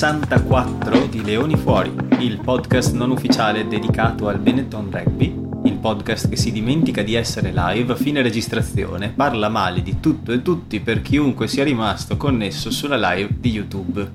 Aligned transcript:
puntata 0.00 0.38
64 0.40 1.08
di 1.08 1.22
Leoni 1.22 1.56
Fuori, 1.56 1.94
il 2.20 2.40
podcast 2.40 2.94
non 2.94 3.10
ufficiale 3.10 3.68
dedicato 3.68 4.28
al 4.28 4.38
Benetton 4.38 4.88
Rugby, 4.90 5.26
il 5.64 5.74
podcast 5.74 6.30
che 6.30 6.36
si 6.36 6.50
dimentica 6.52 7.02
di 7.02 7.14
essere 7.14 7.52
live 7.52 7.92
a 7.92 7.96
fine 7.96 8.22
registrazione, 8.22 9.10
parla 9.10 9.50
male 9.50 9.82
di 9.82 10.00
tutto 10.00 10.32
e 10.32 10.40
tutti 10.40 10.80
per 10.80 11.02
chiunque 11.02 11.48
sia 11.48 11.64
rimasto 11.64 12.16
connesso 12.16 12.70
sulla 12.70 13.12
live 13.12 13.28
di 13.40 13.50
YouTube. 13.50 14.10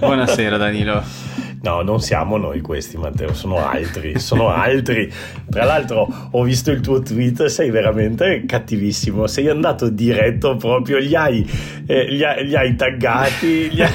Buonasera 0.00 0.56
Danilo. 0.56 1.43
No, 1.64 1.80
non 1.80 1.98
siamo 1.98 2.36
noi 2.36 2.60
questi, 2.60 2.98
Matteo, 2.98 3.32
sono 3.32 3.56
altri, 3.66 4.18
sono 4.20 4.48
altri. 4.48 5.10
Tra 5.48 5.64
l'altro 5.64 6.06
ho 6.30 6.42
visto 6.42 6.70
il 6.70 6.80
tuo 6.80 7.00
tweet, 7.00 7.46
sei 7.46 7.70
veramente 7.70 8.44
cattivissimo, 8.46 9.26
sei 9.26 9.48
andato 9.48 9.88
diretto 9.88 10.56
proprio, 10.56 10.98
li 10.98 11.14
hai, 11.14 11.50
eh, 11.86 12.10
li 12.10 12.22
hai, 12.22 12.46
li 12.46 12.54
hai 12.54 12.76
taggati. 12.76 13.70
Li 13.70 13.82
hai... 13.82 13.90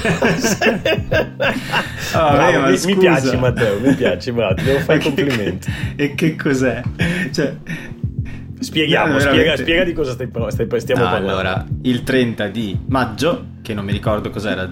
oh, 2.14 2.30
bravo, 2.32 2.70
mi, 2.70 2.80
mi, 2.86 2.96
piaci 2.96 3.36
Matteo, 3.36 3.78
mi 3.78 3.94
piaci, 3.94 4.32
bravo, 4.32 4.54
ti 4.54 4.64
devo 4.64 4.80
fare 4.80 4.98
i 4.98 5.02
complimenti. 5.02 5.72
e 5.94 6.14
che 6.16 6.34
cos'è? 6.34 6.82
Cioè... 7.30 7.54
Spieghiamo, 8.58 9.14
no, 9.14 9.20
spiega, 9.20 9.56
spiega, 9.56 9.84
di 9.84 9.92
cosa 9.94 10.12
stai, 10.12 10.28
stai, 10.48 10.80
stiamo 10.80 11.04
no, 11.04 11.08
parlando. 11.08 11.38
Allora, 11.38 11.64
il 11.82 12.02
30 12.02 12.48
di 12.48 12.78
maggio, 12.88 13.46
che 13.62 13.72
non 13.72 13.86
mi 13.86 13.92
ricordo 13.92 14.28
cos'era, 14.28 14.70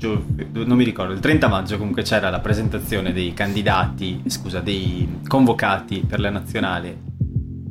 non 0.00 0.76
mi 0.76 0.84
ricordo, 0.84 1.12
il 1.12 1.20
30 1.20 1.48
maggio 1.48 1.76
comunque 1.76 2.02
c'era 2.02 2.30
la 2.30 2.40
presentazione 2.40 3.12
dei 3.12 3.34
candidati, 3.34 4.22
scusa, 4.26 4.60
dei 4.60 5.20
convocati 5.26 6.04
per 6.06 6.20
la 6.20 6.30
nazionale 6.30 7.08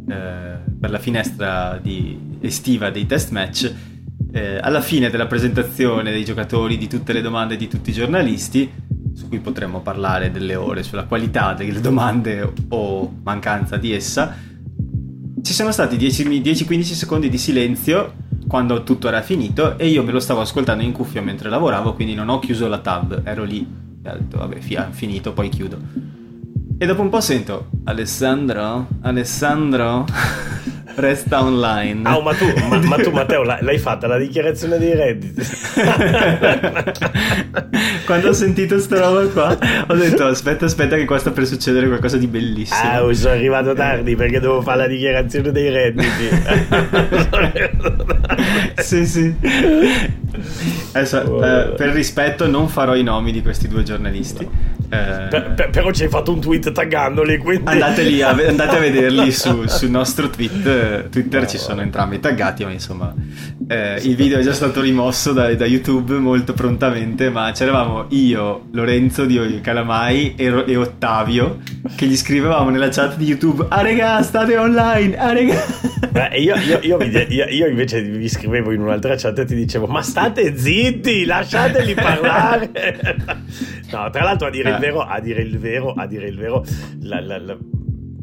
eh, 0.09 0.57
per 0.79 0.89
la 0.89 0.99
finestra 0.99 1.79
di, 1.81 2.37
estiva 2.39 2.89
dei 2.89 3.05
test 3.05 3.31
match. 3.31 3.73
Eh, 4.31 4.57
alla 4.57 4.81
fine 4.81 5.09
della 5.09 5.25
presentazione 5.25 6.11
dei 6.11 6.23
giocatori, 6.23 6.77
di 6.77 6.87
tutte 6.87 7.11
le 7.11 7.21
domande 7.21 7.57
di 7.57 7.67
tutti 7.67 7.89
i 7.89 7.93
giornalisti, 7.93 8.71
su 9.13 9.27
cui 9.27 9.39
potremmo 9.39 9.81
parlare 9.81 10.31
delle 10.31 10.55
ore 10.55 10.83
sulla 10.83 11.05
qualità 11.05 11.53
delle 11.53 11.81
domande 11.81 12.53
o 12.69 13.19
mancanza 13.23 13.77
di 13.77 13.91
essa, 13.91 14.35
ci 15.41 15.53
sono 15.53 15.71
stati 15.71 15.97
10-15 15.97 16.81
secondi 16.83 17.29
di 17.29 17.37
silenzio 17.37 18.13
quando 18.47 18.83
tutto 18.83 19.07
era 19.07 19.21
finito 19.21 19.77
e 19.77 19.87
io 19.87 20.03
me 20.03 20.11
lo 20.11 20.19
stavo 20.19 20.41
ascoltando 20.41 20.83
in 20.83 20.93
cuffia 20.93 21.21
mentre 21.21 21.49
lavoravo, 21.49 21.93
quindi 21.93 22.13
non 22.13 22.29
ho 22.29 22.39
chiuso 22.39 22.67
la 22.67 22.79
tab, 22.79 23.21
ero 23.23 23.43
lì 23.43 23.67
e 24.01 24.09
ho 24.09 24.17
detto 24.17 24.37
vabbè, 24.37 24.59
fia, 24.59 24.89
finito, 24.91 25.33
poi 25.33 25.49
chiudo. 25.49 25.77
E 26.77 26.85
dopo 26.85 27.01
un 27.01 27.09
po' 27.09 27.19
sento 27.19 27.69
Alessandro, 27.83 28.87
Alessandro, 29.01 30.05
resta 30.97 31.43
online. 31.43 32.07
Ah, 32.07 32.17
oh, 32.17 32.21
ma, 32.21 32.33
tu, 32.33 32.45
ma, 32.67 32.79
ma 32.79 32.97
tu, 32.97 33.11
Matteo, 33.11 33.43
l'hai 33.43 33.77
fatta 33.77 34.07
la 34.07 34.17
dichiarazione 34.17 34.79
dei 34.79 34.95
redditi? 34.95 35.41
Quando 38.05 38.29
ho 38.29 38.33
sentito 38.33 38.79
sta 38.79 38.99
roba 38.99 39.27
qua, 39.27 39.57
ho 39.87 39.93
detto 39.93 40.25
aspetta, 40.25 40.65
aspetta 40.65 40.95
che 40.95 41.05
qua 41.05 41.19
sta 41.19 41.29
per 41.31 41.45
succedere 41.45 41.87
qualcosa 41.87 42.17
di 42.17 42.27
bellissimo. 42.27 43.09
Ah, 43.09 43.13
sono 43.13 43.33
arrivato 43.33 43.73
tardi 43.73 44.15
perché 44.15 44.39
devo 44.39 44.61
fare 44.61 44.77
la 44.79 44.87
dichiarazione 44.87 45.51
dei 45.51 45.69
redditi. 45.69 46.29
sì, 48.81 49.05
sì. 49.05 49.35
Adesso, 50.93 51.17
oh, 51.19 51.45
eh, 51.45 51.73
per 51.75 51.89
rispetto 51.89 52.47
non 52.47 52.69
farò 52.69 52.95
i 52.95 53.03
nomi 53.03 53.31
di 53.31 53.41
questi 53.41 53.67
due 53.67 53.83
giornalisti. 53.83 54.43
No. 54.43 54.76
Eh... 54.89 55.27
Per, 55.29 55.53
per, 55.53 55.69
però 55.69 55.91
ci 55.91 56.03
hai 56.03 56.09
fatto 56.09 56.31
un 56.31 56.39
tweet 56.39 56.71
taggandoli 56.71 57.37
quindi... 57.39 57.69
andate, 57.69 58.03
lì 58.03 58.21
a, 58.21 58.29
andate 58.29 58.77
a 58.77 58.79
vederli 58.79 59.31
su, 59.35 59.67
sul 59.67 59.89
nostro 59.89 60.29
tweet 60.29 61.09
Twitter 61.09 61.41
no, 61.41 61.47
ci 61.47 61.57
sono 61.57 61.81
entrambi 61.81 62.21
taggati 62.21 62.63
ma 62.63 62.71
insomma 62.71 63.13
eh, 63.67 63.99
il 64.03 64.15
video 64.15 64.39
è 64.39 64.43
già 64.43 64.53
stato 64.53 64.79
rimosso 64.79 65.33
da, 65.33 65.53
da, 65.55 65.65
YouTube 65.65 66.13
molto 66.19 66.53
prontamente 66.53 67.29
ma 67.29 67.51
c'eravamo 67.51 68.05
io, 68.09 68.67
Lorenzo 68.71 69.25
di 69.25 69.59
Calamai 69.61 70.35
e, 70.37 70.63
e, 70.65 70.75
Ottavio 70.77 71.57
che 71.95 72.05
gli 72.05 72.15
scrivevamo 72.15 72.69
nella 72.69 72.87
chat 72.87 73.17
di 73.17 73.25
YouTube 73.25 73.65
ah 73.67 73.81
regà 73.81 74.21
state 74.21 74.55
online 74.55 75.17
ah 75.17 75.33
regà 75.33 75.61
Beh, 76.09 76.37
io, 76.37 76.55
io, 76.55 76.79
io, 76.81 76.97
io, 77.27 77.67
invece 77.67 78.01
vi 78.01 78.29
scrivevo 78.29 78.71
in 78.71 78.81
un'altra 78.81 79.15
chat 79.17 79.37
e 79.39 79.45
ti 79.45 79.55
dicevo 79.55 79.85
ma 79.87 80.01
state 80.01 80.57
zitti 80.57 81.25
lasciateli 81.25 81.93
parlare 81.93 82.71
no 83.91 84.09
tra 84.09 84.23
l'altro 84.23 84.47
a 84.47 84.49
dire 84.49 84.71
il 84.71 84.77
vero, 84.77 85.01
a 85.01 85.19
dire 85.19 85.41
il 85.41 85.57
vero, 85.57 85.93
a 85.93 86.05
dire 86.07 86.27
il 86.27 86.37
vero, 86.37 86.63
la, 87.01 87.19
la, 87.21 87.37
la, 87.39 87.57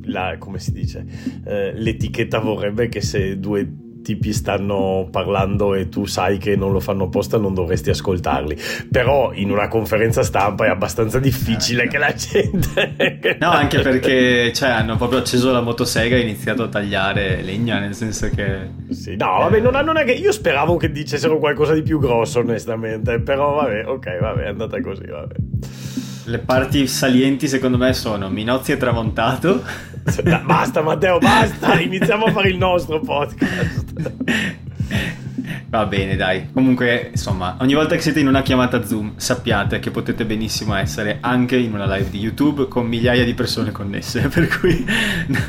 la 0.04 0.36
come 0.38 0.58
si 0.58 0.72
dice, 0.72 1.04
eh, 1.44 1.72
l'etichetta 1.74 2.38
vorrebbe 2.38 2.88
che 2.88 3.00
se 3.00 3.38
due 3.38 3.83
tipi 4.04 4.32
stanno 4.32 5.08
parlando 5.10 5.74
e 5.74 5.88
tu 5.88 6.04
sai 6.04 6.38
che 6.38 6.54
non 6.54 6.70
lo 6.70 6.78
fanno 6.78 7.04
apposta 7.04 7.38
non 7.38 7.54
dovresti 7.54 7.90
ascoltarli. 7.90 8.56
Però 8.90 9.32
in 9.32 9.50
una 9.50 9.66
conferenza 9.66 10.22
stampa 10.22 10.66
è 10.66 10.68
abbastanza 10.68 11.18
difficile 11.18 11.88
che 11.88 11.98
la 11.98 12.12
gente 12.12 13.36
no 13.40 13.50
anche 13.50 13.80
perché 13.80 14.52
cioè, 14.52 14.68
hanno 14.68 14.96
proprio 14.96 15.20
acceso 15.20 15.50
la 15.50 15.60
motosega 15.60 16.16
e 16.16 16.20
iniziato 16.20 16.64
a 16.64 16.68
tagliare 16.68 17.42
legna 17.42 17.78
nel 17.78 17.94
senso 17.94 18.28
che 18.30 18.68
sì, 18.90 19.16
no 19.16 19.38
vabbè 19.38 19.60
non, 19.60 19.72
non, 19.84 19.96
è 19.96 20.04
che 20.04 20.12
io 20.12 20.32
speravo 20.32 20.76
che 20.76 20.92
dicessero 20.92 21.38
qualcosa 21.38 21.72
di 21.72 21.82
più 21.82 21.98
grosso 21.98 22.40
onestamente 22.40 23.20
però 23.20 23.54
vabbè 23.54 23.86
ok 23.86 24.18
vabbè 24.20 24.42
è 24.42 24.48
andata 24.48 24.80
così 24.80 25.06
vabbè 25.06 25.34
le 26.24 26.38
parti 26.38 26.86
salienti 26.86 27.48
secondo 27.48 27.76
me 27.76 27.92
sono 27.92 28.28
Minozzi 28.28 28.72
è 28.72 28.76
tramontato. 28.76 29.62
basta 30.44 30.82
Matteo, 30.82 31.18
basta, 31.18 31.78
iniziamo 31.80 32.26
a 32.26 32.32
fare 32.32 32.48
il 32.48 32.56
nostro 32.56 33.00
podcast. 33.00 34.12
Va 35.68 35.86
bene, 35.86 36.16
dai. 36.16 36.50
Comunque, 36.52 37.08
insomma, 37.10 37.56
ogni 37.60 37.74
volta 37.74 37.96
che 37.96 38.00
siete 38.00 38.20
in 38.20 38.28
una 38.28 38.42
chiamata 38.42 38.84
Zoom, 38.84 39.14
sappiate 39.16 39.80
che 39.80 39.90
potete 39.90 40.24
benissimo 40.24 40.74
essere 40.76 41.18
anche 41.20 41.56
in 41.56 41.74
una 41.74 41.92
live 41.96 42.10
di 42.10 42.18
YouTube 42.18 42.68
con 42.68 42.86
migliaia 42.86 43.24
di 43.24 43.34
persone 43.34 43.72
connesse. 43.72 44.28
Per 44.32 44.58
cui. 44.58 44.84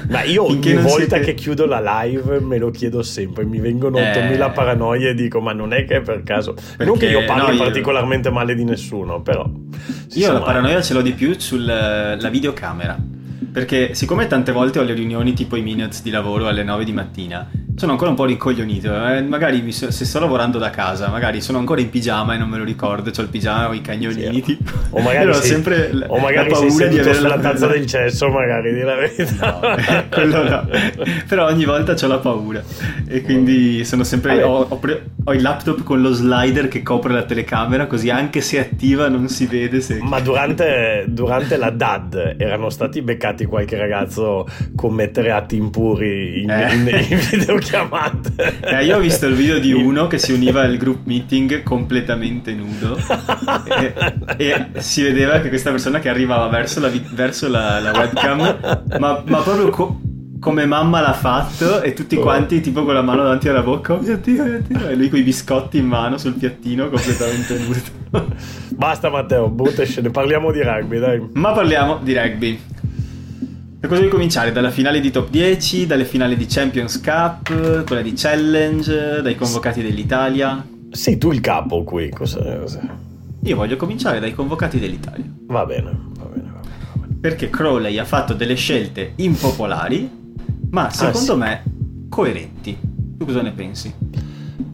Ma 0.10 0.24
io 0.24 0.44
ogni 0.50 0.74
volta 0.74 1.16
siete... 1.16 1.20
che 1.20 1.34
chiudo 1.36 1.66
la 1.66 2.02
live 2.02 2.40
me 2.40 2.58
lo 2.58 2.72
chiedo 2.72 3.04
sempre. 3.04 3.46
Mi 3.46 3.60
vengono 3.60 3.98
8000 3.98 4.46
eh... 4.46 4.52
paranoie 4.52 5.10
e 5.10 5.14
dico: 5.14 5.40
Ma 5.42 5.54
non 5.54 5.74
è 5.74 5.86
che 5.86 6.02
per 6.02 6.24
caso. 6.24 6.54
Perché... 6.54 6.86
Non 6.86 6.98
che 6.98 7.06
io 7.06 7.24
parli 7.26 7.58
no, 7.58 7.64
particolarmente 7.64 8.30
male 8.32 8.56
di 8.56 8.64
nessuno, 8.64 9.22
però. 9.22 9.48
Io 10.14 10.32
la 10.32 10.42
paranoia 10.42 10.82
ce 10.82 10.94
l'ho 10.94 11.02
di 11.02 11.14
più 11.14 11.36
sulla 11.38 12.18
videocamera. 12.32 12.98
Perché 13.56 13.94
siccome 13.94 14.28
tante 14.28 14.52
volte 14.52 14.80
ho 14.80 14.84
le 14.84 14.94
riunioni 14.94 15.32
tipo 15.32 15.56
i 15.56 15.62
minutes 15.62 16.02
di 16.02 16.10
lavoro 16.10 16.48
alle 16.48 16.62
9 16.62 16.84
di 16.84 16.92
mattina 16.92 17.50
sono 17.76 17.92
ancora 17.92 18.10
un 18.10 18.16
po' 18.16 18.26
rincoglionito. 18.26 19.08
Eh? 19.08 19.22
Magari 19.22 19.72
so, 19.72 19.92
se 19.92 20.06
sto 20.06 20.20
lavorando 20.20 20.58
da 20.58 20.70
casa, 20.70 21.10
magari 21.10 21.42
sono 21.42 21.58
ancora 21.58 21.82
in 21.82 21.90
pigiama 21.90 22.34
e 22.34 22.38
non 22.38 22.48
me 22.50 22.58
lo 22.58 22.64
ricordo. 22.64 23.12
Ho 23.16 23.22
il 23.22 23.28
pigiama 23.28 23.70
o 23.70 23.74
i 23.74 23.82
cagnolini. 23.82 24.42
Sì. 24.44 24.58
O 24.92 25.02
magari, 25.02 25.34
sei, 25.36 25.44
sempre 25.44 25.92
o 26.08 26.18
magari 26.18 26.50
la 26.50 26.58
paura 26.58 26.88
di 26.88 27.00
avere 27.00 27.20
la 27.20 27.40
tazza 27.40 27.68
del 27.68 27.86
cesso, 27.86 28.30
magari 28.30 28.74
di 28.74 28.82
la 28.82 28.96
verità. 28.96 29.60
No, 29.62 29.76
eh, 29.76 30.06
quello 30.10 30.50
no. 30.50 30.70
Però 31.28 31.48
ogni 31.48 31.66
volta 31.66 31.96
ho 32.02 32.08
la 32.08 32.20
paura. 32.20 32.64
E 33.08 33.22
quindi 33.22 33.84
sono 33.84 34.04
sempre. 34.04 34.42
Ho, 34.42 34.66
ho, 34.70 34.78
pre- 34.78 35.04
ho, 35.26 35.34
il 35.34 35.42
laptop 35.42 35.84
con 35.84 36.02
lo 36.02 36.14
slider 36.14 36.70
che 36.70 36.82
copre 36.82 37.14
la 37.14 37.24
telecamera, 37.24 37.88
così 37.88 38.10
anche 38.10 38.40
se 38.40 38.60
attiva 38.60 39.10
non 39.10 39.28
si 39.28 39.46
vede. 39.48 39.82
Se... 39.82 40.00
Ma 40.02 40.22
durante, 40.22 41.06
durante 41.10 41.58
la 41.58 41.72
DAD 41.72 42.36
erano 42.38 42.70
stati 42.70 43.02
beccati 43.02 43.45
qualche 43.46 43.78
ragazzo 43.78 44.48
commettere 44.76 45.32
atti 45.32 45.56
impuri 45.56 46.42
in, 46.42 46.50
eh. 46.50 46.74
in, 46.74 46.88
in 47.10 47.20
video 47.30 47.58
chiamate. 47.58 48.60
Eh, 48.62 48.86
io 48.86 48.98
ho 48.98 49.00
visto 49.00 49.28
il 49.28 49.36
video 49.36 49.60
di 49.60 49.72
uno 49.72 50.08
che 50.08 50.18
si 50.18 50.32
univa 50.32 50.62
al 50.62 50.78
group 50.78 51.06
meeting 51.06 51.64
completamente 51.64 52.54
nudo 52.54 52.98
e, 53.78 53.94
e 54.38 54.68
si 54.78 55.04
vedeva 55.04 55.40
che 55.40 55.50
questa 55.50 55.72
persona 55.72 56.00
che 56.00 56.10
arrivava 56.10 56.48
verso 56.48 56.80
la, 56.80 56.92
verso 57.12 57.50
la, 57.50 57.80
la 57.80 57.92
webcam, 57.92 58.40
ma, 59.00 59.24
ma 59.26 59.42
proprio 59.42 59.70
co- 59.70 60.00
come 60.46 60.68
mamma 60.68 61.02
l'ha 61.02 61.14
fatto 61.14 61.82
e 61.82 61.94
tutti 61.94 62.18
quanti 62.18 62.62
tipo 62.62 62.86
con 62.86 62.94
la 62.94 63.02
mano 63.02 63.24
davanti 63.24 63.50
alla 63.50 63.64
bocca, 63.64 63.94
oh 63.94 64.00
mio 64.00 64.18
Dio, 64.18 64.44
mio 64.44 64.62
Dio, 64.62 64.88
e 64.90 64.96
lui 64.96 65.10
con 65.10 65.18
i 65.18 65.24
biscotti 65.24 65.80
in 65.80 65.88
mano 65.88 66.20
sul 66.20 66.34
piattino 66.34 66.88
completamente 66.88 67.58
nudo. 68.12 68.36
Basta 68.70 69.10
Matteo, 69.10 69.50
brutta 69.50 69.84
scene, 69.86 70.12
parliamo 70.12 70.52
di 70.52 70.62
rugby, 70.62 71.00
dai. 71.00 71.30
Ma 71.34 71.52
parliamo 71.52 71.98
di 72.04 72.14
rugby. 72.14 72.62
Da 73.86 73.92
cosa 73.92 74.02
vuoi 74.02 74.14
cominciare? 74.14 74.52
Dalla 74.52 74.72
finale 74.72 75.00
di 75.00 75.12
top 75.12 75.30
10, 75.30 75.86
dalle 75.86 76.06
finali 76.06 76.36
di 76.36 76.48
Champions 76.48 77.00
Cup, 77.02 77.84
quella 77.84 78.02
di 78.02 78.14
Challenge, 78.16 79.22
dai 79.22 79.36
convocati 79.36 79.84
dell'Italia? 79.84 80.66
Sei 80.90 81.20
tu 81.20 81.32
il 81.32 81.40
capo 81.40 81.84
qui, 81.84 82.10
cosa, 82.10 82.42
cosa? 82.58 82.82
Io 83.44 83.56
voglio 83.56 83.76
cominciare 83.76 84.20
dai 84.20 84.34
convocati 84.34 84.80
dell'Italia. 84.80 85.32
Va 85.46 85.68
bene, 85.68 85.96
va 86.18 86.26
bene, 86.26 86.50
va 86.52 86.60
bene. 86.62 86.82
Va 86.94 87.06
bene. 87.06 87.14
Perché 87.22 87.52
Crowley 87.52 88.00
ha 88.00 88.06
fatto 88.06 88.34
delle 88.34 88.56
scelte 88.56 89.12
impopolari, 89.18 90.10
ma 90.72 90.88
ah, 90.88 90.90
secondo 90.90 91.34
ah, 91.34 91.36
sì. 91.36 91.38
me 91.38 91.64
coerenti. 92.10 92.78
Tu 93.20 93.24
cosa 93.24 93.44
ne 93.44 93.52
pensi? 93.52 93.94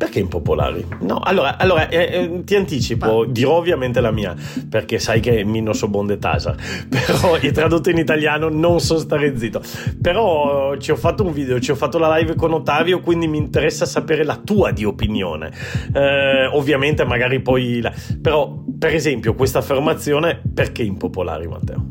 Perché 0.01 0.17
impopolari? 0.17 0.83
No, 1.01 1.19
allora, 1.19 1.57
allora 1.57 1.87
eh, 1.87 2.09
eh, 2.11 2.43
ti 2.43 2.55
anticipo, 2.55 3.23
dirò 3.25 3.57
ovviamente 3.57 4.01
la 4.01 4.09
mia, 4.09 4.35
perché 4.67 4.97
sai 4.97 5.19
che 5.19 5.43
mi 5.43 5.61
non 5.61 5.75
so 5.75 5.89
bonde 5.89 6.17
tasa, 6.17 6.55
però 6.89 7.35
è 7.35 7.51
tradotto 7.51 7.91
in 7.91 7.99
italiano 7.99 8.49
non 8.49 8.79
so 8.79 8.97
stare 8.97 9.37
zitto. 9.37 9.61
Però 10.01 10.75
ci 10.77 10.89
ho 10.89 10.95
fatto 10.95 11.23
un 11.23 11.31
video, 11.31 11.59
ci 11.59 11.69
ho 11.69 11.75
fatto 11.75 11.99
la 11.99 12.17
live 12.17 12.33
con 12.33 12.51
Ottavio, 12.51 12.99
quindi 12.99 13.27
mi 13.27 13.37
interessa 13.37 13.85
sapere 13.85 14.23
la 14.23 14.37
tua 14.37 14.71
di 14.71 14.85
opinione. 14.85 15.51
Eh, 15.93 16.47
ovviamente 16.47 17.05
magari 17.05 17.39
poi... 17.39 17.79
La... 17.79 17.93
Però, 18.19 18.63
per 18.79 18.95
esempio, 18.95 19.35
questa 19.35 19.59
affermazione, 19.59 20.41
perché 20.51 20.81
impopolari, 20.81 21.47
Matteo? 21.47 21.85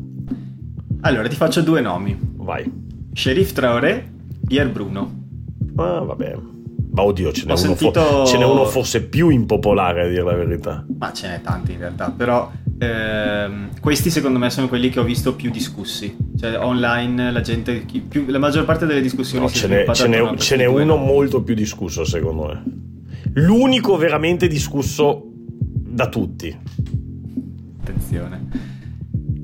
Allora, 1.03 1.29
ti 1.29 1.35
faccio 1.37 1.61
due 1.61 1.79
nomi. 1.79 2.19
Vai. 2.19 2.69
Sheriff 3.13 3.53
Traoré, 3.53 4.05
Pier 4.45 4.69
Bruno. 4.69 5.19
Ah, 5.77 6.01
vabbè. 6.01 6.50
Ma 6.93 7.03
oddio, 7.03 7.31
ce 7.31 7.45
n'è, 7.45 7.55
sentito... 7.55 8.01
fo- 8.01 8.25
ce 8.25 8.37
n'è, 8.37 8.43
uno 8.43 8.65
forse 8.65 9.03
più 9.03 9.29
impopolare 9.29 10.03
a 10.03 10.07
dire 10.07 10.23
la 10.23 10.33
verità. 10.35 10.85
Ma 10.97 11.13
ce 11.13 11.27
n'è 11.29 11.41
tanti 11.41 11.71
in 11.71 11.79
realtà, 11.79 12.11
però 12.11 12.51
ehm, 12.77 13.79
questi 13.79 14.09
secondo 14.09 14.37
me 14.37 14.49
sono 14.49 14.67
quelli 14.67 14.89
che 14.89 14.99
ho 14.99 15.03
visto 15.03 15.33
più 15.33 15.49
discussi. 15.51 16.15
Cioè 16.37 16.57
online 16.57 17.31
la 17.31 17.41
gente, 17.41 17.85
più, 18.07 18.25
la 18.27 18.39
maggior 18.39 18.65
parte 18.65 18.85
delle 18.85 19.01
discussioni... 19.01 19.45
No, 19.45 19.49
ce 19.49 19.67
n'è, 19.67 19.85
ce 19.93 20.07
n'è, 20.07 20.35
ce 20.35 20.55
n'è 20.57 20.65
uno 20.65 20.97
molto 20.97 21.41
più 21.43 21.55
discusso 21.55 22.03
secondo 22.03 22.47
me. 22.47 22.63
L'unico 23.35 23.95
veramente 23.95 24.47
discusso 24.47 25.29
da 25.33 26.09
tutti. 26.09 26.57
Attenzione. 27.81 28.47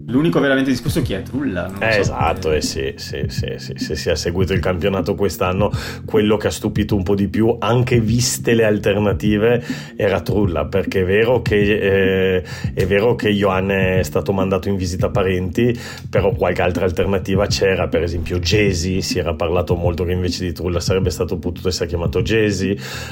L'unico 0.09 0.39
veramente 0.39 0.69
discusso 0.69 1.01
chi 1.01 1.13
è 1.13 1.21
Trulla. 1.21 1.69
Eh, 1.80 1.92
so 1.92 2.00
esatto, 2.00 2.51
e 2.54 2.62
sì, 2.62 2.94
sì, 2.95 3.25
sì, 3.27 3.56
sì, 3.57 3.74
se 3.75 3.95
si 3.98 4.09
è 4.09 4.15
seguito 4.15 4.54
il 4.54 4.62
campionato 4.62 5.15
quest'anno, 5.15 5.69
quello 6.06 6.38
che 6.38 6.48
ha 6.48 6.51
stupito 6.51 6.95
un 6.95 7.04
po' 7.04 7.13
di 7.13 7.27
più, 7.27 7.54
anche 7.59 8.00
viste 8.00 8.54
le 8.54 8.63
alternative, 8.63 9.62
era 9.98 10.21
Trulla, 10.21 10.65
perché 10.65 11.01
è 11.01 11.04
vero 11.04 11.42
che, 11.42 12.38
eh, 12.38 12.44
è 12.74 12.86
vero 12.86 13.15
che 13.15 13.27
Ioanne 13.27 14.00
è 14.00 14.04
stato 14.04 14.31
mandato 14.31 14.69
in 14.69 14.77
visita 14.77 15.09
parenti, 15.09 15.77
però 16.10 16.31
qualche 16.31 16.62
altra 16.62 16.86
alternativa 16.86 17.45
c'era, 17.48 17.89
per 17.89 18.03
esempio 18.03 18.39
Jesi, 18.39 19.01
si 19.01 19.19
era 19.19 19.33
parlato 19.33 19.75
molto 19.75 20.06
che 20.06 20.13
invece 20.13 20.45
di 20.45 20.53
Trulla 20.53 20.80
sarebbe 20.80 21.10
stato 21.10 21.38
potuto 21.38 21.68
essere 21.68 21.89
chiamato 21.89 22.21
Jesi. 22.21 22.69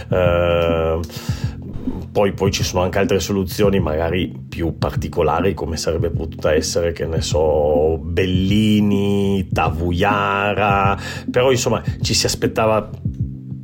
Eh, 0.09 0.99
poi, 2.15 2.31
poi, 2.31 2.49
ci 2.49 2.63
sono 2.63 2.81
anche 2.81 2.97
altre 2.97 3.19
soluzioni, 3.19 3.81
magari 3.81 4.31
più 4.47 4.77
particolari, 4.77 5.53
come 5.53 5.75
sarebbe 5.75 6.11
potuta 6.11 6.53
essere, 6.53 6.93
che 6.93 7.05
ne 7.05 7.19
so, 7.19 7.97
Bellini, 8.01 9.49
Tavuyara, 9.51 10.97
però 11.29 11.51
insomma 11.51 11.83
ci 11.99 12.13
si 12.13 12.25
aspettava 12.25 12.89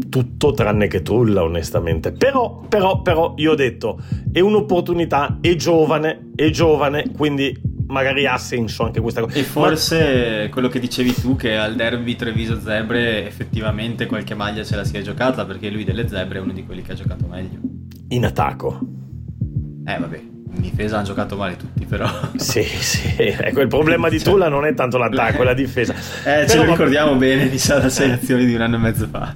tutto 0.09 0.51
tranne 0.51 0.88
che 0.88 1.01
Trulla, 1.01 1.44
onestamente. 1.44 2.12
Però, 2.12 2.59
però, 2.68 3.01
però, 3.01 3.36
io 3.38 3.53
ho 3.53 3.56
detto, 3.56 4.01
è 4.33 4.42
un'opportunità, 4.42 5.38
è 5.39 5.56
giovane, 5.56 6.31
è 6.36 6.50
giovane, 6.50 7.09
quindi 7.15 7.57
magari 7.88 8.25
ha 8.25 8.36
senso 8.36 8.83
anche 8.83 9.00
questa 9.00 9.21
cosa. 9.21 9.39
E 9.39 9.44
forse 9.44 10.42
Ma... 10.44 10.50
quello 10.50 10.68
che 10.68 10.81
dicevi 10.81 11.13
tu, 11.13 11.38
che 11.38 11.56
al 11.56 11.75
derby 11.75 12.18
Treviso 12.18 12.59
Zebre 12.59 13.25
effettivamente 13.25 14.07
qualche 14.07 14.36
maglia 14.36 14.65
ce 14.65 14.75
la 14.75 14.83
si 14.83 14.98
è 14.98 15.01
giocata, 15.01 15.45
perché 15.45 15.69
lui 15.69 15.86
delle 15.86 16.06
Zebre 16.09 16.39
è 16.39 16.42
uno 16.42 16.51
di 16.51 16.65
quelli 16.65 16.81
che 16.81 16.92
ha 16.92 16.95
giocato 16.95 17.25
meglio 17.27 17.81
in 18.12 18.25
attacco. 18.25 18.78
Eh 19.86 19.98
vabbè, 19.98 20.24
in 20.53 20.62
difesa 20.62 20.98
hanno 20.98 21.06
giocato 21.06 21.36
male 21.36 21.56
tutti, 21.56 21.86
però. 21.86 22.07
Sì, 22.36 22.63
sì. 22.63 23.13
Ecco, 23.18 23.62
il 23.62 23.68
problema 23.68 24.09
di 24.09 24.19
Tulla 24.19 24.50
non 24.50 24.65
è 24.65 24.74
tanto 24.74 24.98
l'attacco, 24.98 25.42
è 25.42 25.45
la 25.45 25.53
difesa. 25.53 25.94
Eh, 26.25 26.48
ce 26.48 26.57
lo 26.57 26.63
ricordiamo 26.63 27.15
bene, 27.15 27.45
mi 27.45 27.57
sa, 27.57 27.77
la 27.77 27.89
sei 27.89 28.12
azioni 28.12 28.45
di 28.45 28.53
un 28.53 28.62
anno 28.62 28.75
e 28.75 28.80
mezzo 28.80 29.07
fa. 29.07 29.33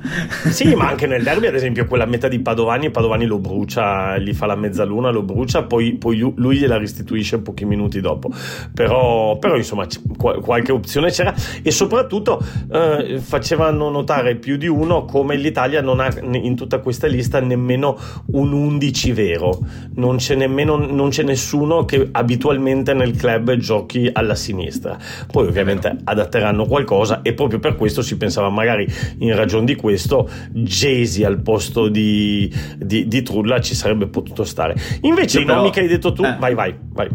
Sì, 0.50 0.74
ma 0.76 0.90
anche 0.90 1.08
nel 1.08 1.24
derby, 1.24 1.48
ad 1.48 1.56
esempio, 1.56 1.86
quella 1.86 2.06
metà 2.06 2.28
di 2.28 2.40
Padovani, 2.40 2.90
Padovani 2.90 3.26
lo 3.26 3.40
brucia, 3.40 4.18
gli 4.18 4.34
fa 4.34 4.46
la 4.46 4.56
mezzaluna, 4.56 5.10
lo 5.10 5.24
brucia, 5.24 5.64
poi, 5.64 5.94
poi 5.94 6.34
lui 6.36 6.58
gliela 6.58 6.78
restituisce 6.78 7.40
pochi 7.40 7.66
minuti 7.66 8.02
dopo. 8.02 8.32
Però, 8.74 9.38
però 9.38 9.56
insomma, 9.56 9.88
qualche 10.18 10.72
opzione 10.72 11.12
c'era 11.12 11.34
e 11.62 11.72
soprattutto 11.72 12.44
eh, 12.72 13.20
facevano 13.20 13.90
notare 13.90 14.36
più 14.36 14.58
di 14.58 14.68
uno 14.68 15.06
come 15.06 15.36
l'Italia 15.36 15.82
non 15.82 16.00
ha 16.00 16.10
in 16.22 16.56
tutta 16.56 16.80
questa 16.80 17.08
lista 17.08 17.40
nemmeno 17.40 17.98
un 18.28 18.52
11 18.52 19.12
vero. 19.12 19.60
Non 19.96 20.18
c'è 20.18 20.36
nemmeno... 20.36 20.76
Non 20.76 21.05
c'è 21.10 21.24
nessuno 21.24 21.86
che 21.86 22.10
abitualmente 22.12 22.94
nel 22.94 23.16
club 23.16 23.56
giochi 23.56 24.10
alla 24.12 24.36
sinistra. 24.36 24.98
Poi 25.32 25.48
ovviamente 25.48 25.98
adatteranno 26.04 26.66
qualcosa 26.66 27.22
e 27.22 27.34
proprio 27.34 27.60
per 27.60 27.76
questo 27.76 28.02
si 28.02 28.18
pensava 28.18 28.50
magari 28.50 28.88
in 29.20 29.36
ragione 29.36 29.66
di 29.66 29.76
questo 29.76 30.30
Jesi 30.52 31.24
al 31.24 31.42
posto 31.42 31.88
di, 31.88 32.52
di, 32.78 33.08
di, 33.08 33.22
Trulla 33.22 33.60
ci 33.62 33.76
sarebbe 33.76 34.08
potuto 34.08 34.44
stare. 34.44 34.76
Invece 35.02 35.42
i 35.42 35.46
nomi 35.46 35.72
che 35.72 35.82
hai 35.82 35.88
detto 35.88 36.14
tu, 36.14 36.24
eh. 36.24 36.36
vai 36.40 36.54
vai 36.54 36.76
vai. 36.94 37.10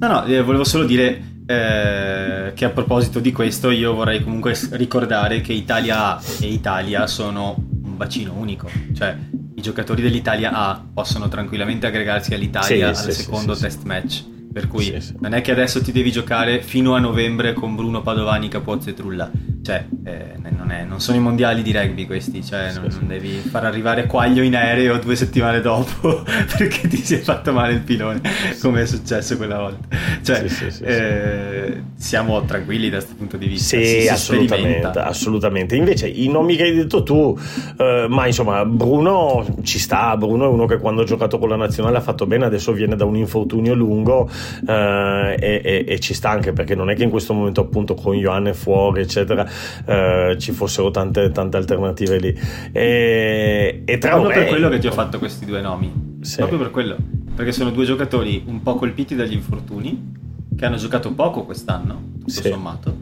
No 0.00 0.06
no, 0.06 0.24
eh, 0.24 0.42
volevo 0.42 0.64
solo 0.64 0.84
dire 0.84 1.36
eh, 1.46 2.52
che 2.54 2.64
a 2.64 2.70
proposito 2.70 3.20
di 3.20 3.32
questo 3.32 3.70
io 3.70 3.94
vorrei 3.94 4.22
comunque 4.22 4.54
ricordare 4.72 5.40
che 5.40 5.52
Italia 5.52 6.16
A 6.16 6.22
e 6.40 6.46
Italia 6.46 7.06
sono 7.06 7.54
un 7.56 7.96
bacino 7.96 8.34
unico, 8.34 8.68
cioè 8.94 9.16
i 9.58 9.60
giocatori 9.60 10.02
dell'Italia 10.02 10.52
A 10.52 10.80
possono 10.94 11.28
tranquillamente 11.28 11.88
aggregarsi 11.88 12.32
all'Italia 12.32 12.94
sì, 12.94 13.08
al 13.08 13.12
sì, 13.12 13.22
secondo 13.22 13.54
sì, 13.54 13.62
test 13.62 13.82
match. 13.82 14.24
Per 14.50 14.66
cui 14.66 14.96
non 15.18 15.34
è 15.34 15.40
che 15.42 15.50
adesso 15.50 15.82
ti 15.82 15.92
devi 15.92 16.10
giocare 16.10 16.62
fino 16.62 16.94
a 16.94 16.98
novembre 16.98 17.52
con 17.52 17.76
Bruno 17.76 18.00
Padovani, 18.00 18.48
Capozzo 18.48 18.88
e 18.88 18.94
Trulla. 18.94 19.30
Cioè, 19.62 19.84
eh, 20.04 20.34
non, 20.68 20.70
è, 20.72 20.84
non, 20.84 21.00
sono 21.00 21.16
i 21.16 21.20
mondiali 21.20 21.62
di 21.62 21.72
rugby 21.72 22.04
questi, 22.04 22.44
cioè 22.44 22.72
non, 22.74 22.88
non, 22.90 23.06
devi 23.06 23.38
far 23.38 23.64
arrivare 23.64 24.06
Quaglio 24.06 24.42
in 24.42 24.54
aereo 24.54 24.98
due 24.98 25.16
settimane 25.16 25.60
dopo 25.60 26.22
perché 26.56 26.86
ti 26.88 26.98
si 26.98 27.14
è 27.14 27.18
fatto 27.18 27.52
male 27.52 27.72
il 27.72 27.80
pilone, 27.80 28.20
come 28.60 28.82
è 28.82 28.86
successo 28.86 29.36
quella 29.36 29.58
volta. 29.58 29.96
Cioè, 30.22 30.46
sì, 30.48 30.70
sì, 30.70 30.82
eh, 30.82 31.82
siamo 31.96 32.44
tranquilli 32.44 32.90
da 32.90 32.98
questo 32.98 33.14
punto 33.16 33.36
di 33.38 33.46
vista. 33.46 33.78
Sì, 33.78 34.08
assolutamente, 34.08 34.98
assolutamente. 34.98 35.76
Invece 35.76 36.08
i 36.08 36.28
nomi 36.28 36.56
che 36.56 36.64
hai 36.64 36.74
detto 36.74 37.02
tu, 37.02 37.38
eh, 37.78 38.06
ma 38.08 38.26
insomma, 38.26 38.64
Bruno 38.66 39.46
ci 39.62 39.78
sta, 39.78 40.16
Bruno 40.16 40.44
è 40.44 40.48
uno 40.48 40.66
che 40.66 40.78
quando 40.78 41.02
ha 41.02 41.04
giocato 41.04 41.38
con 41.38 41.48
la 41.48 41.56
nazionale 41.56 41.96
ha 41.96 42.02
fatto 42.02 42.26
bene, 42.26 42.44
adesso 42.44 42.72
viene 42.72 42.94
da 42.94 43.06
un 43.06 43.16
infortunio 43.16 43.74
lungo 43.74 44.28
eh, 44.66 45.36
e, 45.38 45.60
e, 45.64 45.84
e, 45.88 45.98
ci 46.00 46.12
sta 46.12 46.30
anche 46.30 46.52
perché 46.52 46.74
non 46.74 46.90
è 46.90 46.94
che 46.94 47.04
in 47.04 47.10
questo 47.10 47.32
momento 47.32 47.62
appunto 47.62 47.94
con 47.94 48.14
Ioanne 48.14 48.52
fuori, 48.52 49.00
eccetera, 49.00 49.48
eh, 49.86 50.36
ci 50.38 50.52
fossero 50.58 50.90
tante, 50.90 51.30
tante 51.30 51.56
alternative 51.56 52.18
lì. 52.18 52.40
E, 52.72 53.82
e 53.84 53.98
tra 53.98 54.10
Proprio 54.10 54.34
per 54.34 54.48
quello 54.48 54.68
che 54.68 54.78
ti 54.78 54.88
ho 54.88 54.92
fatto 54.92 55.18
questi 55.18 55.46
due 55.46 55.60
nomi. 55.60 56.18
Sì. 56.20 56.36
Proprio 56.38 56.58
per 56.58 56.70
quello. 56.70 56.96
Perché 57.34 57.52
sono 57.52 57.70
due 57.70 57.84
giocatori 57.84 58.42
un 58.46 58.60
po' 58.62 58.74
colpiti 58.74 59.14
dagli 59.14 59.32
infortuni, 59.32 60.14
che 60.56 60.66
hanno 60.66 60.76
giocato 60.76 61.12
poco 61.12 61.44
quest'anno, 61.44 62.14
tutto 62.18 62.30
sì. 62.30 62.48
sommato, 62.48 62.96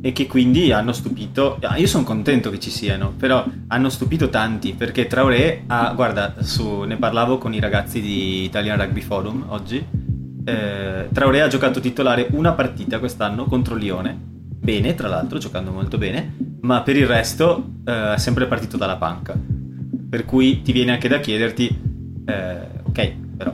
e 0.00 0.10
che 0.12 0.26
quindi 0.26 0.72
hanno 0.72 0.92
stupito. 0.92 1.58
Ah, 1.60 1.76
io 1.76 1.86
sono 1.86 2.02
contento 2.02 2.50
che 2.50 2.58
ci 2.58 2.70
siano, 2.70 3.12
però 3.16 3.44
hanno 3.68 3.88
stupito 3.88 4.28
tanti 4.28 4.72
perché 4.72 5.06
Traoré 5.06 5.62
ha, 5.68 5.92
guarda, 5.94 6.34
su, 6.40 6.80
ne 6.80 6.96
parlavo 6.96 7.38
con 7.38 7.54
i 7.54 7.60
ragazzi 7.60 8.00
di 8.00 8.42
Italian 8.42 8.76
Rugby 8.78 9.00
Forum 9.00 9.44
oggi. 9.48 9.84
Eh, 10.44 11.08
Traoré 11.12 11.42
ha 11.42 11.48
giocato 11.48 11.78
titolare 11.78 12.26
una 12.32 12.52
partita 12.52 12.98
quest'anno 12.98 13.44
contro 13.44 13.76
Lione 13.76 14.34
bene, 14.66 14.96
tra 14.96 15.06
l'altro, 15.06 15.38
giocando 15.38 15.70
molto 15.70 15.96
bene, 15.96 16.34
ma 16.66 16.82
per 16.82 16.96
il 16.96 17.06
resto 17.06 17.74
eh, 17.84 18.14
è 18.14 18.18
sempre 18.18 18.46
partito 18.46 18.76
dalla 18.76 18.96
panca. 18.96 19.34
Per 20.08 20.24
cui 20.24 20.62
ti 20.62 20.72
viene 20.72 20.90
anche 20.90 21.08
da 21.08 21.20
chiederti, 21.20 21.80
eh, 22.26 22.58
ok, 22.82 23.12
però 23.36 23.52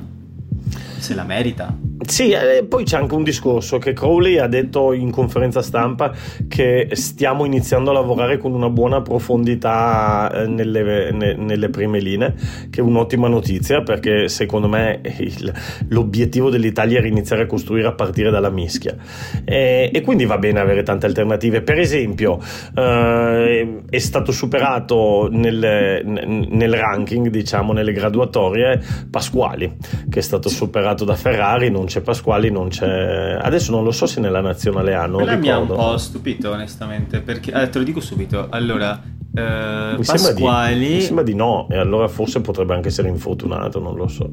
se 0.98 1.14
la 1.14 1.24
merita. 1.24 1.76
Sì, 2.04 2.32
e 2.32 2.64
poi 2.64 2.84
c'è 2.84 2.96
anche 2.96 3.14
un 3.14 3.22
discorso 3.22 3.78
che 3.78 3.92
Crowley 3.92 4.38
ha 4.38 4.48
detto 4.48 4.92
in 4.92 5.10
conferenza 5.10 5.62
stampa 5.62 6.12
che 6.48 6.88
stiamo 6.92 7.44
iniziando 7.44 7.90
a 7.90 7.92
lavorare 7.92 8.38
con 8.38 8.52
una 8.52 8.68
buona 8.68 9.02
profondità 9.02 10.30
eh, 10.32 10.46
nelle, 10.46 11.12
ne, 11.12 11.34
nelle 11.34 11.68
prime 11.68 12.00
linee, 12.00 12.34
che 12.70 12.80
è 12.80 12.82
un'ottima 12.82 13.28
notizia 13.28 13.82
perché 13.82 14.28
secondo 14.28 14.68
me 14.68 15.00
il, 15.18 15.52
l'obiettivo 15.88 16.50
dell'Italia 16.50 16.98
era 16.98 17.06
iniziare 17.06 17.42
a 17.42 17.46
costruire 17.46 17.86
a 17.86 17.92
partire 17.92 18.30
dalla 18.30 18.50
mischia 18.50 18.96
e, 19.44 19.90
e 19.92 20.00
quindi 20.00 20.24
va 20.24 20.38
bene 20.38 20.58
avere 20.58 20.82
tante 20.82 21.06
alternative. 21.06 21.62
Per 21.62 21.78
esempio 21.78 22.40
eh, 22.74 23.82
è 23.88 23.98
stato 23.98 24.32
superato 24.32 25.28
nel, 25.30 26.02
nel 26.04 26.74
ranking, 26.74 27.28
diciamo 27.28 27.72
nelle 27.72 27.92
graduatorie, 27.92 28.80
Pasquali, 29.08 29.76
che 30.10 30.18
è 30.18 30.22
stato 30.22 30.48
superato 30.48 31.04
da 31.04 31.14
Ferrari, 31.14 31.70
non 31.70 31.90
c'è 31.92 32.00
Pasquali, 32.00 32.50
non 32.50 32.68
c'è... 32.68 33.38
Adesso 33.38 33.70
non 33.70 33.84
lo 33.84 33.90
so 33.90 34.06
se 34.06 34.18
nella 34.18 34.40
nazionale 34.40 34.94
hanno. 34.94 35.18
Quella 35.18 35.36
mi 35.36 35.50
ha 35.50 35.58
un 35.58 35.66
po' 35.66 35.98
stupito 35.98 36.50
onestamente, 36.50 37.20
perché... 37.20 37.52
Eh, 37.52 37.68
te 37.68 37.78
lo 37.78 37.84
dico 37.84 38.00
subito. 38.00 38.46
Allora, 38.48 38.98
eh, 39.34 39.94
mi, 39.98 40.02
Pasquali... 40.02 40.18
sembra 40.18 40.72
di, 40.72 40.94
mi 40.94 41.00
sembra 41.02 41.24
di 41.24 41.34
no, 41.34 41.66
e 41.70 41.76
allora 41.76 42.08
forse 42.08 42.40
potrebbe 42.40 42.72
anche 42.74 42.88
essere 42.88 43.08
infortunato, 43.08 43.78
non 43.78 43.94
lo 43.94 44.08
so. 44.08 44.30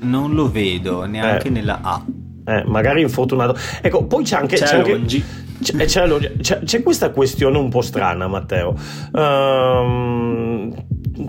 Non 0.00 0.34
lo 0.34 0.48
vedo 0.48 1.04
neanche 1.04 1.48
eh. 1.48 1.50
nella 1.50 1.80
A. 1.82 2.04
Eh, 2.44 2.64
magari 2.66 3.00
infortunato. 3.00 3.58
Ecco, 3.80 4.04
poi 4.04 4.22
c'è 4.22 4.36
anche... 4.36 4.56
C'è, 4.56 4.64
c'è 4.64 4.76
anche... 4.76 5.00
C'è, 5.62 5.84
c'è, 5.84 6.36
c'è, 6.40 6.60
c'è, 6.60 6.82
questa 6.82 7.10
questione 7.10 7.58
un 7.58 7.68
po' 7.68 7.82
strana, 7.82 8.26
Matteo. 8.28 8.74
Um, 9.12 10.72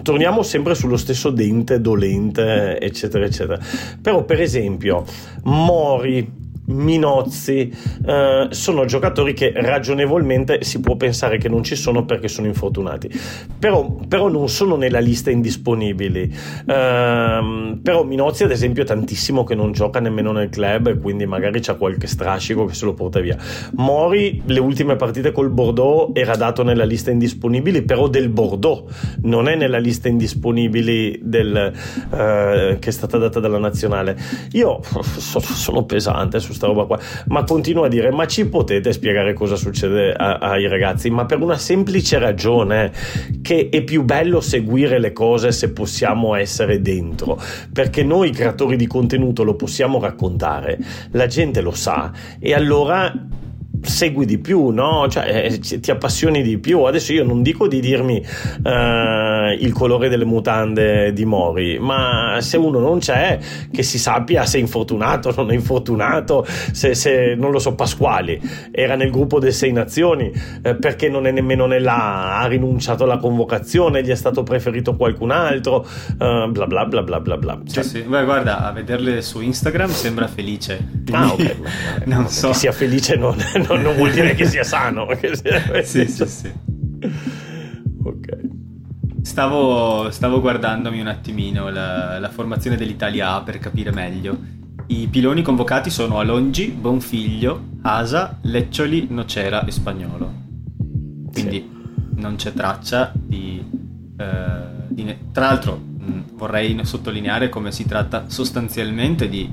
torniamo 0.02 0.44
sempre 0.44 0.76
sullo 0.76 0.98
stesso 0.98 1.30
dente 1.30 1.82
dolente, 1.82 2.80
eccetera, 2.80 3.26
eccetera. 3.26 3.60
Però, 4.02 4.24
per 4.24 4.42
esempio, 4.42 5.04
Mori 5.44 6.43
Minozzi. 6.74 7.74
Eh, 8.06 8.48
sono 8.50 8.86
giocatori 8.86 9.34
che 9.34 9.54
ragionevolmente 9.56 10.64
si 10.64 10.80
può 10.80 10.96
pensare 10.96 11.38
che 11.38 11.50
non 11.50 11.64
ci 11.64 11.76
sono 11.76 12.06
perché 12.06 12.28
sono 12.28 12.48
infortunati. 12.48 13.10
Però, 13.58 13.96
però 14.08 14.28
non 14.30 14.50
sono 14.50 14.76
nella 14.76 15.00
lista 15.00 15.32
indisponibili. 15.32 16.34
Eh, 16.66 17.80
però 17.82 18.04
Minozzi 18.04 18.44
ad 18.44 18.52
esempio 18.52 18.84
è 18.84 18.86
tantissimo 18.86 19.44
che 19.44 19.56
non 19.56 19.72
gioca 19.72 20.00
nemmeno 20.00 20.32
nel 20.32 20.50
club 20.50 21.00
quindi 21.00 21.26
magari 21.26 21.60
c'è 21.60 21.78
qualche 21.78 22.08
strascico 22.08 22.66
che 22.66 22.74
se 22.74 22.86
lo 22.86 22.94
porta 22.94 23.20
via. 23.20 23.38
Mori 23.74 24.42
le 24.46 24.60
ultime 24.60 24.96
partite 24.96 25.32
col 25.32 25.50
Bordeaux 25.50 26.12
era 26.14 26.36
dato 26.36 26.64
nella 26.64 26.86
lista 26.86 27.12
indisponibili 27.12 27.84
però 27.84 28.08
del 28.08 28.30
Bordeaux 28.30 28.84
non 29.24 29.48
è 29.48 29.56
nella 29.56 29.78
lista 29.78 30.08
indisponibili 30.08 31.20
del, 31.22 31.56
eh, 31.56 32.78
che 32.80 32.90
è 32.90 32.92
stata 32.92 33.18
data 33.18 33.40
dalla 33.40 33.60
nazionale. 33.60 34.18
Io 34.54 34.80
sono 35.18 35.86
pesante 35.86 36.40
su 36.40 36.54
sta 36.64 36.68
roba 36.68 36.86
qua, 36.86 37.00
ma 37.28 37.44
continuo 37.44 37.84
a 37.84 37.88
dire, 37.90 38.12
ma 38.12 38.26
ci 38.26 38.48
potete 38.48 38.94
spiegare 38.94 39.34
cosa 39.34 39.56
succede 39.56 40.14
a, 40.14 40.38
ai 40.38 40.68
ragazzi? 40.68 41.10
Ma 41.10 41.26
per 41.26 41.42
una 41.42 41.58
semplice 41.58 42.18
ragione, 42.18 42.92
che 43.42 43.68
è 43.70 43.84
più 43.84 44.04
bello 44.04 44.40
seguire 44.40 45.00
le 45.00 45.12
cose 45.12 45.52
se 45.52 45.72
possiamo 45.72 46.36
essere 46.36 46.82
dentro, 46.82 47.40
perché 47.72 48.04
noi 48.04 48.32
creatori 48.32 48.78
di 48.78 48.88
contenuto 48.88 49.44
lo 49.44 49.56
possiamo 49.56 50.00
raccontare, 50.00 50.78
la 51.12 51.28
gente 51.28 51.62
lo 51.62 51.72
sa 51.72 52.12
e 52.40 52.54
allora 52.54 53.12
segui 53.84 54.26
di 54.26 54.38
più, 54.38 54.70
no? 54.70 55.08
Cioè, 55.10 55.50
eh, 55.52 55.60
ti 55.60 55.92
appassioni 55.92 56.42
di 56.42 56.58
più. 56.58 56.82
Adesso 56.84 57.14
io 57.14 57.24
non 57.24 57.42
dico 57.42 57.68
di 57.68 57.80
dirmi 57.80 58.18
uh, 58.18 59.52
il 59.60 59.72
colore 59.74 60.10
delle 60.10 60.26
mutande 60.26 61.14
di 61.14 61.26
Mori, 61.26 61.80
ma 61.80 62.38
se 62.42 62.58
uno 62.58 62.80
non 62.80 63.00
c'è, 63.00 63.40
che 63.72 63.84
si 63.84 63.98
sappia 63.98 64.46
se 64.46 64.58
è 64.58 64.62
infortunato, 64.62 65.34
non 65.36 65.52
è 65.52 65.54
infortunato, 65.54 66.46
se, 66.72 66.96
se 66.96 67.36
non 67.36 67.52
lo 67.52 67.60
so, 67.60 67.76
Pasquali 67.76 68.40
era 68.72 68.96
nel 68.96 69.12
gruppo 69.12 69.40
delle 69.40 69.52
sei 69.52 69.72
nazioni, 69.72 70.32
eh, 70.62 70.76
perché 70.76 71.10
non 71.10 71.28
è 71.28 71.32
nemmeno 71.32 71.66
nella, 71.66 72.38
ha 72.38 72.46
rinunciato 72.48 73.04
alla 73.04 73.18
convocazione, 73.18 74.04
gli 74.04 74.10
è 74.10 74.16
stato 74.16 74.44
preferito 74.44 74.96
qualcun 74.96 75.32
altro, 75.32 75.86
uh, 76.20 76.50
bla 76.50 76.68
bla 76.68 76.86
bla 76.86 77.04
bla 77.04 77.20
bla 77.20 77.38
bla. 77.38 77.60
Cioè, 77.66 77.84
sì, 77.84 77.90
sì. 77.90 78.02
Beh, 78.02 78.24
guarda, 78.24 78.66
a 78.66 78.72
vederle 78.72 79.22
su 79.22 79.42
Instagram 79.42 79.90
sembra 79.90 80.28
felice. 80.28 80.88
Ah, 81.12 81.32
ok. 81.32 81.56
non 82.06 82.28
so. 82.28 82.50
Che 82.50 82.54
sia 82.54 82.72
felice 82.72 83.16
non, 83.16 83.36
non 83.68 83.73
non, 83.74 83.82
non 83.84 83.96
vuol 83.96 84.12
dire 84.12 84.36
che 84.36 84.46
sia 84.46 84.64
sano. 84.64 85.06
Che 85.20 85.36
sia... 85.36 85.84
sì, 85.84 86.08
sì, 86.08 86.26
sì. 86.26 86.52
ok. 88.04 88.40
Stavo, 89.22 90.12
stavo, 90.12 90.42
guardandomi 90.42 91.00
un 91.00 91.08
attimino 91.08 91.70
la, 91.70 92.20
la, 92.20 92.30
formazione 92.30 92.76
dell'Italia 92.76 93.34
A 93.34 93.42
per 93.42 93.60
capire 93.60 93.92
meglio. 93.92 94.38
I 94.88 95.08
piloni 95.08 95.42
convocati 95.42 95.90
sono 95.90 96.20
Alongi, 96.20 96.68
Bonfiglio, 96.68 97.70
Asa, 97.84 98.40
Leccioli, 98.42 99.08
Nocera 99.10 99.66
e 99.66 99.72
Spagnolo. 99.72 100.32
Quindi 101.32 101.56
sì. 101.56 102.20
non 102.22 102.36
c'è 102.36 102.54
traccia 102.54 103.12
di, 103.16 103.64
eh, 104.18 104.86
di... 104.90 105.18
Tra 105.32 105.48
l'altro 105.48 105.78
mh, 105.78 106.36
vorrei 106.36 106.78
sottolineare 106.84 107.50
come 107.50 107.72
si 107.72 107.86
tratta 107.86 108.26
sostanzialmente 108.28 109.30
di 109.30 109.50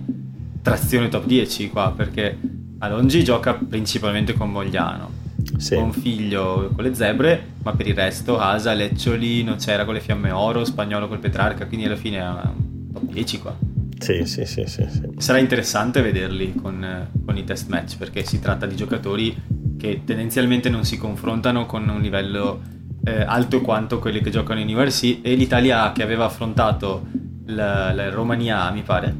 trazione 0.63 1.09
top 1.09 1.25
10 1.27 1.71
qua, 1.71 1.93
perché 1.97 2.37
Alongi 2.83 3.23
gioca 3.23 3.55
principalmente 3.55 4.35
con 4.35 4.51
Mogliano. 4.51 5.19
Sì. 5.57 5.75
Con 5.75 5.93
figlio 5.93 6.71
con 6.75 6.85
le 6.85 6.95
zebre, 6.95 7.53
ma 7.63 7.73
per 7.73 7.87
il 7.87 7.95
resto 7.95 8.39
Asa, 8.39 8.73
Leccioli, 8.73 9.45
c'era 9.59 9.85
con 9.85 9.95
le 9.95 10.01
fiamme 10.01 10.31
oro, 10.31 10.65
Spagnolo 10.65 11.09
col 11.09 11.19
Petrarca, 11.19 11.67
quindi 11.67 11.87
alla 11.87 11.97
fine 11.97 12.19
è 12.19 12.27
un 12.27 12.93
top 12.93 13.05
10 13.05 13.39
qua. 13.41 13.57
Sì, 13.99 14.25
sì, 14.25 14.47
sì, 14.47 14.65
sì, 14.67 14.87
sì. 14.89 15.09
Sarà 15.19 15.39
interessante 15.39 16.01
vederli 16.01 16.55
con, 16.55 17.09
con, 17.25 17.37
i 17.37 17.45
test 17.45 17.69
match 17.69 17.99
perché 17.99 18.25
si 18.25 18.41
tratta 18.41 18.65
di 18.65 18.75
giocatori 18.75 19.37
che 19.77 20.03
tendenzialmente 20.05 20.71
non 20.71 20.85
si 20.85 20.97
confrontano 20.97 21.67
con 21.67 21.87
un 21.87 22.01
livello 22.01 22.63
eh, 23.05 23.23
alto 23.23 23.61
quanto 23.61 23.99
quelli 23.99 24.23
che 24.23 24.31
giocano 24.31 24.61
in 24.61 24.75
URC 24.75 25.19
e 25.21 25.35
l'Italia 25.35 25.93
che 25.93 26.03
aveva 26.03 26.25
affrontato 26.25 27.07
la, 27.47 27.93
la 27.93 28.09
Romania, 28.09 28.71
mi 28.71 28.83
pare, 28.83 29.15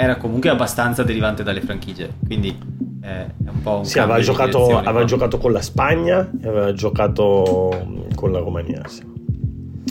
era 0.00 0.14
comunque 0.14 0.48
abbastanza 0.48 1.02
derivante 1.02 1.42
dalle 1.42 1.60
franchigie, 1.60 2.08
quindi 2.24 2.56
eh, 3.02 3.24
è 3.24 3.48
un 3.48 3.62
po' 3.62 3.78
un 3.78 3.84
Sì, 3.84 3.98
aveva, 3.98 4.20
giocato, 4.20 4.78
aveva 4.78 5.02
giocato, 5.02 5.38
con 5.38 5.50
la 5.50 5.60
Spagna 5.60 6.30
e 6.40 6.46
aveva 6.46 6.72
giocato 6.72 7.84
mm, 7.84 8.14
con 8.14 8.30
la 8.30 8.38
Romania, 8.38 8.80
sì. 8.86 9.02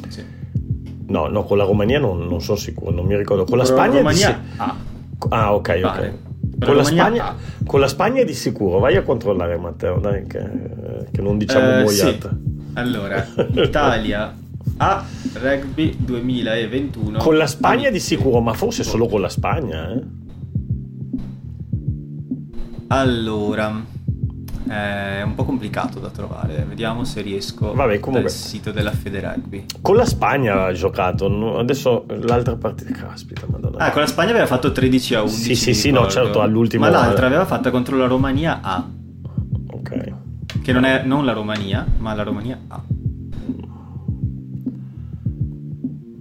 sì. 0.08 0.24
No, 1.08 1.28
no, 1.28 1.44
con 1.44 1.58
la 1.58 1.66
Romania 1.66 2.00
non, 2.00 2.26
non, 2.26 2.40
sono 2.40 2.58
sicuro, 2.58 2.92
non 2.92 3.06
mi 3.06 3.18
ricordo. 3.18 3.44
Con 3.44 3.58
la 3.58 3.66
Spagna... 3.66 3.96
La 3.96 3.98
Romania... 3.98 4.30
Di... 4.30 4.50
Ah. 4.56 4.76
ah, 5.28 5.56
ok, 5.56 5.82
ok. 5.84 6.14
Con 6.64 6.76
la, 6.78 6.84
Spagna, 6.86 7.36
con 7.66 7.80
la, 7.82 7.88
Spagna, 7.88 8.24
di 8.24 8.34
sicuro, 8.34 8.80
vai 8.80 8.96
a 8.96 9.04
controllare 9.04 9.58
Matteo, 9.58 10.00
dai, 10.00 10.26
che, 10.26 10.50
che 11.12 11.22
non 11.22 11.38
diciamo 11.38 11.80
eh, 11.80 11.84
boiata. 11.84 12.30
Sì. 12.30 12.72
Allora, 12.76 13.28
Italia 13.56 14.34
a 14.78 15.04
Rugby 15.34 15.96
2021. 15.98 17.18
Con 17.20 17.38
la 17.38 17.48
Spagna 17.48 17.90
di 17.90 18.00
sicuro, 18.00 18.40
ma 18.42 18.54
forse 18.54 18.84
solo 18.84 19.08
con 19.08 19.22
la 19.22 19.30
Spagna. 19.30 19.92
Eh? 19.92 20.04
Allora, 22.90 23.84
è 24.68 25.22
un 25.24 25.34
po' 25.36 25.44
complicato 25.44 26.00
da 26.00 26.10
trovare. 26.10 26.66
Vediamo 26.68 27.04
se 27.04 27.22
riesco 27.22 27.74
Vabbè, 27.74 28.00
comunque, 28.00 28.30
dal 28.30 28.32
sito 28.32 28.72
della 28.72 28.92
Fede 28.92 29.20
Rugby. 29.20 29.66
Con 29.82 29.96
la 29.96 30.06
Spagna 30.06 30.66
ha 30.66 30.72
giocato. 30.72 31.58
Adesso 31.58 32.06
l'altra 32.22 32.56
partita. 32.56 32.92
Caspita, 32.92 33.46
madonna. 33.50 33.78
Ah, 33.78 33.92
con 33.92 34.02
la 34.02 34.08
Spagna 34.08 34.30
aveva 34.30 34.48
fatto 34.48 34.72
13 34.72 35.16
a 35.16 35.22
11. 35.22 35.36
Sì, 35.36 35.56
sì, 35.56 35.74
sì, 35.74 35.92
no, 35.92 36.08
certo, 36.08 36.42
all'ultimo. 36.42 36.86
Ma 36.86 36.92
l'altra 36.92 37.26
aveva 37.26 37.46
fatta 37.46 37.72
contro 37.72 37.98
la 37.98 38.08
Romania 38.08 38.60
A. 38.62 38.88
Ok. 39.72 40.14
Che 40.62 40.74
non 40.74 40.86
è 40.86 41.04
non 41.04 41.26
la 41.26 41.34
Romania, 41.34 41.86
ma 41.98 42.14
la 42.14 42.24
Romania 42.24 42.60
A. 42.68 42.82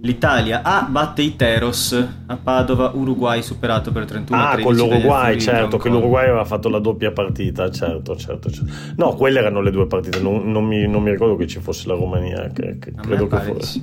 L'Italia 0.01 0.61
A 0.61 0.83
batte 0.83 1.23
i 1.23 1.35
Teros 1.35 2.07
a 2.27 2.37
Padova, 2.37 2.91
Uruguay 2.93 3.41
superato 3.41 3.91
per 3.91 4.05
31 4.05 4.39
Ah, 4.39 4.57
con 4.59 4.75
l'Uruguay, 4.75 5.39
certo, 5.39 5.77
che 5.77 5.89
l'Uruguay 5.89 6.25
aveva 6.25 6.45
fatto 6.45 6.69
la 6.69 6.79
doppia 6.79 7.11
partita, 7.11 7.71
certo, 7.71 8.15
certo. 8.15 8.51
certo. 8.51 8.71
No, 8.95 9.15
quelle 9.15 9.39
erano 9.39 9.59
le 9.61 9.71
due 9.71 9.87
partite, 9.87 10.19
non, 10.19 10.51
non, 10.51 10.65
mi, 10.65 10.87
non 10.87 11.01
mi, 11.01 11.09
ricordo 11.09 11.35
che 11.35 11.47
ci 11.47 11.59
fosse 11.59 11.87
la 11.87 11.95
Romania, 11.95 12.49
che, 12.53 12.77
che 12.77 12.93
credo 12.93 13.25
che 13.25 13.37
fosse. 13.37 13.81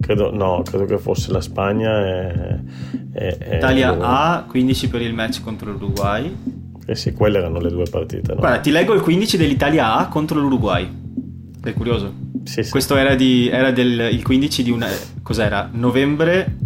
Credo, 0.00 0.34
no, 0.34 0.62
credo 0.64 0.84
che 0.84 0.98
fosse 0.98 1.30
la 1.30 1.40
Spagna 1.40 2.08
e, 2.08 2.60
e, 3.12 3.56
Italia 3.56 3.96
A, 4.00 4.44
15 4.48 4.88
per 4.88 5.02
il 5.02 5.14
match 5.14 5.42
contro 5.42 5.70
l'Uruguay. 5.70 6.36
Eh 6.84 6.96
sì, 6.96 7.12
quelle 7.12 7.38
erano 7.38 7.60
le 7.60 7.70
due 7.70 7.84
partite. 7.88 8.34
No? 8.34 8.40
Guarda, 8.40 8.58
ti 8.58 8.72
leggo 8.72 8.94
il 8.94 9.00
15 9.00 9.36
dell'Italia 9.36 9.94
A 9.94 10.08
contro 10.08 10.40
l'Uruguay. 10.40 11.01
Sei 11.62 11.74
curioso? 11.74 12.12
Sì, 12.42 12.64
sì. 12.64 12.70
Questo 12.70 12.96
era, 12.96 13.14
di, 13.14 13.48
era 13.48 13.70
del, 13.70 14.08
il 14.12 14.22
15 14.22 14.62
di 14.64 14.70
una... 14.70 14.88
Cos'era? 15.22 15.68
Novembre... 15.72 16.56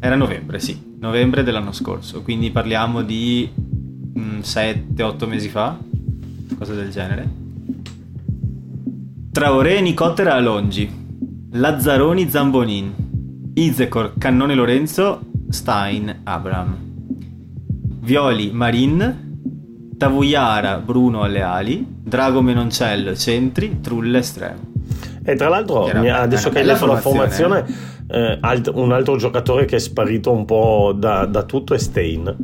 Era 0.00 0.16
novembre, 0.16 0.58
sì. 0.58 0.96
Novembre 0.98 1.44
dell'anno 1.44 1.70
scorso. 1.70 2.22
Quindi 2.22 2.50
parliamo 2.50 3.02
di 3.02 3.48
7-8 4.14 5.24
mm, 5.24 5.28
mesi 5.28 5.48
fa. 5.48 5.78
Cosa 6.58 6.74
del 6.74 6.90
genere. 6.90 7.30
Traoré, 9.30 9.80
Nicotera, 9.80 10.34
Alongi. 10.34 10.90
Lazzaroni, 11.52 12.28
Zambonin. 12.28 12.94
Izekor, 13.54 14.14
Cannone 14.18 14.54
Lorenzo, 14.56 15.20
Stein, 15.48 16.22
Abram. 16.24 16.76
Violi, 18.00 18.50
Marin. 18.50 19.31
Tavuyara, 20.02 20.78
Bruno 20.78 21.22
alle 21.22 21.42
ali. 21.42 21.86
Drago 21.88 22.42
Menoncello, 22.42 23.14
centri. 23.14 23.80
Trulle, 23.80 24.18
estremo. 24.18 24.70
E 25.24 25.36
tra 25.36 25.48
l'altro, 25.48 25.84
adesso 25.84 26.50
che 26.50 26.58
hai 26.58 26.64
letto 26.64 26.86
la 26.86 26.96
formazione, 26.96 27.64
eh, 28.08 28.40
un 28.74 28.90
altro 28.90 29.16
giocatore 29.16 29.64
che 29.64 29.76
è 29.76 29.78
sparito 29.78 30.32
un 30.32 30.44
po' 30.44 30.92
da, 30.96 31.24
da 31.26 31.44
tutto 31.44 31.74
è 31.74 31.78
Stein 31.78 32.34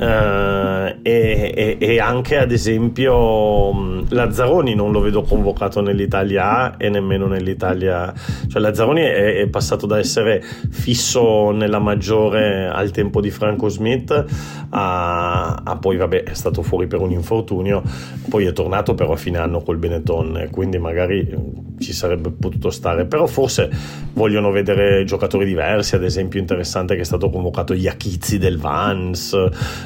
Uh, 0.00 0.94
e, 1.02 1.76
e, 1.80 1.98
anche 1.98 2.38
ad 2.38 2.52
esempio 2.52 4.04
Lazzaroni 4.08 4.72
non 4.76 4.92
lo 4.92 5.00
vedo 5.00 5.22
convocato 5.22 5.80
nell'Italia 5.80 6.50
A 6.50 6.74
e 6.78 6.88
nemmeno 6.88 7.26
nell'Italia 7.26 8.14
cioè 8.46 8.62
Lazzaroni 8.62 9.00
è, 9.00 9.40
è, 9.40 9.48
passato 9.48 9.86
da 9.86 9.98
essere 9.98 10.40
fisso 10.40 11.50
nella 11.50 11.80
maggiore 11.80 12.68
al 12.68 12.92
tempo 12.92 13.20
di 13.20 13.30
Franco 13.30 13.68
Smith 13.68 14.24
a, 14.68 15.54
a, 15.64 15.76
poi 15.78 15.96
vabbè 15.96 16.22
è 16.22 16.34
stato 16.34 16.62
fuori 16.62 16.86
per 16.86 17.00
un 17.00 17.10
infortunio 17.10 17.82
poi 18.28 18.44
è 18.44 18.52
tornato 18.52 18.94
però 18.94 19.14
a 19.14 19.16
fine 19.16 19.38
anno 19.38 19.62
col 19.62 19.78
Benetton 19.78 20.46
quindi 20.52 20.78
magari 20.78 21.66
ci 21.78 21.92
sarebbe 21.92 22.30
potuto 22.30 22.70
stare. 22.70 23.06
Però 23.06 23.26
forse 23.26 23.70
vogliono 24.12 24.50
vedere 24.50 25.04
giocatori 25.04 25.44
diversi 25.46 25.94
ad 25.94 26.04
esempio 26.04 26.40
interessante 26.40 26.94
che 26.94 27.02
è 27.02 27.04
stato 27.04 27.30
convocato 27.30 27.72
Iachizzi 27.72 28.38
del 28.38 28.58
Vans 28.58 29.36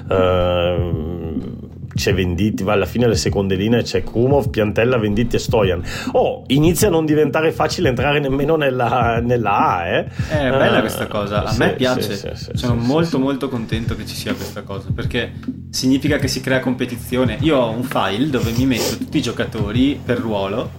Uh, 0.08 1.60
c'è 1.94 2.14
Venditti, 2.14 2.62
va 2.62 2.72
alla 2.72 2.86
fine 2.86 3.06
le 3.06 3.16
seconde 3.16 3.54
linee 3.54 3.82
c'è 3.82 4.02
Krumov, 4.02 4.48
Piantella, 4.48 4.98
Venditti 4.98 5.36
e 5.36 5.38
Stojan. 5.38 5.82
Oh, 6.12 6.44
inizia 6.48 6.88
a 6.88 6.90
non 6.90 7.04
diventare 7.04 7.52
facile 7.52 7.88
entrare 7.88 8.18
nemmeno 8.18 8.56
nella, 8.56 9.20
nella 9.22 9.76
A, 9.76 9.86
eh. 9.86 10.04
È 10.28 10.50
bella 10.50 10.78
uh, 10.78 10.80
questa 10.80 11.06
cosa, 11.06 11.44
a 11.44 11.50
sì, 11.50 11.58
me 11.58 11.74
piace. 11.74 12.16
Sì, 12.16 12.30
sì, 12.34 12.50
Sono 12.54 12.74
molto 12.74 13.18
molto 13.18 13.48
contento 13.48 13.94
che 13.94 14.06
ci 14.06 14.14
sia 14.14 14.34
questa 14.34 14.62
cosa, 14.62 14.88
perché 14.94 15.32
significa 15.70 16.16
che 16.16 16.28
si 16.28 16.40
crea 16.40 16.60
competizione. 16.60 17.36
Io 17.40 17.58
ho 17.58 17.70
un 17.70 17.82
file 17.82 18.30
dove 18.30 18.52
mi 18.52 18.66
metto 18.66 18.96
tutti 18.96 19.18
i 19.18 19.22
giocatori 19.22 20.00
per 20.02 20.18
ruolo 20.18 20.70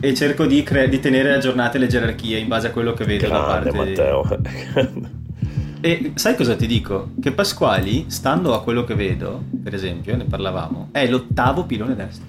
e 0.00 0.14
cerco 0.14 0.46
di, 0.46 0.62
cre- 0.62 0.88
di 0.88 1.00
tenere 1.00 1.32
aggiornate 1.32 1.78
le 1.78 1.86
gerarchie 1.86 2.38
in 2.38 2.48
base 2.48 2.68
a 2.68 2.70
quello 2.70 2.92
che 2.92 3.04
vedo 3.04 3.26
Grande, 3.28 3.46
da 3.46 3.52
parte 3.52 3.72
Matteo. 3.72 5.06
E 5.80 6.12
sai 6.14 6.34
cosa 6.34 6.56
ti 6.56 6.66
dico? 6.66 7.10
Che 7.20 7.32
Pasquali, 7.32 8.06
stando 8.08 8.54
a 8.54 8.62
quello 8.62 8.84
che 8.84 8.94
vedo, 8.94 9.44
per 9.62 9.74
esempio, 9.74 10.16
ne 10.16 10.24
parlavamo, 10.24 10.88
è 10.92 11.06
l'ottavo 11.06 11.64
pilone 11.64 11.94
destro. 11.94 12.24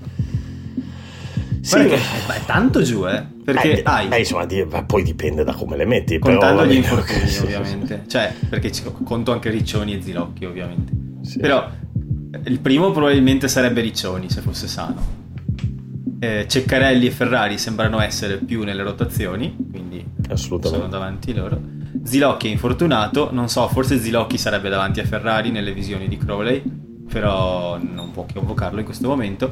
Sì, 1.62 1.86
che 1.86 1.96
è, 1.96 2.46
tanto 2.46 2.82
giù, 2.82 3.06
eh? 3.08 3.24
Perché 3.44 3.80
eh, 3.80 3.82
hai. 3.86 4.08
Eh, 4.10 4.20
insomma, 4.20 4.46
poi 4.84 5.04
dipende 5.04 5.44
da 5.44 5.54
come 5.54 5.76
le 5.76 5.86
metti. 5.86 6.18
Contando 6.20 6.62
però, 6.62 6.72
gli 6.72 6.76
infortuni, 6.76 7.28
sì, 7.28 7.44
ovviamente. 7.44 8.02
Sì. 8.04 8.10
Cioè, 8.10 8.34
perché 8.48 8.72
conto 9.04 9.32
anche 9.32 9.50
Riccioni 9.50 9.96
e 9.96 10.02
Zilocchi, 10.02 10.46
ovviamente. 10.46 10.94
Sì. 11.22 11.40
Però 11.40 11.70
il 12.44 12.60
primo 12.60 12.92
probabilmente 12.92 13.48
sarebbe 13.48 13.82
Riccioni, 13.82 14.30
se 14.30 14.42
fosse 14.42 14.68
sano. 14.68 15.18
Eh, 16.20 16.46
Ceccarelli 16.48 17.08
e 17.08 17.12
Ferrari 17.12 17.58
sembrano 17.58 18.00
essere 18.02 18.38
più 18.38 18.64
nelle 18.64 18.84
rotazioni, 18.84 19.56
quindi 19.70 20.06
sono 20.34 20.88
davanti 20.88 21.34
loro. 21.34 21.78
Zilocchi 22.04 22.48
è 22.48 22.52
infortunato, 22.52 23.30
non 23.32 23.50
so, 23.50 23.68
forse 23.68 24.00
Zilocchi 24.00 24.38
sarebbe 24.38 24.70
davanti 24.70 25.00
a 25.00 25.06
Ferrari 25.06 25.52
nelle 25.52 25.74
visioni 25.74 26.08
di 26.08 26.18
Crowley, 26.18 26.62
però 27.12 27.78
non 27.82 28.12
può 28.12 28.26
convocarlo 28.32 28.80
in 28.80 28.86
questo 28.86 29.08
momento. 29.08 29.52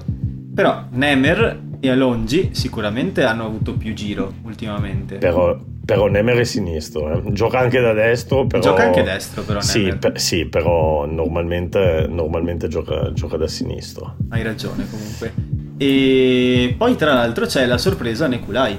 Però 0.53 0.85
Nemer 0.91 1.65
e 1.79 1.89
Alongi 1.89 2.49
sicuramente 2.53 3.23
hanno 3.23 3.45
avuto 3.45 3.73
più 3.73 3.93
giro 3.93 4.33
ultimamente. 4.43 5.17
Però, 5.17 5.55
però 5.85 6.07
Nemer 6.07 6.37
è 6.37 6.43
sinistro, 6.43 7.11
eh. 7.11 7.31
gioca 7.33 7.59
anche 7.59 7.79
da 7.79 7.93
destro. 7.93 8.47
Però... 8.47 8.61
Gioca 8.61 8.83
anche 8.83 9.03
destro, 9.03 9.43
però. 9.43 9.61
Sì, 9.61 9.95
per, 9.99 10.19
sì 10.19 10.45
però 10.47 11.05
normalmente, 11.05 12.07
normalmente 12.09 12.67
gioca, 12.67 13.11
gioca, 13.13 13.37
da 13.37 13.47
sinistro. 13.47 14.15
Hai 14.29 14.41
ragione, 14.41 14.87
comunque. 14.89 15.33
E 15.77 16.73
poi, 16.75 16.95
tra 16.95 17.13
l'altro, 17.13 17.45
c'è 17.45 17.65
la 17.67 17.77
sorpresa 17.77 18.27
Nekulai 18.27 18.75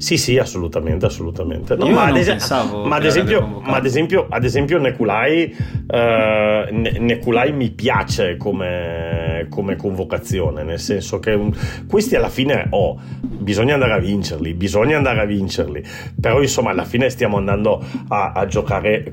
sì, 0.00 0.16
sì, 0.16 0.38
assolutamente, 0.38 1.04
assolutamente. 1.04 1.76
No, 1.76 1.86
ma, 1.90 2.04
ad 2.06 2.16
es- 2.16 2.50
ma, 2.86 2.96
ad 2.96 3.04
esempio, 3.04 3.60
ma, 3.62 3.76
ad 3.76 3.84
esempio, 3.84 4.26
ad 4.30 4.44
esempio, 4.44 4.78
Nekulai, 4.78 5.54
uh, 5.88 6.74
Nekulai 6.74 7.52
mi 7.52 7.70
piace 7.70 8.38
come, 8.38 9.46
come, 9.50 9.76
convocazione, 9.76 10.62
nel 10.62 10.80
senso 10.80 11.18
che 11.18 11.32
un, 11.32 11.52
questi 11.86 12.16
alla 12.16 12.30
fine, 12.30 12.68
oh, 12.70 12.98
bisogna 13.20 13.74
andare 13.74 13.92
a 13.92 13.98
vincerli, 13.98 14.54
bisogna 14.54 14.96
andare 14.96 15.20
a 15.20 15.26
vincerli, 15.26 15.84
però 16.18 16.40
insomma 16.40 16.70
alla 16.70 16.86
fine 16.86 17.10
stiamo 17.10 17.36
andando 17.36 17.84
a, 18.08 18.32
a 18.32 18.46
giocare 18.46 19.04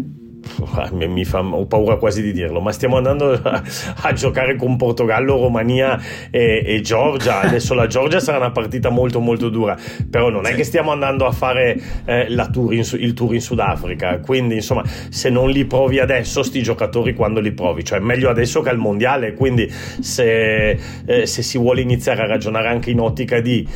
mi 0.91 1.25
fa, 1.25 1.39
ho 1.39 1.65
paura 1.65 1.97
quasi 1.97 2.21
di 2.21 2.31
dirlo, 2.31 2.59
ma 2.59 2.71
stiamo 2.71 2.97
andando 2.97 3.31
a, 3.43 3.63
a 4.01 4.13
giocare 4.13 4.55
con 4.55 4.75
Portogallo, 4.77 5.39
Romania 5.39 5.99
e, 6.29 6.63
e, 6.65 6.81
Georgia. 6.81 7.41
Adesso 7.41 7.73
la 7.73 7.87
Georgia 7.87 8.19
sarà 8.19 8.37
una 8.37 8.51
partita 8.51 8.89
molto 8.89 9.19
molto 9.19 9.49
dura, 9.49 9.77
però 10.09 10.29
non 10.29 10.45
è 10.45 10.53
che 10.53 10.63
stiamo 10.63 10.91
andando 10.91 11.25
a 11.25 11.31
fare 11.31 11.79
eh, 12.05 12.27
tour 12.51 12.73
in, 12.73 12.83
il 12.93 13.13
tour 13.13 13.33
in 13.33 13.41
Sudafrica. 13.41 14.19
Quindi, 14.19 14.55
insomma, 14.55 14.83
se 14.85 15.29
non 15.29 15.49
li 15.49 15.65
provi 15.65 15.99
adesso, 15.99 16.43
sti 16.43 16.61
giocatori 16.61 17.13
quando 17.13 17.39
li 17.39 17.51
provi, 17.51 17.83
cioè 17.83 17.99
meglio 17.99 18.29
adesso 18.29 18.61
che 18.61 18.69
al 18.69 18.77
mondiale. 18.77 19.33
Quindi, 19.33 19.69
se, 19.69 20.77
eh, 21.05 21.25
se 21.25 21.41
si 21.41 21.57
vuole 21.57 21.81
iniziare 21.81 22.23
a 22.23 22.27
ragionare 22.27 22.67
anche 22.67 22.91
in 22.91 22.99
ottica 22.99 23.39
di 23.39 23.67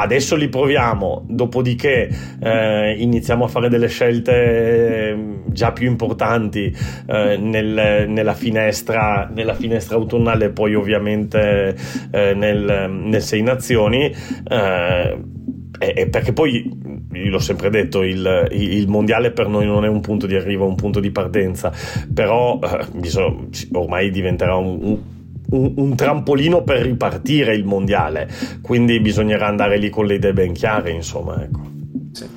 adesso 0.00 0.36
li 0.36 0.48
proviamo, 0.48 1.24
dopodiché 1.28 2.08
eh, 2.40 2.94
iniziamo 2.98 3.44
a 3.44 3.48
fare 3.48 3.68
delle 3.68 3.88
scelte 3.88 5.10
ehm, 5.10 5.42
già 5.46 5.72
più 5.72 5.88
importanti 5.88 6.74
eh, 7.06 7.36
nel, 7.36 8.06
nella, 8.08 8.34
finestra, 8.34 9.30
nella, 9.32 9.54
finestra, 9.54 9.96
autunnale, 9.96 10.50
poi 10.50 10.74
ovviamente 10.74 11.76
eh, 12.10 12.34
nel, 12.34 12.90
nel 12.90 13.22
Sei 13.22 13.42
Nazioni. 13.42 14.14
Eh, 14.48 15.18
e 15.78 16.08
perché 16.08 16.32
poi 16.32 16.70
io 17.12 17.30
l'ho 17.30 17.38
sempre 17.38 17.68
detto, 17.70 18.02
il, 18.02 18.48
il, 18.52 18.88
mondiale 18.88 19.30
per 19.30 19.46
noi 19.48 19.66
non 19.66 19.84
è 19.84 19.88
un 19.88 20.00
punto 20.00 20.26
di 20.26 20.34
arrivo, 20.34 20.64
è 20.64 20.68
un 20.68 20.74
punto 20.74 21.00
di 21.00 21.10
partenza, 21.10 21.70
però 22.12 22.58
eh, 22.62 23.56
ormai 23.72 24.10
diventerà 24.10 24.56
un, 24.56 24.78
un 24.80 24.98
un, 25.50 25.72
un, 25.76 25.96
trampolino 25.96 26.62
per 26.62 26.82
ripartire 26.82 27.54
il 27.54 27.64
mondiale, 27.64 28.28
quindi 28.62 29.00
bisognerà 29.00 29.46
andare 29.46 29.78
lì 29.78 29.90
con 29.90 30.06
le 30.06 30.14
idee 30.14 30.32
ben 30.32 30.52
chiare, 30.52 30.90
insomma, 30.90 31.42
ecco. 31.42 31.60
Sì. 32.12 32.28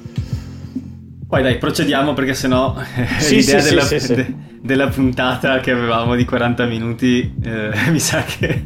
Poi 1.27 1.41
dai, 1.41 1.57
procediamo 1.57 2.13
perché 2.13 2.33
sennò 2.33 2.75
sì, 3.19 3.37
l'idea 3.37 3.59
sì, 3.59 3.69
della, 3.69 3.81
sì, 3.83 4.13
de, 4.13 4.35
della, 4.61 4.87
puntata 4.87 5.59
che 5.59 5.71
avevamo 5.71 6.15
di 6.15 6.25
40 6.25 6.65
minuti 6.65 7.35
eh, 7.43 7.71
mi 7.91 7.99
sa 7.99 8.23
che 8.23 8.63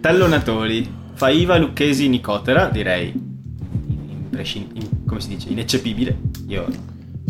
tallonatori, 0.00 1.00
Faiva, 1.14 1.56
Lucchesi, 1.56 2.08
Nicotera, 2.08 2.66
direi 2.66 3.12
in, 3.12 4.68
in, 4.72 4.88
come 5.06 5.20
si 5.20 5.28
dice, 5.28 5.48
ineccepibile. 5.50 6.18
Io 6.48 6.66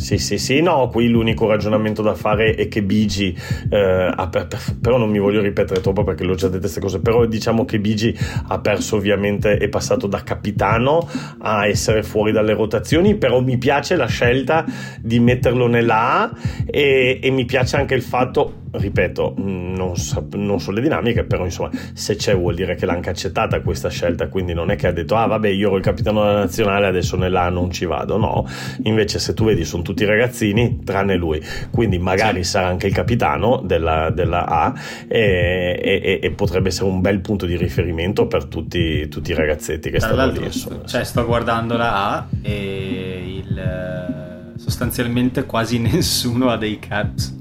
sì, 0.02 0.18
sì, 0.18 0.36
sì, 0.36 0.60
no, 0.60 0.88
qui 0.88 1.06
l'unico 1.06 1.46
ragionamento 1.46 2.02
da 2.02 2.16
fare 2.16 2.54
è 2.54 2.66
che 2.66 2.82
Bigi, 2.82 3.28
eh, 3.70 4.12
per, 4.30 4.48
per, 4.48 4.58
però 4.80 4.98
non 4.98 5.08
mi 5.08 5.20
voglio 5.20 5.40
ripetere 5.40 5.80
troppo 5.80 6.02
perché 6.02 6.24
l'ho 6.24 6.34
già 6.34 6.48
detto 6.48 6.62
queste 6.62 6.80
cose, 6.80 7.00
però 7.00 7.24
diciamo 7.24 7.64
che 7.64 7.78
Bigi 7.78 8.12
ha 8.48 8.58
perso 8.58 8.96
ovviamente, 8.96 9.58
è 9.58 9.68
passato 9.68 10.08
da 10.08 10.24
capitano 10.24 11.08
a 11.38 11.68
essere 11.68 12.02
fuori 12.02 12.32
dalle 12.32 12.52
rotazioni, 12.52 13.14
però 13.14 13.40
mi 13.40 13.58
piace 13.58 13.94
la 13.94 14.06
scelta 14.06 14.64
di 15.00 15.20
metterlo 15.20 15.68
nella 15.68 16.22
A 16.22 16.30
e, 16.66 17.20
e 17.22 17.30
mi 17.30 17.44
piace 17.44 17.76
anche 17.76 17.94
il 17.94 18.02
fatto, 18.02 18.61
ripeto, 18.72 19.34
non 19.36 19.96
so, 19.96 20.26
non 20.32 20.58
so, 20.58 20.70
le 20.70 20.80
dinamiche, 20.80 21.24
però 21.24 21.44
insomma, 21.44 21.70
se 21.92 22.16
c'è 22.16 22.34
vuol 22.34 22.54
dire 22.54 22.74
che 22.74 22.86
l'ha 22.86 22.92
anche 22.92 23.10
accettata 23.10 23.60
questa 23.60 23.90
scelta, 23.90 24.28
quindi 24.28 24.54
non 24.54 24.70
è 24.70 24.76
che 24.76 24.86
ha 24.86 24.92
detto, 24.92 25.14
ah 25.16 25.26
vabbè, 25.26 25.48
io 25.48 25.68
ero 25.68 25.76
il 25.76 25.82
capitano 25.82 26.22
della 26.22 26.38
nazionale, 26.38 26.86
adesso 26.86 27.16
nella 27.16 27.48
non 27.50 27.70
ci 27.70 27.84
vado, 27.84 28.16
no, 28.16 28.46
invece 28.84 29.18
se 29.18 29.34
tu 29.34 29.44
vedi 29.44 29.64
sono 29.64 29.82
tutti 29.82 30.04
ragazzini, 30.04 30.80
tranne 30.84 31.16
lui, 31.16 31.42
quindi 31.70 31.98
magari 31.98 32.44
sarà 32.44 32.68
anche 32.68 32.86
il 32.86 32.94
capitano 32.94 33.60
della, 33.62 34.10
della 34.10 34.46
A 34.46 34.74
e, 35.06 35.78
e, 35.82 36.20
e, 36.22 36.30
potrebbe 36.30 36.68
essere 36.68 36.88
un 36.88 37.00
bel 37.00 37.20
punto 37.20 37.44
di 37.44 37.56
riferimento 37.56 38.26
per 38.26 38.46
tutti, 38.46 39.06
tutti 39.08 39.32
i 39.32 39.34
ragazzetti 39.34 39.90
che 39.90 40.00
stanno 40.00 40.30
lì. 40.30 40.44
Insomma. 40.44 40.84
Cioè, 40.84 41.04
sto 41.04 41.24
guardando 41.26 41.76
la 41.76 42.14
A 42.14 42.26
e 42.40 43.42
il, 43.44 44.54
sostanzialmente 44.56 45.44
quasi 45.44 45.78
nessuno 45.80 46.48
ha 46.48 46.56
dei 46.56 46.78
caps 46.78 47.40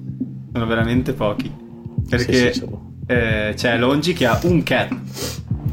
sono 0.52 0.66
veramente 0.66 1.14
pochi. 1.14 1.52
Perché 2.10 2.54
sì, 2.54 2.60
sì, 2.60 2.70
eh, 3.08 3.54
c'è 3.56 3.78
Longi 3.78 4.14
che 4.14 4.26
ha 4.26 4.40
un 4.44 4.64
cap. 4.64 4.96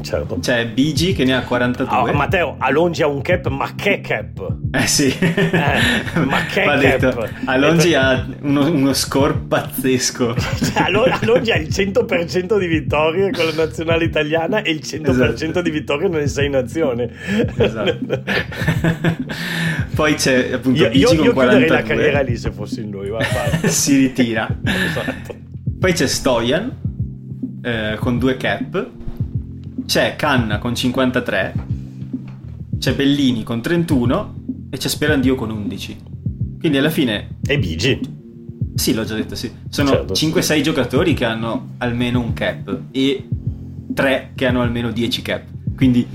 Certo. 0.01 0.39
C'è 0.39 0.67
BG 0.67 1.15
che 1.15 1.23
ne 1.25 1.35
ha 1.35 1.41
42. 1.43 1.97
Oh, 1.97 2.13
Matteo, 2.13 2.55
Alongi 2.57 3.01
ha 3.01 3.07
un 3.07 3.21
cap, 3.21 3.47
ma 3.47 3.73
che 3.75 4.01
cap? 4.01 4.55
Eh 4.71 4.87
sì. 4.87 5.15
Eh, 5.19 6.19
ma 6.25 6.45
che 6.45 6.63
Va 6.63 6.77
cap? 6.77 6.79
Detto, 6.79 7.29
Alongi 7.45 7.93
ha 7.93 8.25
uno, 8.41 8.69
uno, 8.69 8.93
score 8.93 9.33
pazzesco. 9.47 10.35
Cioè, 10.35 10.83
Alongi 10.83 11.51
ha 11.51 11.57
il 11.57 11.67
100% 11.67 12.57
di 12.57 12.67
vittorie 12.67 13.31
con 13.31 13.45
la 13.45 13.65
nazionale 13.65 14.05
italiana 14.05 14.61
e 14.61 14.71
il 14.71 14.81
100% 14.83 15.09
esatto. 15.09 15.61
di 15.61 15.69
vittorie 15.69 16.07
nelle 16.07 16.27
sei 16.27 16.49
nazioni. 16.49 17.09
Esatto. 17.57 18.23
Poi 19.95 20.13
c'è 20.15 20.53
appunto 20.53 20.83
io, 20.83 20.89
io, 20.91 21.11
io 21.13 21.21
chiuderei 21.33 21.67
la 21.67 21.81
carriera 21.81 22.21
lì 22.21 22.37
se 22.37 22.51
fossi 22.51 22.81
in 22.81 22.91
lui. 22.91 23.09
si 23.67 23.97
ritira. 23.97 24.47
esatto. 24.63 25.35
Poi 25.79 25.93
c'è 25.93 26.07
Stojan 26.07 26.75
eh, 27.61 27.97
con 27.99 28.17
due 28.17 28.37
cap 28.37 28.97
c'è 29.89 30.15
Canna 30.15 30.59
con 30.59 30.75
53, 30.75 31.53
c'è 32.77 32.93
Bellini 32.93 33.41
con 33.41 33.59
31 33.59 34.35
e 34.69 34.77
c'è 34.77 34.87
Sperandio 34.87 35.33
con 35.33 35.49
11. 35.49 35.97
Quindi 36.59 36.77
alla 36.77 36.91
fine... 36.91 37.39
E 37.43 37.57
Bigi. 37.57 37.99
Sì, 38.75 38.93
l'ho 38.93 39.03
già 39.03 39.15
detto, 39.15 39.33
sì. 39.33 39.51
Sono 39.67 39.89
certo, 39.89 40.13
5-6 40.13 40.41
sì. 40.41 40.61
giocatori 40.61 41.15
che 41.15 41.25
hanno 41.25 41.69
almeno 41.79 42.19
un 42.19 42.33
cap 42.33 42.81
e 42.91 43.27
3 43.91 44.33
che 44.35 44.45
hanno 44.45 44.61
almeno 44.61 44.91
10 44.91 45.21
cap. 45.23 45.45
Quindi 45.75 46.05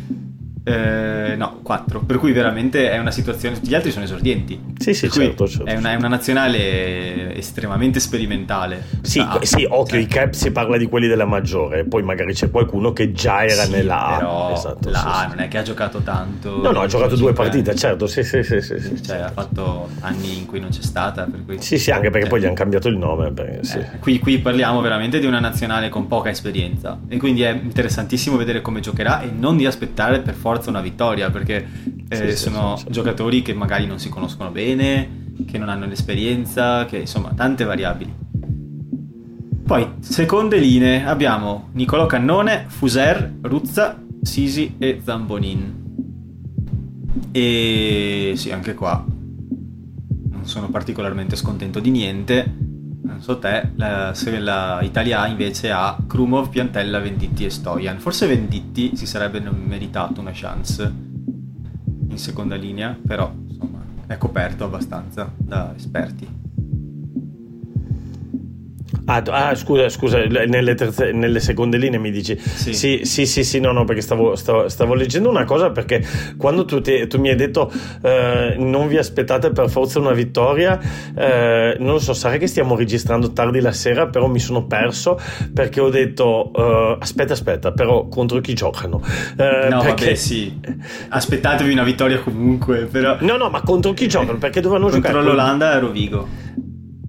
Eh, 0.67 1.35
no, 1.37 1.61
4. 1.63 2.01
Per 2.01 2.17
cui 2.17 2.33
veramente 2.33 2.91
è 2.91 2.99
una 2.99 3.11
situazione. 3.11 3.57
Tutti 3.57 3.69
gli 3.69 3.75
altri 3.75 3.91
sono 3.91 4.07
esordienti. 4.07 4.59
Sì, 4.79 4.95
sì, 4.95 5.11
certo, 5.11 5.47
certo. 5.47 5.67
È 5.67 5.77
una, 5.77 5.93
è 5.93 5.95
una, 5.97 6.09
nazionale 6.09 7.37
estremamente 7.37 8.01
sperimentale. 8.01 8.83
Sì, 9.03 9.19
ah, 9.19 9.39
sì 9.43 9.67
occhio, 9.69 9.97
cioè. 9.97 9.99
i 9.99 10.07
cap 10.07 10.33
si 10.33 10.51
parla 10.53 10.79
di 10.79 10.87
quelli 10.87 11.07
della 11.07 11.27
maggiore, 11.27 11.85
poi 11.85 12.03
magari 12.03 12.33
c'è 12.33 12.51
qualcuno 12.51 12.95
che 12.95 13.13
già 13.13 13.45
era 13.45 13.65
sì, 13.65 13.73
nella 13.73 14.07
A. 14.07 14.53
Esatto, 14.53 14.89
la 14.89 15.03
A 15.03 15.21
sì, 15.21 15.29
non 15.29 15.41
è 15.41 15.49
che 15.49 15.59
ha 15.59 15.63
giocato 15.63 15.99
tanto. 15.99 16.63
No, 16.63 16.71
no, 16.71 16.81
ha 16.81 16.87
giocato 16.87 17.15
due 17.15 17.35
partite, 17.35 17.75
certo. 17.75 18.07
Sì, 18.07 18.23
sì, 18.23 18.43
sì. 18.43 18.63
sì, 18.63 18.79
cioè, 18.79 19.01
certo. 19.03 19.25
ha 19.25 19.31
fatto 19.33 19.89
anni 20.01 20.39
in 20.39 20.47
cui 20.47 20.61
non 20.61 20.71
c'è 20.71 20.83
stata. 20.83 21.25
Per 21.25 21.45
cui... 21.45 21.61
Sì, 21.61 21.77
sì, 21.77 21.91
anche 21.91 22.09
perché 22.09 22.27
poi 22.27 22.41
gli 22.41 22.47
hanno 22.47 22.55
cambiato 22.55 22.89
il 22.89 22.97
nome. 22.97 23.33
Perché, 23.33 23.61
eh, 23.79 23.99
qui, 23.99 24.19
qui 24.19 24.39
parliamo 24.39 24.81
veramente 24.81 25.19
di 25.19 25.27
una 25.27 25.41
nazionale 25.41 25.91
con 25.91 26.07
poca 26.07 26.31
esperienza. 26.31 26.99
E 27.07 27.19
quindi 27.19 27.43
è 27.43 27.51
interessantissimo 27.51 28.39
vedere 28.39 28.63
come 28.63 28.81
giocherà 28.81 29.21
e 29.21 29.31
non 29.31 29.59
di 29.59 29.67
aspettare 29.67 30.21
per 30.21 30.33
forza 30.33 30.53
una 30.69 30.81
vittoria 30.81 31.31
perché 31.31 31.67
eh, 32.09 32.31
sì, 32.31 32.37
sono 32.37 32.77
sì, 32.77 32.85
sì, 32.85 32.93
giocatori 32.93 33.43
che 33.43 33.55
magari 33.55 33.87
non 33.87 33.99
si 33.99 34.09
conoscono 34.09 34.51
bene, 34.51 35.33
che 35.47 35.59
non 35.59 35.69
hanno 35.69 35.87
l'esperienza, 35.87 36.85
che 36.87 36.99
insomma 36.99 37.33
tante 37.35 37.65
variabili. 37.65 38.15
Poi, 39.65 39.95
seconde 40.01 40.59
linee, 40.59 41.05
abbiamo 41.05 41.69
Niccolò 41.73 42.07
Cannone, 42.07 42.67
Fuser, 42.69 43.37
Ruzza, 43.41 43.99
Sisi 44.23 44.75
e 44.79 45.01
Zambonin. 45.03 45.83
E 47.33 48.33
sì, 48.37 48.51
anche 48.51 48.75
qua 48.75 49.05
non 50.45 50.47
sono 50.47 50.69
particolarmente 50.69 51.37
scontento 51.37 51.81
di 51.81 51.91
niente. 51.91 52.74
Non 53.05 53.21
so 53.21 53.39
te, 53.39 53.71
la, 53.77 54.15
la 54.39 54.81
Italia 54.83 55.27
invece 55.27 55.71
ha 55.71 55.97
Krumov, 56.07 56.49
Piantella, 56.49 57.01
Venditti 57.01 57.45
e 57.45 57.51
Stojan. 57.51 57.99
Forse 57.99 58.27
Venditti 58.27 58.97
si 58.97 59.07
sarebbe 59.07 59.41
meritato 59.41 60.21
una 60.21 60.31
chance 60.33 60.93
in 62.09 62.19
seconda 62.19 62.57
linea, 62.57 62.99
però 63.07 63.31
insomma 63.47 63.81
è 64.07 64.17
coperto 64.17 64.65
abbastanza 64.65 65.31
da 65.37 65.75
esperti. 65.77 66.44
Ah, 69.07 69.23
ah, 69.27 69.55
scusa, 69.55 69.89
scusa, 69.91 70.19
nelle, 70.25 70.75
terze, 70.75 71.13
nelle, 71.13 71.39
seconde 71.39 71.77
linee 71.77 71.99
mi 71.99 72.11
dici 72.11 72.39
sì. 72.39 72.73
sì, 72.73 73.01
sì, 73.05 73.27
sì, 73.27 73.45
sì 73.45 73.61
no, 73.61 73.71
no, 73.73 73.85
perché 73.85 74.01
stavo, 74.01 74.35
stavo, 74.35 74.69
stavo, 74.71 74.95
leggendo 74.95 75.29
una 75.29 75.45
cosa 75.45 75.71
perché 75.71 76.03
quando 76.39 76.65
tu, 76.65 76.81
ti, 76.81 77.07
tu 77.07 77.19
mi 77.19 77.29
hai 77.29 77.37
detto 77.37 77.71
eh, 78.03 78.57
non 78.59 78.89
vi 78.89 78.97
aspettate 78.97 79.51
per 79.51 79.69
forza 79.69 79.99
una 79.99 80.13
vittoria, 80.13 80.81
eh, 81.15 81.77
non 81.81 81.93
lo 81.93 81.99
so, 81.99 82.15
sarà 82.15 82.39
che 82.39 82.47
stiamo 82.47 82.77
registrando 82.77 83.33
tardi 83.33 83.61
la 83.61 83.73
sera, 83.73 84.07
però 84.07 84.27
mi 84.27 84.39
sono 84.39 84.65
perso 84.65 85.21
perché 85.53 85.81
ho 85.81 85.91
detto 85.91 86.51
eh, 86.55 86.97
aspetta, 86.99 87.35
aspetta, 87.35 87.73
però 87.73 88.09
contro 88.09 88.41
chi 88.41 88.55
giocano? 88.55 89.03
Eh, 89.37 89.69
no, 89.69 89.81
perché... 89.81 90.05
vabbè, 90.05 90.15
sì, 90.15 90.59
aspettatevi 91.11 91.73
una 91.73 91.85
vittoria 91.85 92.21
comunque, 92.21 92.87
però... 92.87 93.19
No, 93.21 93.37
no, 93.37 93.51
ma 93.51 93.61
contro 93.61 93.93
chi 93.93 94.09
giocano? 94.09 94.39
Perché 94.39 94.63
dovevano 94.63 94.89
contro 94.89 95.01
giocare? 95.01 95.25
Contro 95.25 95.37
l'Olanda 95.37 95.75
e 95.75 95.79
Rovigo. 95.79 96.29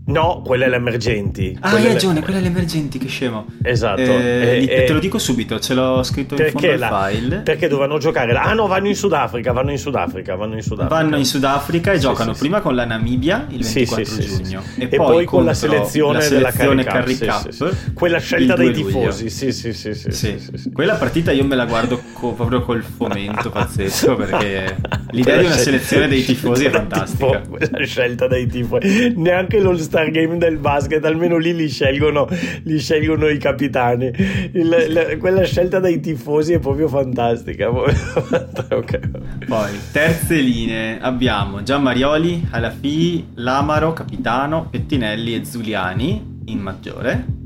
No, 0.07 0.43
quelle 0.45 0.69
le 0.69 0.75
emergenti. 0.75 1.57
Ah, 1.61 1.71
hai 1.71 1.87
ragione, 1.87 2.21
quelle 2.21 2.39
le 2.39 2.47
emergenti, 2.47 2.99
che 2.99 3.07
scemo. 3.07 3.47
Esatto. 3.63 4.01
Eh, 4.01 4.67
e, 4.69 4.83
te 4.83 4.93
lo 4.93 4.99
dico 4.99 5.17
subito, 5.17 5.59
ce 5.59 5.73
l'ho 5.73 6.03
scritto 6.03 6.35
in 6.35 6.51
fondo 6.51 6.85
al 6.85 7.11
file. 7.11 7.37
Perché 7.37 7.67
dovevano 7.67 7.97
giocare? 7.97 8.33
Ah 8.33 8.53
no, 8.53 8.67
vanno 8.67 8.87
in 8.87 8.95
Sudafrica, 8.95 9.51
vanno 9.51 9.71
in 9.71 9.79
Sudafrica, 9.79 10.35
vanno 10.35 10.55
in 10.55 10.61
Sudafrica. 10.61 10.95
Vanno 10.95 11.17
in 11.17 11.25
Sudafrica 11.25 11.91
e 11.91 11.95
sì, 11.95 12.01
giocano 12.01 12.33
sì, 12.33 12.39
prima 12.39 12.57
sì. 12.57 12.63
con 12.63 12.75
la 12.75 12.85
Namibia 12.85 13.47
il 13.49 13.63
24 13.63 14.03
giugno 14.19 14.61
e, 14.77 14.87
e, 14.91 14.95
poi 14.95 15.25
con 15.25 15.43
la 15.43 15.55
selezione, 15.55 16.19
la 16.19 16.23
selezione 16.23 16.83
della 16.83 17.01
Curry 17.01 17.17
Cup. 17.17 17.57
Cup 17.57 17.93
Quella 17.93 18.19
scelta 18.19 18.55
dei 18.55 18.73
tifosi, 18.73 19.29
sì 19.31 19.51
sì 19.51 19.73
sì, 19.73 19.93
sì, 19.93 20.71
Quella 20.71 20.95
partita 20.95 21.31
io 21.31 21.45
me 21.45 21.55
la 21.55 21.65
guardo 21.65 21.99
co- 22.15 22.31
proprio 22.31 22.61
col 22.61 22.81
fomento 22.81 23.49
pazzesco 23.49 24.15
perché 24.15 24.77
l'idea 25.11 25.37
di 25.37 25.45
una 25.45 25.55
selezione 25.55 26.07
dei 26.07 26.23
tifosi 26.23 26.65
è 26.65 26.69
fantastica. 26.69 27.41
Quella 27.47 27.85
scelta 27.85 28.27
dei 28.27 28.47
tifosi. 28.47 29.13
Neanche 29.15 29.59
l'All 29.59 29.77
Star 29.77 30.09
Game 30.09 30.37
del 30.37 30.57
basket 30.57 31.03
almeno 31.05 31.37
lì 31.37 31.53
li 31.53 31.69
scelgono, 31.69 32.27
li 32.63 32.79
scelgono 32.79 33.27
i 33.27 33.37
capitani. 33.37 34.11
Il, 34.53 34.85
la, 34.89 35.17
quella 35.17 35.43
scelta 35.43 35.79
dai 35.79 35.99
tifosi 35.99 36.53
è 36.53 36.59
proprio 36.59 36.87
fantastica. 36.87 37.69
okay. 37.69 39.01
Poi, 39.45 39.71
terze 39.91 40.35
linee, 40.35 40.99
abbiamo 40.99 41.61
Gianmarioli, 41.61 42.47
Alafi, 42.51 43.27
Lamaro, 43.35 43.93
Capitano, 43.93 44.67
Pettinelli 44.69 45.35
e 45.35 45.45
Zuliani 45.45 46.33
in 46.45 46.59
maggiore. 46.59 47.43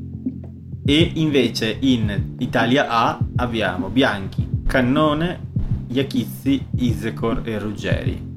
E 0.90 1.12
invece 1.18 1.78
in 1.82 2.34
Italia 2.40 2.88
A 2.90 3.20
abbiamo 3.36 3.90
Bianchi, 3.90 4.64
Cannone, 4.66 5.52
Iachizzi, 5.90 6.66
Isecor 6.78 7.44
e 7.46 7.60
Ruggeri. 7.60 8.29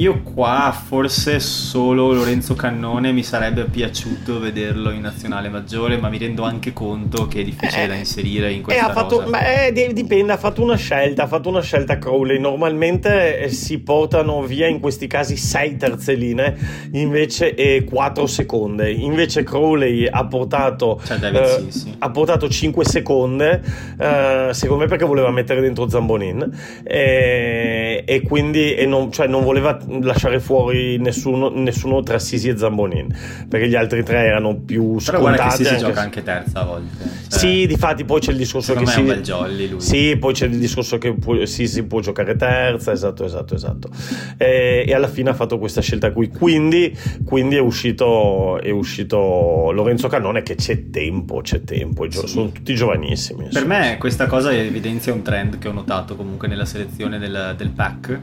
Io 0.00 0.22
qua 0.22 0.74
forse 0.74 1.40
solo 1.40 2.14
Lorenzo 2.14 2.54
Cannone 2.54 3.12
mi 3.12 3.22
sarebbe 3.22 3.64
piaciuto 3.64 4.40
vederlo 4.40 4.92
in 4.92 5.02
nazionale 5.02 5.50
maggiore, 5.50 5.98
ma 5.98 6.08
mi 6.08 6.16
rendo 6.16 6.42
anche 6.42 6.72
conto 6.72 7.26
che 7.26 7.40
è 7.40 7.44
difficile 7.44 7.84
eh, 7.84 7.86
da 7.86 7.94
inserire 7.96 8.50
in 8.50 8.62
questa 8.62 8.80
eh, 8.80 8.88
ha 8.88 8.94
fatto, 8.94 9.26
ma, 9.28 9.66
eh, 9.66 9.92
dipende, 9.92 10.32
ha 10.32 10.38
fatto 10.38 10.62
una 10.62 10.76
scelta, 10.76 11.24
ha 11.24 11.26
fatto 11.26 11.50
una 11.50 11.60
scelta 11.60 11.98
Crowley. 11.98 12.40
Normalmente 12.40 13.40
eh, 13.40 13.48
si 13.50 13.78
portano 13.80 14.42
via 14.42 14.66
in 14.68 14.80
questi 14.80 15.06
casi 15.06 15.36
6 15.36 15.76
terze 15.76 16.14
linee 16.14 16.56
invece 16.92 17.54
e 17.54 17.84
4 17.84 18.26
seconde. 18.26 18.90
Invece 18.90 19.42
Crowley 19.42 20.06
ha 20.06 20.24
portato 20.24 20.98
cioè, 21.04 21.18
David, 21.18 21.42
eh, 21.42 21.70
sì, 21.70 21.78
sì. 21.78 21.94
ha 21.98 22.10
portato 22.10 22.48
5 22.48 22.86
seconde, 22.86 23.62
eh, 23.98 24.48
secondo 24.52 24.84
me 24.84 24.88
perché 24.88 25.04
voleva 25.04 25.30
mettere 25.30 25.60
dentro 25.60 25.90
Zambonin 25.90 26.80
e, 26.84 28.02
e 28.06 28.22
quindi 28.22 28.74
e 28.74 28.86
non, 28.86 29.12
cioè, 29.12 29.26
non 29.26 29.44
voleva 29.44 29.88
lasciare 30.02 30.40
fuori 30.40 30.98
nessuno, 30.98 31.48
nessuno, 31.48 32.02
tra 32.02 32.18
Sisi 32.18 32.48
e 32.48 32.56
Zambonin 32.56 33.14
perché 33.48 33.68
gli 33.68 33.74
altri 33.74 34.02
tre 34.02 34.24
erano 34.24 34.56
più 34.56 34.98
scontati. 34.98 35.10
Però 35.10 35.18
guarda 35.20 35.56
che 35.56 35.64
si 35.64 35.76
gioca 35.78 36.00
anche 36.00 36.22
terza 36.22 36.60
a 36.60 36.64
volte. 36.64 37.04
Cioè, 37.28 37.38
sì, 37.38 37.66
difatti 37.66 38.04
poi 38.04 38.20
c'è 38.20 38.32
il 38.32 38.36
discorso 38.36 38.74
che 38.74 38.86
si... 38.86 38.96
è 38.96 39.00
un 39.00 39.06
bel 39.06 39.22
jolly 39.22 39.68
lui. 39.68 39.80
Sì, 39.80 40.16
poi 40.18 40.32
c'è 40.32 40.46
il 40.46 40.58
discorso 40.58 40.98
che 40.98 41.14
può, 41.14 41.44
Sisi 41.44 41.84
può 41.84 42.00
giocare 42.00 42.36
terza, 42.36 42.92
esatto, 42.92 43.24
esatto, 43.24 43.54
esatto. 43.54 43.88
E, 44.36 44.84
e, 44.86 44.94
alla 44.94 45.08
fine 45.08 45.30
ha 45.30 45.34
fatto 45.34 45.58
questa 45.58 45.80
scelta 45.80 46.12
qui. 46.12 46.28
Quindi, 46.28 46.96
quindi 47.24 47.56
è, 47.56 47.60
uscito, 47.60 48.60
è 48.60 48.70
uscito 48.70 49.70
Lorenzo 49.72 50.08
Cannone 50.08 50.42
che 50.42 50.54
c'è 50.54 50.90
tempo, 50.90 51.40
c'è 51.40 51.62
tempo, 51.62 52.10
sì. 52.10 52.26
sono 52.26 52.50
tutti 52.50 52.74
giovanissimi. 52.74 53.48
Per 53.52 53.66
me 53.66 53.96
questa 53.98 54.26
cosa 54.26 54.52
evidenzia 54.52 55.12
un 55.12 55.22
trend 55.22 55.58
che 55.58 55.68
ho 55.68 55.72
notato 55.72 56.16
comunque 56.16 56.48
nella 56.48 56.64
selezione 56.64 57.18
del, 57.18 57.54
del 57.56 57.70
pack 57.70 58.18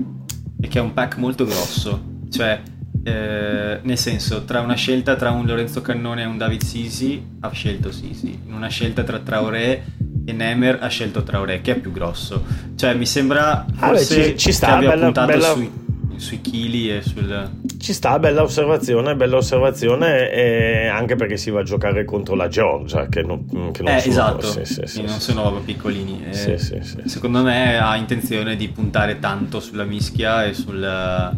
e 0.60 0.68
che 0.68 0.80
è 0.80 0.82
un 0.82 0.94
pack 0.94 1.18
molto 1.18 1.46
grosso, 1.46 2.02
cioè 2.32 2.62
eh, 3.04 3.80
nel 3.82 3.98
senso 3.98 4.44
tra 4.44 4.60
una 4.60 4.76
scelta 4.76 5.16
tra 5.16 5.32
un 5.32 5.46
Lorenzo 5.46 5.82
Cannone 5.82 6.24
e 6.24 6.26
un 6.26 6.38
David 6.38 6.62
Sisi 6.62 7.26
ha 7.40 7.50
scelto 7.52 7.92
Sisi, 7.92 8.40
in 8.46 8.54
una 8.54 8.68
scelta 8.68 9.04
tra 9.04 9.20
Traoré 9.20 9.84
e 10.26 10.34
Nemer 10.34 10.80
ha 10.82 10.88
scelto 10.88 11.24
Traoré 11.24 11.62
che 11.62 11.74
è 11.74 11.80
più 11.80 11.92
grosso, 11.92 12.44
cioè 12.76 12.94
mi 12.96 13.06
sembra 13.06 13.66
forse 13.74 14.16
beh, 14.16 14.24
ci, 14.32 14.38
ci 14.38 14.52
sta, 14.52 14.68
che 14.68 14.74
abbia 14.74 14.90
bella, 14.90 15.04
puntato 15.06 15.28
bella... 15.28 15.54
sui 15.54 15.86
sui 16.18 16.42
chili 16.42 16.96
e 16.96 17.02
sul... 17.02 17.50
Ci 17.78 17.94
sta, 17.94 18.20
bella 18.20 18.42
osservazione, 18.42 19.16
bella 19.16 19.38
osservazione 19.38 20.32
e 20.32 20.88
anche 20.88 21.16
perché 21.16 21.38
si 21.38 21.50
va 21.50 21.62
a 21.62 21.64
giocare 21.64 22.06
contro 22.06 22.36
la 22.36 22.48
Georgia 22.48 23.08
che 23.08 23.22
non, 23.22 23.46
che 23.72 23.84
non 23.84 23.94
eh, 23.94 24.00
sono... 24.00 24.12
Esatto, 24.12 24.48
sì, 24.48 24.66
sì, 24.66 24.82
sì, 24.86 25.02
non 25.04 25.20
sono 25.20 25.42
proprio 25.42 25.62
piccolini. 25.62 26.26
Eh, 26.30 26.58
secondo 27.06 27.44
me 27.44 27.78
ha 27.78 27.96
intenzione 27.96 28.56
di 28.56 28.68
puntare 28.70 29.20
tanto 29.20 29.60
sulla 29.60 29.84
mischia 29.84 30.46
e 30.46 30.54
sul... 30.54 31.36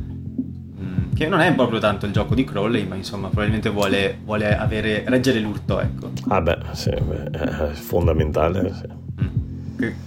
Mm, 0.82 1.14
che 1.14 1.28
non 1.28 1.42
è 1.42 1.54
proprio 1.54 1.80
tanto 1.80 2.06
il 2.06 2.12
gioco 2.12 2.36
di 2.36 2.44
Crowley, 2.44 2.86
ma 2.86 2.96
insomma 2.96 3.28
probabilmente 3.28 3.70
vuole, 3.70 4.18
vuole 4.24 4.56
avere, 4.56 5.04
reggere 5.06 5.40
l'urto, 5.40 5.80
ecco. 5.80 6.12
Ah 6.30 6.42
beh, 6.42 6.58
sì, 6.72 6.90
beh, 6.90 7.30
è 7.30 7.74
fondamentale, 7.74 8.74
sì 8.74 9.08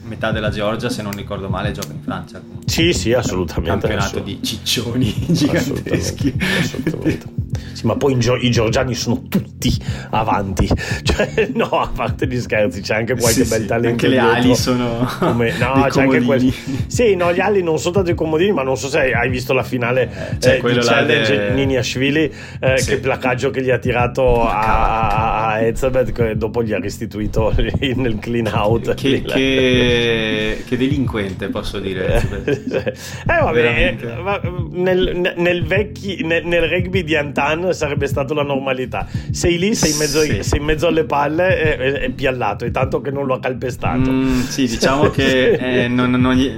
metà 0.02 0.30
della 0.32 0.50
Georgia, 0.50 0.88
se 0.90 1.02
non 1.02 1.12
ricordo 1.12 1.48
male, 1.48 1.72
gioca 1.72 1.92
in 1.92 2.02
Francia. 2.02 2.40
Sì, 2.66 2.92
sì, 2.92 3.12
assolutamente. 3.12 3.70
Un 3.72 3.78
campionato 3.80 4.18
assolut- 4.18 4.26
di 4.40 4.42
ciccioni 4.42 5.14
giganteschi. 5.28 6.34
Assolutamente, 6.38 6.78
assolutamente. 6.88 7.41
Sì, 7.72 7.86
ma 7.86 7.96
poi 7.96 8.16
i 8.40 8.50
georgiani 8.50 8.94
sono 8.94 9.22
tutti 9.28 9.70
avanti. 10.10 10.68
Cioè, 11.02 11.50
no, 11.54 11.66
a 11.66 11.90
parte 11.94 12.26
gli 12.26 12.40
scherzi, 12.40 12.80
c'è 12.80 12.94
anche 12.94 13.14
qualche 13.16 13.44
sì, 13.44 13.48
bel 13.48 13.66
talento. 13.66 13.88
Anche 13.88 14.08
le 14.08 14.18
ali 14.18 14.54
sono. 14.54 15.08
Come... 15.18 15.52
No, 15.62 15.86
c'è 15.88 16.02
anche 16.02 16.20
quelli. 16.22 16.52
Sì, 16.86 17.14
no, 17.14 17.32
gli 17.32 17.40
ali 17.40 17.62
non 17.62 17.78
sono 17.78 17.94
tanto 17.94 18.14
comodini, 18.14 18.52
ma 18.52 18.62
non 18.62 18.76
so 18.76 18.88
se 18.88 19.12
hai 19.12 19.28
visto 19.28 19.52
la 19.52 19.62
finale 19.62 20.02
eh, 20.02 20.40
cioè, 20.40 20.60
eh, 20.62 20.72
di 20.72 20.78
challenge 20.80 21.36
de... 21.36 21.50
Nini 21.54 21.76
Ashvili, 21.76 22.32
eh, 22.60 22.78
sì. 22.78 22.90
che 22.90 22.98
placaggio 22.98 23.50
che 23.50 23.62
gli 23.62 23.70
ha 23.70 23.78
tirato 23.78 24.42
a, 24.42 25.46
a 25.46 25.60
Ezebet, 25.60 26.12
che 26.12 26.36
dopo 26.36 26.62
gli 26.62 26.72
ha 26.72 26.78
restituito 26.78 27.54
nel 27.96 28.18
clean 28.18 28.50
out. 28.52 28.94
Che, 28.94 29.22
che, 29.22 30.64
che 30.66 30.76
delinquente, 30.76 31.48
posso 31.48 31.78
dire. 31.78 32.22
eh, 32.44 32.92
vabbè, 33.24 33.96
eh, 34.00 34.50
nel, 34.70 35.34
nel, 35.36 35.64
vecchi, 35.64 36.24
nel, 36.24 36.44
nel 36.46 36.68
rugby 36.68 37.04
di 37.04 37.14
Antan 37.42 37.72
sarebbe 37.72 38.06
stata 38.06 38.34
la 38.34 38.42
normalità. 38.42 39.06
Sei 39.30 39.58
lì, 39.58 39.74
sei 39.74 39.92
in 39.92 39.98
mezzo, 39.98 40.20
sì. 40.20 40.42
sei 40.42 40.58
in 40.58 40.64
mezzo 40.64 40.86
alle 40.86 41.04
palle 41.04 41.76
e 41.76 41.92
è 42.00 42.10
piallato, 42.10 42.64
è 42.64 42.70
tanto 42.70 43.00
che 43.00 43.10
non 43.10 43.26
lo 43.26 43.34
ha 43.34 43.40
calpestato. 43.40 44.10
Mm, 44.10 44.40
sì, 44.40 44.66
diciamo 44.66 45.08
che 45.10 45.52
eh, 45.84 45.88
non, 45.88 46.10
non, 46.10 46.34
gli, 46.34 46.50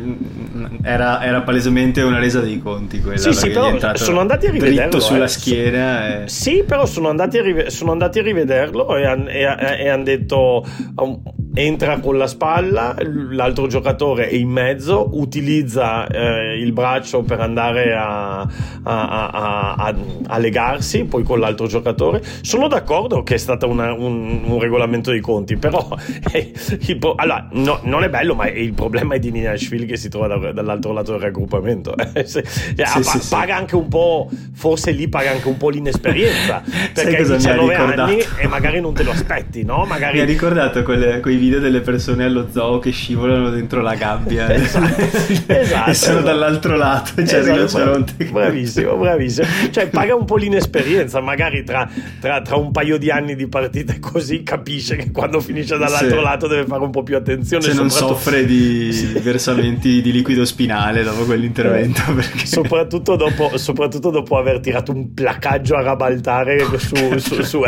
era, 0.83 1.23
era, 1.23 1.43
palesemente 1.43 2.03
una 2.03 2.19
resa 2.19 2.41
dei 2.41 2.59
conti 2.59 3.01
quella. 3.01 3.19
Sì, 3.19 3.33
sì, 3.33 3.51
però 3.51 3.95
sono 3.95 4.21
andati 4.21 4.47
a 4.47 4.51
rivederlo. 4.51 4.81
Dritto 4.81 5.01
sulla 5.01 5.25
eh. 5.25 5.29
schiena. 5.29 6.23
E... 6.23 6.29
Sì, 6.29 6.65
però 6.67 6.87
sono 6.87 7.09
andati 7.09 7.39
a, 7.39 7.43
rive- 7.43 7.71
sono 7.71 7.93
andati 7.93 8.19
a 8.19 8.23
rivederlo 8.23 8.97
e, 8.97 9.07
han- 9.07 9.29
e, 9.29 9.41
e 9.79 9.89
hanno 9.89 10.05
detto... 10.05 10.67
Um, 10.97 11.23
entra 11.55 12.01
con 12.01 12.19
la 12.19 12.27
spalla, 12.27 12.97
l'altro 13.31 13.69
giocatore 13.69 14.29
è 14.29 14.35
in 14.35 14.49
mezzo, 14.49 15.11
utilizza 15.13 16.07
eh, 16.09 16.59
il 16.59 16.73
braccio 16.73 17.23
per 17.23 17.41
andare 17.41 17.95
a, 17.95 18.41
a, 18.41 18.49
a, 18.83 19.95
a, 20.27 20.39
legarsi, 20.39 21.05
poi 21.05 21.23
con 21.23 21.39
l'altro 21.39 21.67
giocatore. 21.67 22.23
Sono 22.41 22.67
d'accordo 22.67 23.23
che 23.23 23.35
è 23.35 23.39
stato 23.39 23.69
una, 23.69 23.93
un, 23.93 24.43
un, 24.45 24.59
regolamento 24.59 25.11
dei 25.11 25.21
conti, 25.21 25.57
però 25.57 25.89
eh, 26.33 26.53
il, 26.81 26.99
allora, 27.17 27.49
no, 27.53 27.79
non 27.85 28.03
è 28.03 28.11
bello, 28.11 28.35
ma 28.35 28.49
il 28.49 28.75
problema 28.75 29.15
è 29.15 29.19
di 29.21 29.31
Nashville 29.31 29.87
che 29.87 29.97
si 29.97 30.09
trova 30.09 30.27
da, 30.27 30.53
dall'altro 30.53 30.93
lato 30.93 31.13
del 31.13 31.21
raggruppamento. 31.21 31.95
Eh, 32.15 32.27
se, 32.27 32.45
sì, 32.47 32.75
pa- 32.75 33.03
sì, 33.03 33.29
paga 33.29 33.55
sì. 33.55 33.61
anche 33.61 33.77
un 33.77 33.89
po', 33.89 34.29
forse 34.53 34.93
lì 34.93 35.09
paga 35.09 35.31
anche 35.31 35.49
un 35.49 35.57
po' 35.57 35.71
l'inesperienza, 35.71 36.63
perché 36.95 37.17
hai 37.17 37.25
19 37.25 37.75
anni 37.75 38.19
e 38.39 38.47
magari 38.47 38.81
non 38.81 38.95
te 38.95 39.03
lo 39.03 39.11
aspetti, 39.11 39.65
no? 39.65 39.85
Magari... 39.85 40.19
Mi 40.19 40.23
ha 40.23 40.27
ricordato 40.27 40.83
quelle, 40.83 41.19
quei 41.21 41.37
video 41.45 41.61
delle 41.61 41.81
persone 41.81 42.25
allo 42.25 42.49
zoo 42.51 42.79
che 42.79 42.91
scivolano 42.91 43.51
dentro 43.51 43.83
la 43.83 43.95
gabbia. 43.95 44.53
Esatto, 44.65 45.03
esatto, 45.53 45.91
e 45.91 45.95
sono 45.95 46.21
dall'altro 46.21 46.77
lato 46.77 47.13
c'è 47.17 47.39
esatto, 47.39 47.55
rinoceronte 47.55 48.25
bravissimo 48.25 48.97
bravissimo. 48.97 49.47
Cioè 49.71 49.89
paga 49.89 50.15
un 50.15 50.25
po' 50.25 50.37
l'inesperienza 50.37 51.21
magari 51.21 51.65
tra, 51.65 51.89
tra, 52.21 52.41
tra, 52.41 52.57
un 52.57 52.71
paio 52.71 52.97
di 52.99 53.11
anni 53.11 53.35
di 53.35 53.47
partite 53.47 53.99
così 53.99 54.43
capisce 54.43 54.97
che 54.97 55.11
quando 55.11 55.41
finisce 55.41 55.77
dall'altro 55.77 56.19
sì. 56.19 56.23
lato 56.23 56.47
deve 56.47 56.65
fare 56.67 56.83
un 56.83 56.91
po' 56.91 57.03
più 57.03 57.17
attenzione 57.17 57.63
se 57.63 57.75
non 57.75 57.91
soffre 57.91 58.45
di 58.47 58.93
sì. 58.93 59.07
versamenti 59.19 60.01
di 60.01 60.13
liquido 60.13 60.45
spinale 60.45 61.03
dopo 61.03 61.25
quell'intervento 61.25 62.03
eh, 62.09 62.15
perché... 62.15 62.47
soprattutto, 62.47 63.17
dopo, 63.17 63.57
soprattutto 63.57 64.11
dopo 64.11 64.37
aver 64.37 64.61
tirato 64.61 64.93
un 64.93 65.13
placaggio 65.13 65.75
a 65.75 65.83
rabaltare 65.83 66.65
su, 66.79 67.19
su, 67.19 67.43
su 67.43 67.63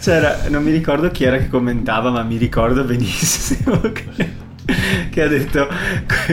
c'era 0.00 0.40
non 0.48 0.62
mi 0.62 0.70
ricordo 0.70 1.10
chi 1.10 1.19
era 1.24 1.38
che 1.38 1.48
commentava, 1.48 2.10
ma 2.10 2.22
mi 2.22 2.36
ricordo 2.36 2.84
benissimo 2.84 3.80
che, 3.92 4.04
che 5.10 5.22
ha 5.22 5.28
detto 5.28 5.68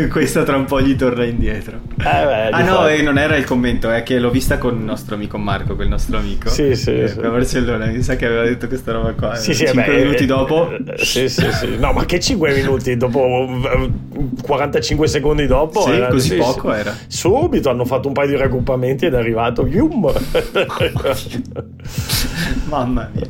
questa 0.09 0.43
tra 0.43 0.55
un 0.55 0.65
po' 0.65 0.81
gli 0.81 0.95
torna 0.95 1.25
indietro. 1.25 1.79
Eh 1.97 2.03
beh, 2.03 2.49
ah 2.49 2.63
no, 2.63 2.87
e 2.87 3.01
non 3.01 3.17
era 3.17 3.35
il 3.35 3.43
commento, 3.43 3.89
è 3.89 4.03
che 4.03 4.19
l'ho 4.19 4.29
vista 4.29 4.57
con 4.57 4.75
il 4.75 4.83
nostro 4.83 5.15
amico 5.15 5.37
Marco, 5.37 5.75
quel 5.75 5.87
nostro 5.87 6.17
amico. 6.17 6.49
Sì, 6.49 6.75
sì. 6.75 7.01
Eh, 7.01 7.07
sì. 7.07 7.19
A 7.19 7.29
Barcellona, 7.29 7.87
mi 7.87 8.01
sa 8.01 8.15
che 8.15 8.25
aveva 8.25 8.43
detto 8.43 8.67
questa 8.67 8.91
roba 8.91 9.13
qua. 9.13 9.35
Sì, 9.35 9.53
sì, 9.53 9.65
5 9.65 9.83
beh, 9.83 10.03
minuti 10.03 10.23
eh, 10.23 10.27
dopo. 10.27 10.71
Eh, 10.71 10.97
sì, 10.97 11.27
sì, 11.27 11.51
sì. 11.51 11.77
No, 11.77 11.93
ma 11.93 12.05
che 12.05 12.19
5 12.19 12.53
minuti? 12.53 12.95
Dopo 12.97 13.47
45 14.43 15.07
secondi 15.07 15.47
dopo? 15.47 15.81
Sì, 15.81 15.91
era, 15.91 16.07
così 16.07 16.29
sì, 16.29 16.35
poco 16.35 16.71
sì. 16.71 16.79
era. 16.79 16.95
Subito 17.07 17.69
hanno 17.69 17.85
fatto 17.85 18.07
un 18.07 18.13
paio 18.13 18.27
di 18.29 18.35
raggruppamenti 18.35 19.07
ed 19.07 19.13
è 19.13 19.17
arrivato. 19.17 19.65
Yum. 19.65 20.11
Mamma 22.69 23.09
mia. 23.13 23.27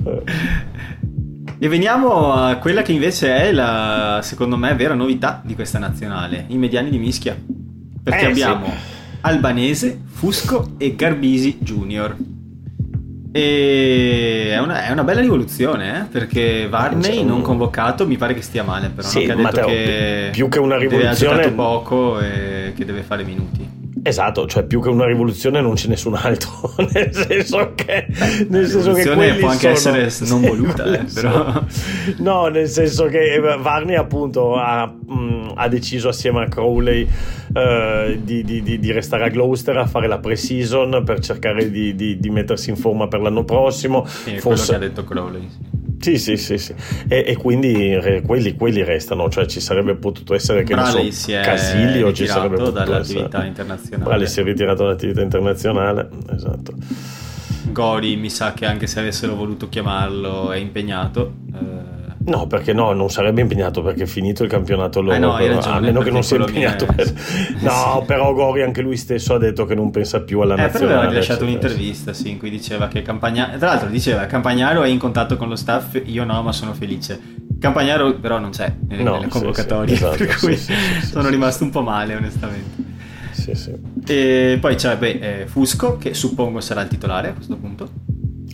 E 1.60 1.68
veniamo 1.68 2.34
a 2.34 2.56
quella 2.58 2.84
che 2.84 2.92
invece 2.92 3.36
è 3.36 3.52
la, 3.52 4.20
secondo 4.22 4.58
me, 4.58 4.76
vera 4.76 4.94
novità 4.94 5.42
di 5.44 5.56
questa 5.56 5.80
nazionale, 5.80 6.46
i 6.50 6.58
mediani 6.58 6.92
di 6.92 7.00
mischia. 7.00 7.36
Perché 8.04 8.26
eh, 8.26 8.30
abbiamo 8.30 8.66
sì. 8.66 8.72
Albanese, 9.22 10.00
Fusco 10.06 10.74
e 10.78 10.96
Garbisi 10.96 11.58
Junior. 11.60 12.16
E 13.32 14.50
è 14.52 14.60
una, 14.60 14.86
è 14.86 14.92
una 14.92 15.04
bella 15.04 15.22
rivoluzione, 15.22 16.00
eh? 16.00 16.04
perché 16.04 16.68
Varney 16.70 17.24
non 17.24 17.42
convocato 17.42 18.06
mi 18.06 18.18
pare 18.18 18.36
che 18.36 18.42
stia 18.42 18.64
male, 18.64 18.90
però 18.90 19.08
sì, 19.08 19.20
no? 19.20 19.26
che 19.26 19.32
ha 19.32 19.36
detto 19.36 19.48
Matteo, 19.48 19.66
che 19.66 20.30
più 20.32 20.50
che 20.50 20.60
una 20.60 20.78
rivoluzione 20.78 21.44
ha 21.44 21.52
poco 21.52 22.20
e 22.20 22.74
che 22.76 22.86
deve 22.86 23.02
fare 23.02 23.24
minuti. 23.24 23.77
Esatto, 24.04 24.48
cioè 24.48 24.64
più 24.64 24.82
che 24.82 24.90
una 24.90 25.06
rivoluzione 25.06 25.62
non 25.62 25.74
c'è 25.76 25.88
nessun 25.88 26.16
altro, 26.16 26.74
nel 26.94 27.14
senso 27.14 27.74
che... 27.76 28.08
Nel 28.48 28.68
senso 28.68 28.94
che 28.94 29.36
può 29.40 29.50
anche 29.50 29.76
sono... 29.76 29.98
essere 29.98 30.30
non 30.30 30.42
voluta, 30.42 30.84
eh, 30.86 31.06
però... 31.14 31.64
No, 32.18 32.48
nel 32.48 32.68
senso 32.68 33.06
che 33.06 33.40
Varney 33.60 33.96
appunto 33.96 34.56
ha, 34.56 34.86
mh, 34.86 35.54
ha 35.56 35.68
deciso 35.68 36.10
assieme 36.10 36.44
a 36.44 36.48
Crowley 36.48 37.04
uh, 37.04 38.18
di, 38.22 38.44
di, 38.44 38.62
di, 38.62 38.80
di, 38.80 38.92
restare 38.92 39.26
a 39.26 39.30
Gloucester 39.30 39.78
a 39.78 39.86
fare 39.86 40.08
la 40.08 40.20
pre-season 40.20 41.04
per 41.06 41.20
cercare 41.20 41.70
di, 41.70 42.18
mettersi 42.30 42.70
in 42.70 42.76
forma 42.76 43.08
per 43.08 43.22
l'anno 43.22 43.44
prossimo. 43.44 44.06
Sì, 44.06 44.38
Forse... 44.38 44.40
quello 44.42 44.64
che 44.64 44.76
ha 44.76 44.90
detto 44.90 45.04
Crowley, 45.04 45.48
sì. 45.50 45.87
Sì, 46.00 46.18
sì, 46.18 46.38
sì, 46.38 46.58
sì. 46.58 46.74
E, 47.08 47.24
e, 47.28 47.36
quindi 47.36 47.96
re, 48.00 48.22
quelli, 48.22 48.56
quelli, 48.56 48.84
restano, 48.84 49.30
cioè 49.30 49.46
ci 49.46 49.60
sarebbe 49.60 49.96
potuto 49.96 50.34
essere 50.34 50.64
che 50.64 50.74
Brali 50.76 51.04
non 51.04 51.12
so, 51.12 51.32
Casilio 51.32 52.14
ci 52.14 52.28
sarebbe 52.28 52.56
potuto 52.58 52.72
dall'attività 52.72 53.38
essere. 53.38 53.48
internazionale. 53.48 54.04
Brali 54.04 54.28
si 54.28 54.40
è 54.40 54.44
ritirato 54.44 54.84
dall'attività 54.84 55.22
internazionale, 55.22 56.10
esatto. 56.32 56.74
Gori 57.72 58.16
mi 58.16 58.30
sa 58.30 58.54
che 58.54 58.66
anche 58.66 58.88
se 58.88 59.00
avessero 59.00 59.36
voluto 59.36 59.70
chiamarlo 59.70 60.52
è 60.52 60.58
impegnato. 60.58 61.34
Eh 61.54 61.97
No, 62.28 62.46
perché 62.46 62.74
no, 62.74 62.92
non 62.92 63.10
sarebbe 63.10 63.40
impegnato 63.40 63.82
perché 63.82 64.04
è 64.04 64.06
finito 64.06 64.44
il 64.44 64.50
campionato 64.50 65.02
loro. 65.02 65.16
Eh 65.16 65.20
no, 65.20 65.36
però, 65.36 65.56
ragione, 65.56 65.78
a 65.78 65.80
meno 65.80 66.02
che 66.02 66.12
non 66.12 66.24
sia 66.24 66.38
impegnato. 66.38 66.86
Per... 66.86 67.14
No, 67.62 68.04
però 68.06 68.34
Gori 68.34 68.64
anche 68.64 68.82
lui 68.82 68.98
stesso 68.98 69.36
ha 69.36 69.38
detto 69.38 69.64
che 69.64 69.76
non 69.76 69.92
pensa 69.92 70.22
più 70.22 70.42
alla 70.42 70.56
eh, 70.56 70.58
nazionale. 70.58 70.88
Però 70.88 70.98
aveva 70.98 71.12
rilasciato 71.12 71.46
un'intervista 71.46 72.12
sì, 72.12 72.32
in 72.32 72.38
cui 72.38 72.50
diceva 72.50 72.90
che 72.90 73.02
Campagnaro. 73.02 73.58
Tra 73.58 73.68
l'altro 73.68 73.88
diceva 73.88 74.26
Campagnaro 74.26 74.84
è 74.84 74.90
in 74.90 75.00
contatto 75.00 75.38
con 75.38 75.48
lo 75.48 75.56
staff, 75.56 76.02
io 76.04 76.26
no, 76.26 76.42
ma 76.42 76.52
sono 76.52 76.74
felice. 76.74 77.18
Campagnaro 77.60 78.16
però 78.16 78.40
non 78.40 78.50
c'è 78.50 78.74
nelle, 78.90 79.04
no, 79.04 79.14
nelle 79.14 79.28
convocatorie, 79.30 79.96
sì, 79.96 80.02
sì, 80.02 80.04
esatto, 80.12 80.26
per 80.26 80.38
cui 80.38 80.58
sì, 80.58 80.74
sono 81.04 81.30
rimasto 81.30 81.64
un 81.64 81.70
po' 81.70 81.82
male 81.82 82.14
onestamente. 82.14 82.84
Sì, 83.32 83.54
sì. 83.56 83.74
E 84.06 84.58
poi 84.60 84.76
c'è 84.76 84.98
beh, 84.98 85.20
eh, 85.22 85.48
Fusco 85.48 85.98
che 85.98 86.14
suppongo 86.14 86.60
sarà 86.60 86.82
il 86.82 86.90
titolare 86.90 87.30
a 87.30 87.34
questo 87.34 87.56
punto. 87.56 87.90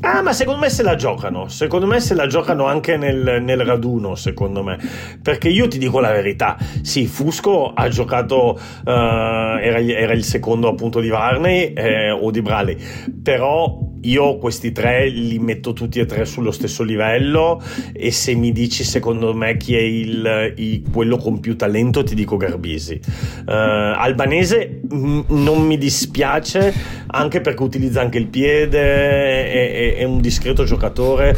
Ah, 0.06 0.22
ma 0.22 0.34
secondo 0.34 0.60
me 0.60 0.70
se 0.70 0.84
la 0.84 0.96
giocano. 0.96 1.48
Secondo 1.48 1.88
me 1.88 2.02
se 2.02 2.14
la 2.14 2.28
giocano 2.28 2.66
anche 2.66 2.98
nel, 2.98 3.42
nel, 3.42 3.64
raduno, 3.64 4.16
secondo 4.16 4.62
me. 4.62 4.78
Perché 5.22 5.48
io 5.48 5.70
ti 5.70 5.78
dico 5.78 6.02
la 6.02 6.12
verità. 6.12 6.58
Sì, 6.82 7.08
Fusco 7.08 7.72
ha 7.74 7.88
giocato, 7.88 8.60
uh, 8.86 8.90
era, 8.90 9.80
era, 9.80 10.12
il 10.12 10.26
secondo 10.26 10.68
appunto 10.68 11.00
di 11.00 11.08
Varney 11.08 11.72
eh, 11.72 12.12
o 12.12 12.32
di 12.32 12.42
Bradley. 12.42 12.78
Però 13.24 13.80
io 14.04 14.38
questi 14.38 14.72
tre 14.72 15.08
li 15.10 15.40
metto 15.40 15.74
tutti 15.74 16.00
e 16.00 16.06
tre 16.06 16.26
sullo 16.26 16.52
stesso 16.52 16.84
livello 16.84 17.62
e 17.94 18.12
se 18.12 18.34
mi 18.36 18.52
dici 18.52 18.84
secondo 18.84 19.34
me 19.34 19.58
chi 19.58 19.76
è 19.76 19.82
il, 19.82 20.54
il, 20.58 20.84
quello 20.92 21.18
con 21.18 21.40
più 21.40 21.56
talento 21.56 22.04
ti 22.04 22.16
dico 22.16 22.38
Garbisi 22.38 23.00
uh, 23.46 23.52
Albanese 23.52 24.82
m- 24.90 25.24
non 25.28 25.62
mi 25.62 25.78
dispiace 25.78 26.74
anche 27.08 27.42
perché 27.42 27.64
utilizza 27.64 28.02
anche 28.02 28.18
il 28.18 28.28
piede 28.28 28.80
è, 28.80 29.72
è, 29.72 29.96
è 29.98 30.04
un 30.04 30.20
discreto 30.22 30.64
giocatore 30.64 31.38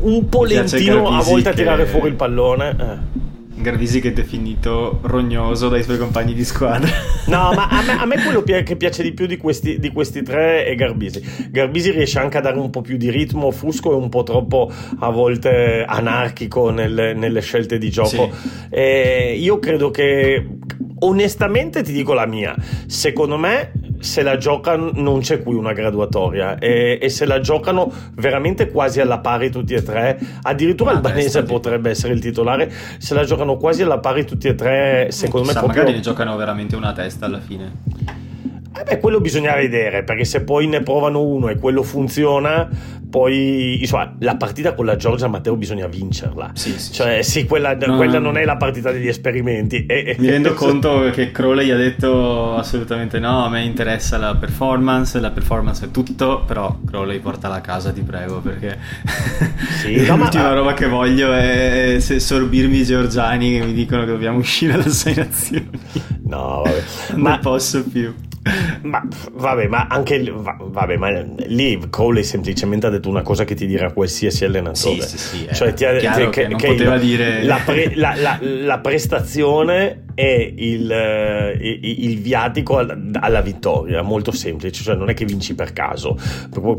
un 0.00 0.28
po' 0.28 0.44
lentino 0.44 1.08
a 1.08 1.22
volte 1.22 1.50
a 1.50 1.52
tirare 1.52 1.84
che... 1.84 1.90
fuori 1.90 2.08
il 2.08 2.14
pallone 2.14 2.76
eh. 2.78 3.34
Garvisi 3.66 4.00
che 4.00 4.10
è 4.10 4.12
definito 4.12 5.00
rognoso 5.02 5.68
dai 5.68 5.82
suoi 5.82 5.98
compagni 5.98 6.34
di 6.34 6.44
squadra. 6.44 6.88
No, 7.26 7.50
ma 7.52 7.66
a 7.66 7.82
me, 7.82 7.98
a 7.98 8.06
me 8.06 8.22
quello 8.22 8.44
che 8.44 8.76
piace 8.76 9.02
di 9.02 9.12
più 9.12 9.26
di 9.26 9.36
questi, 9.36 9.80
di 9.80 9.90
questi, 9.90 10.22
tre 10.22 10.64
è 10.64 10.76
Garbisi. 10.76 11.20
Garbisi 11.50 11.90
riesce 11.90 12.20
anche 12.20 12.38
a 12.38 12.40
dare 12.40 12.56
un 12.56 12.70
po' 12.70 12.82
più 12.82 12.96
di 12.96 13.10
ritmo, 13.10 13.50
Fusco 13.50 13.90
è 13.90 13.96
un 13.96 14.08
po' 14.08 14.22
troppo 14.22 14.70
a 15.00 15.10
volte 15.10 15.84
anarchico 15.84 16.70
nelle, 16.70 17.14
nelle 17.14 17.40
scelte 17.40 17.78
di 17.78 17.90
gioco. 17.90 18.30
Sì. 18.70 18.78
io 18.78 19.58
credo 19.58 19.90
che 19.90 20.46
onestamente 21.00 21.82
ti 21.82 21.92
dico 21.92 22.14
la 22.14 22.26
mia, 22.26 22.54
secondo 22.86 23.36
me 23.36 23.72
se 24.06 24.22
la 24.22 24.38
giocano 24.38 24.90
non 24.94 25.20
c'è 25.20 25.42
qui 25.42 25.54
una 25.54 25.72
graduatoria. 25.72 26.56
E, 26.58 26.98
e, 27.02 27.08
se 27.10 27.26
la 27.26 27.40
giocano 27.40 27.92
veramente 28.14 28.70
quasi 28.70 29.00
alla 29.00 29.18
pari 29.18 29.50
tutti 29.50 29.74
e 29.74 29.82
tre 29.82 30.18
addirittura 30.42 30.92
ah, 30.92 30.94
Albanese 30.94 31.42
potrebbe 31.42 31.90
essere 31.90 32.14
il 32.14 32.20
titolare 32.20 32.72
se 32.98 33.14
la 33.14 33.24
giocano 33.24 33.56
quasi 33.56 33.82
alla 33.82 33.98
pari 33.98 34.24
tutti 34.24 34.48
e 34.48 34.54
tre 34.54 35.08
secondo 35.10 35.48
Chissà, 35.48 35.60
me 35.60 35.64
proprio... 35.64 35.84
magari 35.84 36.02
giocano 36.02 36.36
veramente 36.36 36.76
una 36.76 36.92
testa 36.92 37.26
alla 37.26 37.40
fine 37.40 38.24
eh 38.78 38.84
beh, 38.84 38.98
quello 38.98 39.20
bisogna 39.20 39.54
vedere, 39.54 40.04
perché 40.04 40.24
se 40.24 40.42
poi 40.42 40.66
ne 40.66 40.82
provano 40.82 41.22
uno 41.22 41.48
e 41.48 41.56
quello 41.56 41.82
funziona, 41.82 42.68
poi 43.08 43.78
insomma, 43.80 44.14
la 44.20 44.36
partita 44.36 44.74
con 44.74 44.84
la 44.84 44.96
Giorgia 44.96 45.28
Matteo 45.28 45.56
bisogna 45.56 45.86
vincerla. 45.86 46.50
Sì, 46.54 46.78
sì, 46.78 46.92
cioè, 46.92 47.22
sì, 47.22 47.46
quella, 47.46 47.74
no, 47.74 47.96
quella, 47.96 48.18
non 48.18 48.36
è 48.36 48.44
la 48.44 48.56
partita 48.56 48.90
degli 48.90 49.08
esperimenti. 49.08 49.86
E, 49.86 50.16
mi 50.18 50.28
rendo 50.28 50.52
conto 50.54 51.08
che 51.10 51.30
Crowley 51.30 51.70
ha 51.70 51.76
detto 51.76 52.54
assolutamente 52.54 53.18
no, 53.18 53.44
a 53.44 53.48
me 53.48 53.62
interessa 53.62 54.18
la 54.18 54.34
performance, 54.34 55.18
la 55.20 55.30
performance 55.30 55.86
è 55.86 55.90
tutto, 55.90 56.42
però 56.46 56.78
Crowley 56.84 57.20
porta 57.20 57.48
la 57.48 57.60
casa, 57.60 57.92
ti 57.92 58.02
prego, 58.02 58.40
perché 58.40 58.76
sì, 59.80 60.04
no, 60.04 60.16
l'ultima 60.16 60.48
ma... 60.48 60.52
roba 60.52 60.74
che 60.74 60.86
voglio 60.86 61.32
è 61.32 61.96
sorbirmi 61.98 62.80
i 62.80 62.84
georgiani 62.84 63.58
che 63.58 63.64
mi 63.64 63.72
dicono 63.72 64.04
che 64.04 64.10
dobbiamo 64.10 64.38
uscire 64.38 64.72
dalle 64.72 64.90
sei 64.90 65.14
nazioni. 65.14 65.70
No, 66.24 66.62
vabbè. 66.64 66.82
non 67.12 67.20
ma... 67.20 67.38
posso 67.38 67.82
più. 67.84 68.12
Ma 68.82 69.02
vabbè, 69.32 69.66
ma 69.66 69.86
anche 69.88 70.22
vabbè, 70.32 70.96
ma 70.96 71.10
lì 71.46 71.78
Crowley 71.90 72.22
semplicemente 72.22 72.86
ha 72.86 72.90
detto 72.90 73.08
una 73.08 73.22
cosa 73.22 73.44
che 73.44 73.54
ti 73.54 73.66
dirà 73.66 73.92
qualsiasi 73.92 74.44
allenatore. 74.44 75.02
Sì, 75.02 75.18
sì, 75.18 75.18
sì. 75.18 75.48
Cioè, 75.52 75.74
ti 75.74 75.84
ha, 75.84 75.96
che, 75.96 76.30
che, 76.30 76.48
non 76.48 76.58
che 76.58 76.68
poteva 76.68 76.94
il, 76.94 77.00
dire 77.00 77.42
la, 77.42 77.60
pre, 77.64 77.92
la, 77.96 78.14
la, 78.16 78.38
la, 78.40 78.78
prestazione 78.78 80.04
è 80.16 80.52
il, 80.56 80.90
eh, 80.90 81.78
il 81.82 82.18
viatico 82.20 82.78
alla 82.78 83.40
vittoria, 83.42 84.00
molto 84.00 84.32
semplice, 84.32 84.82
cioè 84.82 84.96
non 84.96 85.10
è 85.10 85.14
che 85.14 85.26
vinci 85.26 85.54
per 85.54 85.74
caso. 85.74 86.16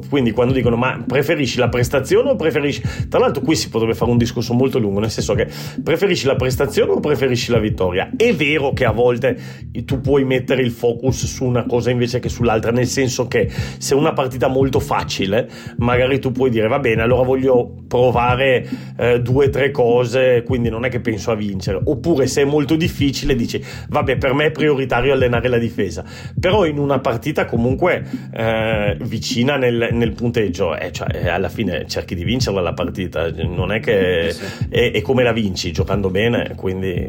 Quindi 0.09 0.31
quando 0.31 0.53
dicono 0.53 0.75
ma 0.75 1.03
preferisci 1.05 1.59
la 1.59 1.69
prestazione 1.69 2.31
o 2.31 2.35
preferisci... 2.35 2.81
Tra 3.07 3.19
l'altro 3.19 3.43
qui 3.43 3.55
si 3.55 3.69
potrebbe 3.69 3.93
fare 3.93 4.09
un 4.09 4.17
discorso 4.17 4.55
molto 4.55 4.79
lungo, 4.79 4.99
nel 4.99 5.11
senso 5.11 5.35
che 5.35 5.47
preferisci 5.83 6.25
la 6.25 6.35
prestazione 6.35 6.93
o 6.93 6.99
preferisci 6.99 7.51
la 7.51 7.59
vittoria? 7.59 8.09
È 8.17 8.33
vero 8.33 8.73
che 8.73 8.85
a 8.85 8.91
volte 8.91 9.37
tu 9.85 10.01
puoi 10.01 10.25
mettere 10.25 10.63
il 10.63 10.71
focus 10.71 11.25
su 11.27 11.45
una 11.45 11.65
cosa 11.67 11.91
invece 11.91 12.17
che 12.17 12.29
sull'altra, 12.29 12.71
nel 12.71 12.87
senso 12.87 13.27
che 13.27 13.47
se 13.77 13.93
una 13.93 14.13
partita 14.13 14.47
molto 14.47 14.79
facile, 14.79 15.47
magari 15.77 16.19
tu 16.19 16.31
puoi 16.31 16.49
dire 16.49 16.67
va 16.67 16.79
bene, 16.79 17.03
allora 17.03 17.21
voglio 17.21 17.83
provare 17.87 18.67
eh, 18.97 19.21
due 19.21 19.45
o 19.45 19.49
tre 19.49 19.69
cose, 19.69 20.41
quindi 20.43 20.69
non 20.69 20.85
è 20.85 20.89
che 20.89 21.01
penso 21.01 21.29
a 21.29 21.35
vincere. 21.35 21.79
Oppure 21.83 22.25
se 22.25 22.41
è 22.41 22.45
molto 22.45 22.75
difficile 22.75 23.26
dici 23.35 23.63
vabbè 23.89 24.17
per 24.17 24.33
me 24.33 24.45
è 24.45 24.51
prioritario 24.51 25.13
allenare 25.13 25.47
la 25.47 25.57
difesa. 25.57 26.03
Però 26.39 26.65
in 26.65 26.77
una 26.77 26.99
partita 26.99 27.45
comunque 27.45 28.03
eh, 28.33 28.97
vicina 29.01 29.57
nel, 29.57 29.89
nel 29.91 30.13
punteggio, 30.13 30.75
eh, 30.75 30.91
cioè, 30.91 31.07
eh, 31.13 31.29
alla 31.29 31.49
fine 31.49 31.85
cerchi 31.87 32.15
di 32.15 32.23
vincerla 32.23 32.61
la 32.61 32.73
partita, 32.73 33.29
non 33.31 33.71
è 33.71 33.79
che 33.79 34.29
è, 34.69 34.91
è 34.91 35.01
come 35.01 35.23
la 35.23 35.31
vinci 35.31 35.71
giocando 35.71 36.09
bene, 36.09 36.53
quindi 36.55 37.07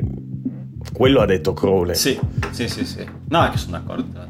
quello 0.93 1.21
ha 1.21 1.27
detto 1.27 1.53
Crowley. 1.53 1.95
Sì, 1.95 2.19
sì, 2.51 2.69
sì, 2.69 2.85
sì. 2.85 3.05
No, 3.29 3.45
è 3.45 3.51
che 3.51 3.59
sono 3.59 3.79
d'accordo. 3.79 4.27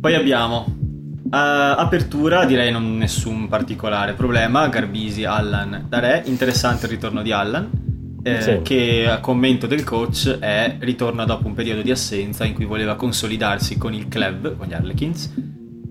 Poi 0.00 0.14
abbiamo 0.14 0.64
uh, 0.66 1.28
apertura, 1.30 2.44
direi 2.44 2.70
non 2.70 2.96
nessun 2.96 3.48
particolare 3.48 4.12
problema. 4.14 4.68
Garbisi, 4.68 5.24
Allan, 5.24 5.86
Dare. 5.88 6.22
Interessante 6.26 6.86
il 6.86 6.92
ritorno 6.92 7.22
di 7.22 7.32
Allan. 7.32 7.89
Eh, 8.22 8.40
sì. 8.42 8.60
Che 8.62 9.08
a 9.08 9.18
commento 9.20 9.66
del 9.66 9.82
coach 9.82 10.38
è 10.38 10.76
ritorna 10.80 11.24
dopo 11.24 11.46
un 11.46 11.54
periodo 11.54 11.82
di 11.82 11.90
assenza 11.90 12.44
in 12.44 12.52
cui 12.54 12.66
voleva 12.66 12.94
consolidarsi 12.94 13.78
con 13.78 13.94
il 13.94 14.08
club, 14.08 14.56
con 14.56 14.66
gli 14.66 14.74
Harlequins 14.74 15.32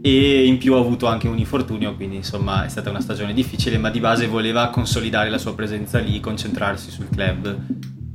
e 0.01 0.45
in 0.45 0.57
più 0.57 0.75
ha 0.75 0.79
avuto 0.79 1.07
anche 1.07 1.27
un 1.27 1.37
infortunio, 1.37 1.95
quindi 1.95 2.17
insomma 2.17 2.63
è 2.65 2.69
stata 2.69 2.89
una 2.89 3.01
stagione 3.01 3.33
difficile, 3.33 3.77
ma 3.77 3.89
di 3.89 3.99
base 3.99 4.27
voleva 4.27 4.69
consolidare 4.69 5.29
la 5.29 5.37
sua 5.37 5.53
presenza 5.53 5.99
lì, 5.99 6.19
concentrarsi 6.19 6.89
sul 6.89 7.09
club, 7.09 7.57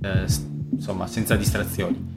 eh, 0.03 0.24
insomma 0.72 1.07
senza 1.07 1.37
distrazioni. 1.37 2.12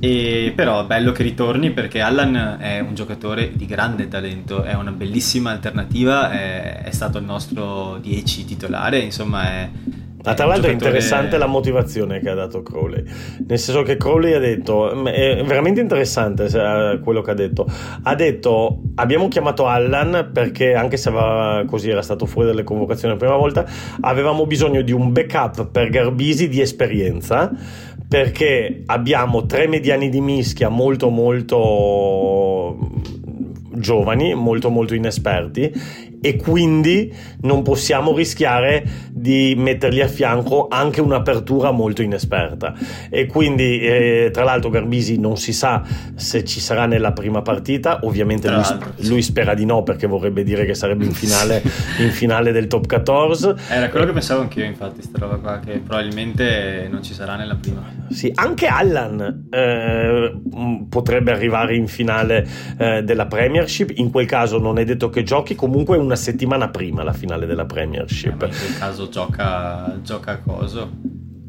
E 0.00 0.52
però 0.54 0.82
è 0.82 0.86
bello 0.86 1.12
che 1.12 1.22
ritorni 1.22 1.70
perché 1.70 2.00
Allan 2.00 2.56
è 2.58 2.80
un 2.80 2.94
giocatore 2.94 3.52
di 3.54 3.66
grande 3.66 4.08
talento, 4.08 4.62
è 4.62 4.74
una 4.74 4.90
bellissima 4.90 5.50
alternativa, 5.50 6.30
è, 6.30 6.82
è 6.82 6.90
stato 6.90 7.18
il 7.18 7.24
nostro 7.24 7.98
10 8.00 8.44
titolare, 8.44 8.98
insomma 8.98 9.44
è, 9.44 9.70
ma 10.24 10.34
tra 10.34 10.46
l'altro 10.46 10.70
è 10.70 10.72
interessante 10.72 11.36
la 11.36 11.46
motivazione 11.46 12.20
che 12.20 12.28
ha 12.28 12.34
dato 12.34 12.62
Crowley, 12.62 13.02
nel 13.46 13.58
senso 13.58 13.82
che 13.82 13.96
Crowley 13.96 14.32
ha 14.32 14.38
detto, 14.38 15.04
è 15.04 15.42
veramente 15.44 15.80
interessante 15.80 16.44
eh, 16.44 17.00
quello 17.00 17.22
che 17.22 17.30
ha 17.30 17.34
detto, 17.34 17.66
ha 18.02 18.14
detto 18.14 18.82
abbiamo 18.94 19.28
chiamato 19.28 19.66
Allan 19.66 20.30
perché 20.32 20.74
anche 20.74 20.96
se 20.96 21.08
aveva, 21.08 21.64
così 21.66 21.90
era 21.90 22.02
stato 22.02 22.26
fuori 22.26 22.48
dalle 22.48 22.62
convocazioni 22.62 23.14
la 23.14 23.18
prima 23.18 23.36
volta, 23.36 23.66
avevamo 24.00 24.46
bisogno 24.46 24.82
di 24.82 24.92
un 24.92 25.12
backup 25.12 25.70
per 25.70 25.88
Garbisi 25.88 26.48
di 26.48 26.60
esperienza 26.60 27.50
perché 28.08 28.82
abbiamo 28.86 29.46
tre 29.46 29.66
mediani 29.66 30.08
di 30.08 30.20
mischia 30.20 30.68
molto 30.68 31.08
molto 31.08 32.76
giovani, 33.74 34.34
molto 34.34 34.68
molto 34.70 34.94
inesperti 34.94 36.10
e 36.22 36.36
quindi 36.36 37.12
non 37.40 37.62
possiamo 37.62 38.14
rischiare 38.14 38.84
di 39.10 39.54
mettergli 39.56 40.00
a 40.00 40.06
fianco 40.06 40.68
anche 40.70 41.00
un'apertura 41.00 41.72
molto 41.72 42.00
inesperta. 42.00 42.74
E 43.10 43.26
quindi 43.26 43.80
eh, 43.80 44.30
tra 44.32 44.44
l'altro 44.44 44.70
Garbisi 44.70 45.18
non 45.18 45.36
si 45.36 45.52
sa 45.52 45.82
se 46.14 46.44
ci 46.44 46.60
sarà 46.60 46.86
nella 46.86 47.12
prima 47.12 47.42
partita. 47.42 47.98
Ovviamente 48.04 48.48
lui, 48.48 48.62
lui, 49.08 49.22
spera 49.22 49.54
di 49.54 49.64
no 49.64 49.82
perché 49.82 50.06
vorrebbe 50.06 50.44
dire 50.44 50.64
che 50.64 50.74
sarebbe 50.74 51.04
in 51.04 51.12
finale, 51.12 51.60
in 51.98 52.10
finale 52.10 52.52
del 52.52 52.68
top 52.68 52.86
14 52.86 53.54
era 53.68 53.88
quello 53.88 54.06
che 54.06 54.12
pensavo 54.12 54.42
anch'io 54.42 54.64
infatti 54.64 55.02
sta 55.02 55.18
roba 55.18 55.36
qua 55.36 55.58
che 55.58 55.78
probabilmente 55.78 56.86
non 56.90 57.02
ci 57.02 57.14
sarà 57.14 57.34
nella 57.34 57.56
prima. 57.56 57.82
Sì, 58.10 58.30
anche 58.34 58.66
Allan 58.66 59.48
eh, 59.50 60.40
potrebbe 60.88 61.32
arrivare 61.32 61.74
in 61.74 61.88
finale 61.88 62.46
eh, 62.78 63.02
della 63.02 63.26
Premiership. 63.26 63.92
In 63.96 64.10
quel 64.10 64.26
caso 64.26 64.58
non 64.58 64.78
è 64.78 64.84
detto 64.84 65.08
che 65.08 65.22
giochi 65.22 65.54
comunque 65.54 65.96
un 65.96 66.11
una 66.12 66.20
settimana 66.20 66.68
prima 66.68 67.02
la 67.02 67.14
finale 67.14 67.46
della 67.46 67.64
Premiership. 67.64 68.32
In 68.32 68.38
quel 68.38 68.78
caso 68.78 69.08
gioca, 69.08 69.98
gioca 70.02 70.38
Coso. 70.40 70.90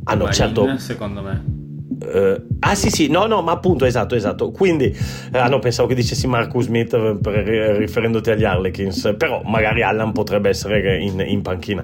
Ah 0.06 0.16
no, 0.16 0.32
certo. 0.32 0.78
Secondo 0.78 1.22
me. 1.22 1.63
Uh, 2.04 2.58
ah 2.60 2.76
sì 2.76 2.90
sì, 2.90 3.10
no 3.10 3.26
no, 3.26 3.42
ma 3.42 3.54
appunto 3.54 3.86
esatto 3.86 4.16
esatto, 4.16 4.52
quindi 4.52 4.96
ah 5.32 5.48
no, 5.48 5.60
pensavo 5.60 5.88
che 5.88 5.96
dicessi 5.96 6.28
Marcus 6.28 6.66
Smith 6.66 7.18
per, 7.18 7.34
riferendoti 7.78 8.32
agli 8.32 8.44
Harlequins, 8.44 9.16
però 9.18 9.42
magari 9.46 9.84
Allan 9.84 10.12
potrebbe 10.12 10.50
essere 10.50 11.00
in, 11.00 11.24
in 11.26 11.42
panchina. 11.42 11.84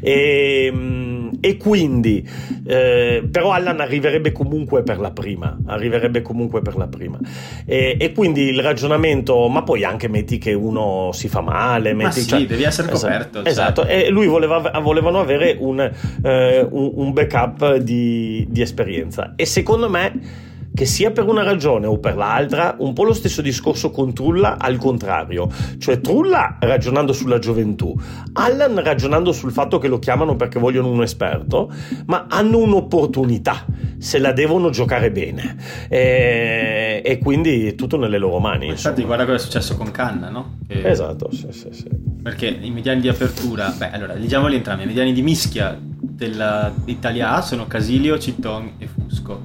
E, 0.00 0.66
ehm, 0.66 1.30
e 1.40 1.56
quindi, 1.56 2.26
eh, 2.66 3.26
però 3.30 3.52
Allan 3.52 3.80
arriverebbe 3.80 4.32
comunque 4.32 4.82
per 4.82 4.98
la 4.98 5.10
prima, 5.10 5.56
arriverebbe 5.66 6.22
comunque 6.22 6.62
per 6.62 6.76
la 6.76 6.86
prima. 6.86 7.18
E, 7.64 7.96
e, 7.98 8.12
quindi 8.12 8.48
il 8.48 8.60
ragionamento, 8.60 9.48
ma 9.48 9.62
poi 9.62 9.84
anche 9.84 10.08
metti 10.08 10.38
che 10.38 10.52
uno 10.52 11.10
si 11.12 11.28
fa 11.28 11.40
male, 11.40 11.92
metti, 11.92 12.04
ma 12.04 12.10
sì, 12.10 12.26
cioè, 12.26 12.46
devi 12.46 12.62
essere 12.62 12.90
esatto, 12.92 13.06
coperto. 13.06 13.44
Esatto, 13.44 13.82
cioè. 13.82 14.04
e 14.06 14.10
lui 14.10 14.26
voleva, 14.26 14.58
volevano 14.80 15.20
avere 15.20 15.56
un, 15.58 15.80
eh, 15.80 16.66
un, 16.70 16.90
un 16.94 17.12
backup 17.12 17.76
di, 17.76 18.46
di 18.48 18.60
esperienza. 18.60 19.34
E 19.36 19.46
secondo 19.58 19.90
me 19.90 20.46
che 20.72 20.84
sia 20.84 21.10
per 21.10 21.26
una 21.26 21.42
ragione 21.42 21.86
o 21.86 21.98
per 21.98 22.14
l'altra, 22.14 22.76
un 22.78 22.92
po' 22.92 23.02
lo 23.02 23.12
stesso 23.12 23.42
discorso 23.42 23.90
con 23.90 24.14
Trulla 24.14 24.58
al 24.58 24.76
contrario, 24.76 25.50
cioè 25.78 26.00
Trulla 26.00 26.58
ragionando 26.60 27.12
sulla 27.12 27.40
gioventù, 27.40 27.92
Allan 28.34 28.80
ragionando 28.84 29.32
sul 29.32 29.50
fatto 29.50 29.78
che 29.78 29.88
lo 29.88 29.98
chiamano 29.98 30.36
perché 30.36 30.60
vogliono 30.60 30.88
un 30.88 31.02
esperto, 31.02 31.72
ma 32.06 32.26
hanno 32.28 32.58
un'opportunità, 32.58 33.66
se 33.98 34.20
la 34.20 34.30
devono 34.30 34.70
giocare 34.70 35.10
bene 35.10 35.56
e, 35.88 37.02
e 37.04 37.18
quindi 37.18 37.74
tutto 37.74 37.96
nelle 37.96 38.18
loro 38.18 38.38
mani. 38.38 38.68
Infatti 38.68 39.02
guarda 39.02 39.24
cosa 39.24 39.36
è 39.36 39.40
successo 39.40 39.76
con 39.76 39.90
Canna, 39.90 40.28
no? 40.28 40.58
Che... 40.68 40.88
Esatto, 40.88 41.32
sì, 41.32 41.48
sì, 41.50 41.68
sì. 41.72 41.88
Perché 42.22 42.46
i 42.46 42.70
mediani 42.70 43.00
di 43.00 43.08
apertura, 43.08 43.74
beh 43.76 43.90
allora 43.90 44.14
leggiamoli 44.14 44.54
entrambi, 44.54 44.84
i 44.84 44.86
mediani 44.86 45.12
di 45.12 45.22
mischia 45.22 45.76
dell'Italia 46.18 47.34
A 47.34 47.42
sono 47.42 47.68
Casilio, 47.68 48.18
Citton 48.18 48.72
e 48.78 48.88
Fusco 48.88 49.40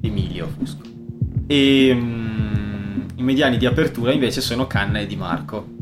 Emilio 0.00 0.48
Fusco. 0.56 0.84
E 1.46 1.90
um, 1.92 3.06
i 3.16 3.22
mediani 3.22 3.58
di 3.58 3.66
apertura 3.66 4.12
invece 4.12 4.40
sono 4.40 4.66
Canna 4.66 5.00
e 5.00 5.06
Di 5.06 5.16
Marco. 5.16 5.74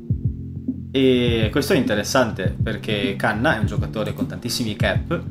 E 0.90 1.48
questo 1.50 1.72
è 1.72 1.76
interessante 1.76 2.56
perché 2.60 3.16
Canna 3.16 3.56
è 3.56 3.58
un 3.58 3.66
giocatore 3.66 4.14
con 4.14 4.26
tantissimi 4.26 4.76
cap 4.76 5.22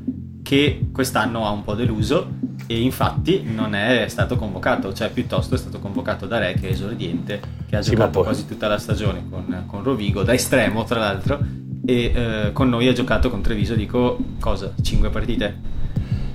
che 0.44 0.90
quest'anno 0.92 1.46
ha 1.48 1.52
un 1.52 1.64
po' 1.64 1.74
deluso 1.74 2.42
e 2.68 2.82
infatti 2.82 3.44
non 3.44 3.74
è 3.74 4.06
stato 4.10 4.36
convocato, 4.36 4.94
cioè 4.94 5.10
piuttosto 5.10 5.56
è 5.56 5.58
stato 5.58 5.80
convocato 5.80 6.28
da 6.28 6.38
Re 6.38 6.54
che 6.54 6.68
è 6.68 6.72
esordiente, 6.72 7.40
che 7.68 7.78
ha 7.78 7.82
sì, 7.82 7.92
giocato 7.92 8.24
quasi 8.24 8.46
tutta 8.46 8.68
la 8.68 8.78
stagione 8.78 9.24
con, 9.30 9.64
con, 9.66 9.84
Rovigo, 9.84 10.24
da 10.24 10.34
estremo 10.34 10.84
tra 10.84 11.00
l'altro, 11.00 11.40
e 11.86 12.12
eh, 12.16 12.52
con 12.54 12.70
noi 12.70 12.88
ha 12.88 12.94
giocato 12.94 13.30
con 13.30 13.42
Treviso, 13.42 13.76
dico 13.76 14.18
cosa, 14.40 14.74
5 14.82 15.10
partite? 15.10 15.82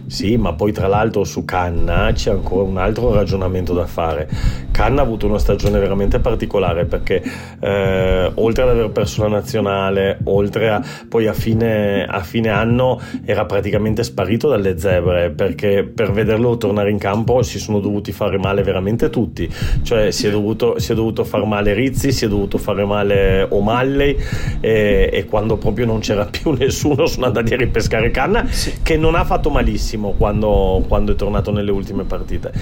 Sì, 0.08 0.38
ma 0.38 0.54
poi 0.54 0.72
tra 0.72 0.86
l'altro 0.86 1.22
su 1.22 1.44
Canna 1.44 2.10
c'è 2.14 2.30
ancora 2.30 2.62
un 2.62 2.78
altro 2.78 3.12
ragionamento 3.12 3.74
da 3.74 3.86
fare. 3.86 4.26
Canna 4.70 5.02
ha 5.02 5.04
avuto 5.04 5.26
una 5.26 5.38
stagione 5.38 5.78
veramente 5.78 6.18
particolare 6.18 6.86
perché 6.86 7.22
eh, 7.60 8.32
oltre 8.34 8.62
ad 8.62 8.70
aver 8.70 8.88
perso 8.88 9.24
la 9.24 9.28
nazionale, 9.28 10.18
oltre 10.24 10.70
a 10.70 10.82
poi 11.06 11.26
a 11.26 11.34
fine, 11.34 12.06
a 12.06 12.20
fine, 12.20 12.48
anno 12.48 12.98
era 13.26 13.44
praticamente 13.44 14.02
sparito 14.02 14.48
dalle 14.48 14.78
zebre 14.78 15.30
perché 15.30 15.84
per 15.84 16.10
vederlo 16.10 16.56
tornare 16.56 16.90
in 16.90 16.98
campo 16.98 17.42
si 17.42 17.58
sono 17.58 17.78
dovuti 17.78 18.10
fare 18.10 18.38
male 18.38 18.62
veramente 18.62 19.10
tutti. 19.10 19.46
Cioè 19.82 20.10
si 20.10 20.26
è 20.26 20.30
dovuto, 20.30 20.78
si 20.78 20.92
è 20.92 20.94
dovuto 20.94 21.22
fare 21.22 21.44
male 21.44 21.74
Rizzi, 21.74 22.12
si 22.12 22.24
è 22.24 22.28
dovuto 22.28 22.56
fare 22.56 22.86
male 22.86 23.46
O'Malley 23.50 24.16
e, 24.60 25.10
e 25.12 25.24
quando 25.26 25.58
proprio 25.58 25.84
non 25.84 25.98
c'era 25.98 26.24
più 26.24 26.52
nessuno 26.56 27.04
sono 27.04 27.26
andati 27.26 27.52
a 27.52 27.58
ripescare 27.58 28.10
Canna 28.10 28.46
che 28.82 28.96
non 28.96 29.14
ha 29.14 29.24
fatto 29.24 29.50
malissimo 29.50 29.97
benissimo 29.98 30.12
quando, 30.12 30.84
quando, 30.86 31.12
è 31.12 31.14
tornato 31.16 31.50
nelle 31.50 31.70
ultime 31.70 32.04
partite. 32.04 32.52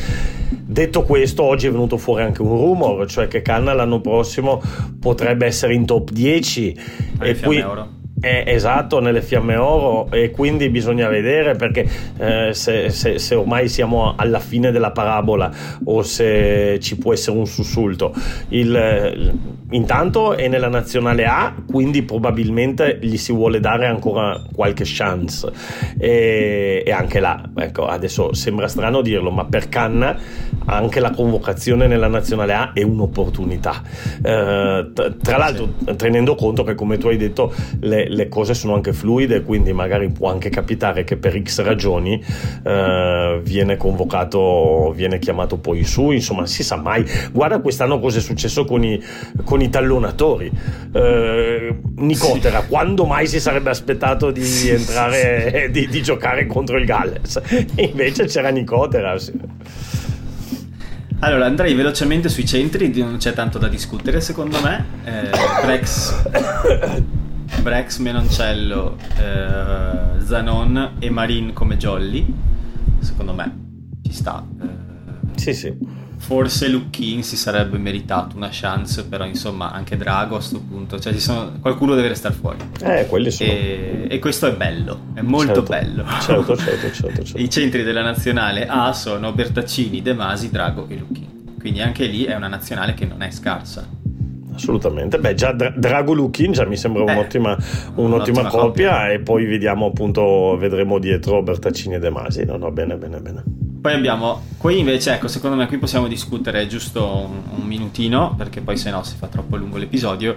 Detto 0.49 1.03
questo, 1.03 1.43
oggi 1.43 1.67
è 1.67 1.71
venuto 1.71 1.97
fuori 1.97 2.23
anche 2.23 2.43
un 2.43 2.49
rumor, 2.49 3.07
cioè 3.07 3.29
che 3.29 3.43
Canna 3.43 3.73
l'anno 3.75 4.01
prossimo 4.01 4.61
potrebbe 4.99 5.47
essere 5.47 5.75
in 5.75 5.85
top 5.85 6.11
10 6.11 6.81
e 7.21 7.37
qui, 7.37 7.65
è 8.19 8.45
esatto 8.47 8.99
nelle 9.01 9.21
fiamme 9.21 9.57
oro 9.57 10.11
e 10.11 10.31
quindi 10.31 10.71
bisogna 10.71 11.09
vedere 11.09 11.55
perché 11.55 11.87
eh, 12.17 12.55
se, 12.55 12.89
se, 12.89 13.19
se, 13.19 13.35
ormai 13.35 13.69
siamo 13.69 14.15
alla 14.17 14.41
fine 14.41 14.71
della 14.71 14.91
parabola 14.91 15.51
o 15.85 16.03
se 16.03 16.79
ci 16.81 16.97
può 16.97 17.13
essere 17.13 17.37
un 17.37 17.47
sussulto. 17.47 18.15
Il, 18.49 19.35
intanto 19.71 20.35
è 20.35 20.49
nella 20.49 20.69
nazionale 20.69 21.27
A 21.27 21.55
quindi 21.71 22.03
probabilmente 22.03 22.99
gli 23.03 23.19
si 23.19 23.33
vuole 23.33 23.61
dare 23.61 23.87
ancora 23.87 24.43
qualche 24.55 24.85
chance. 24.87 25.53
E, 25.99 26.83
e 26.87 26.93
anche 26.93 27.21
là 27.21 27.51
ecco 27.55 27.87
adesso 27.87 28.33
sembra 28.33 28.69
strano 28.69 29.03
dirlo 29.03 29.31
ma 29.31 29.45
per 29.45 29.69
Canna 29.69 30.17
anche 30.67 31.01
la 31.01 31.11
convocazione 31.11 31.87
nella 31.87 32.09
nazionale 32.09 32.55
A 32.55 32.73
è 32.73 32.83
un'opportunità. 32.83 33.83
Eh, 34.23 34.91
tra 35.23 35.37
l'altro 35.37 35.75
tenendo 35.97 36.35
conto 36.35 36.65
che 36.65 36.75
come 36.75 36.97
tu 36.97 37.09
hai 37.09 37.17
detto 37.19 37.53
le, 37.81 38.07
le, 38.17 38.29
cose 38.29 38.55
sono 38.55 38.75
anche 38.75 38.93
fluide, 38.93 39.43
quindi 39.43 39.73
magari 39.73 40.09
può 40.09 40.31
anche 40.31 40.49
capitare 40.49 41.05
che 41.05 41.17
per 41.17 41.41
X 41.41 41.63
ragioni 41.63 42.23
eh, 42.65 43.41
viene 43.43 43.77
convocato, 43.77 44.93
viene 44.95 45.19
chiamato 45.19 45.59
poi 45.59 45.85
su, 45.85 46.11
insomma 46.11 46.47
si 46.47 46.63
sa 46.63 46.77
mai. 46.77 47.05
Guarda 47.31 47.61
quest'anno 47.61 48.01
cosa 48.01 48.19
è 48.19 48.21
successo 48.21 48.65
con 48.65 48.83
i, 48.83 49.03
con 49.45 49.61
i 49.61 49.69
tallonatori. 49.69 50.51
Eh, 50.93 51.77
Nicotera, 51.97 52.61
sì. 52.63 52.67
quando 52.69 53.05
mai 53.05 53.27
si 53.27 53.39
sarebbe 53.41 53.71
aspettato 53.71 54.31
di 54.31 54.45
sì, 54.45 54.71
entrare, 54.71 55.65
sì, 55.67 55.71
di, 55.71 55.89
di, 55.89 56.03
giocare 56.03 56.47
contro 56.47 56.79
il 56.79 56.85
Galles? 56.85 57.41
invece 57.77 58.27
c'era 58.27 58.49
Nicotera. 58.49 59.17
Allora, 61.21 61.47
andrei 61.47 61.75
velocemente 61.75 62.29
sui 62.29 62.45
centri, 62.45 62.93
non 62.99 63.17
c'è 63.17 63.33
tanto 63.33 63.59
da 63.59 63.69
discutere 63.69 64.21
secondo 64.21 64.61
me. 64.61 64.85
Eh, 65.05 65.31
Brex 65.65 66.15
Brex, 67.63 67.99
Menoncello, 67.99 68.97
eh, 69.19 70.23
Zanon 70.25 70.97
e 70.99 71.11
Marin 71.11 71.53
come 71.53 71.77
Jolly. 71.77 72.27
Secondo 73.01 73.33
me 73.33 73.65
ci 74.03 74.13
sta. 74.13 74.45
Eh, 74.61 75.39
sì, 75.39 75.55
sì. 75.55 76.05
Forse 76.19 76.69
Luckin 76.69 77.23
si 77.23 77.37
sarebbe 77.37 77.79
meritato 77.79 78.37
una 78.37 78.49
chance, 78.51 79.05
però 79.05 79.25
insomma 79.27 79.71
anche 79.71 79.97
Drago 79.97 80.35
a 80.35 80.39
questo 80.39 80.61
punto, 80.61 80.99
cioè 80.99 81.17
sono, 81.19 81.59
qualcuno 81.61 81.95
deve 81.95 82.09
restare 82.09 82.35
fuori. 82.35 82.59
Eh, 82.81 83.07
quelli 83.07 83.31
sono. 83.31 83.51
E, 83.51 84.07
e 84.11 84.19
questo 84.19 84.47
è 84.47 84.53
bello, 84.55 85.09
è 85.15 85.21
molto 85.21 85.65
certo, 85.65 85.71
bello. 85.71 86.05
Certo, 86.21 86.57
certo, 86.59 86.93
certo, 86.93 87.23
certo. 87.23 87.41
I 87.41 87.51
centri 87.51 87.83
della 87.83 88.03
nazionale 88.03 88.67
A 88.67 88.93
sono 88.93 89.33
Bertaccini, 89.33 90.03
De 90.03 90.15
Masi, 90.15 90.51
Drago 90.51 90.87
e 90.89 90.97
Luckin. 90.97 91.55
Quindi 91.59 91.81
anche 91.83 92.07
lì 92.07 92.25
è 92.25 92.35
una 92.35 92.49
nazionale 92.49 92.95
che 92.95 93.05
non 93.05 93.23
è 93.23 93.31
scarsa 93.31 93.87
assolutamente. 94.57 95.19
Beh, 95.19 95.35
già 95.35 95.53
Dra- 95.53 95.73
Drago 95.75 96.13
Lukin 96.13 96.53
già 96.53 96.65
mi 96.65 96.77
sembra 96.77 97.03
un'ottima, 97.03 97.57
eh, 97.57 97.63
un'ottima, 97.95 98.07
un'ottima 98.07 98.43
coppia, 98.49 98.61
coppia, 98.61 99.13
e 99.13 99.21
poi 99.21 99.47
vediamo 99.47 99.87
appunto, 99.87 100.57
vedremo 100.59 100.99
dietro 100.99 101.43
Bertaccini 101.43 101.95
e 101.95 101.99
De 101.99 102.11
Masi. 102.11 102.45
No, 102.45 102.57
no, 102.57 102.71
bene, 102.73 102.97
bene, 102.97 103.21
bene. 103.21 103.43
Poi 103.81 103.95
abbiamo, 103.95 104.43
qui 104.59 104.79
invece, 104.79 105.15
ecco, 105.15 105.29
secondo 105.29 105.57
me 105.57 105.67
qui 105.67 105.79
possiamo 105.79 106.09
discutere 106.09 106.67
giusto 106.67 107.05
un, 107.07 107.61
un 107.61 107.67
minutino, 107.67 108.35
perché 108.37 108.61
poi 108.61 108.77
se 108.77 108.91
no 108.91 109.03
si 109.05 109.17
fa 109.17 109.29
troppo 109.29 109.57
lungo 109.57 109.77
l'episodio. 109.77 110.37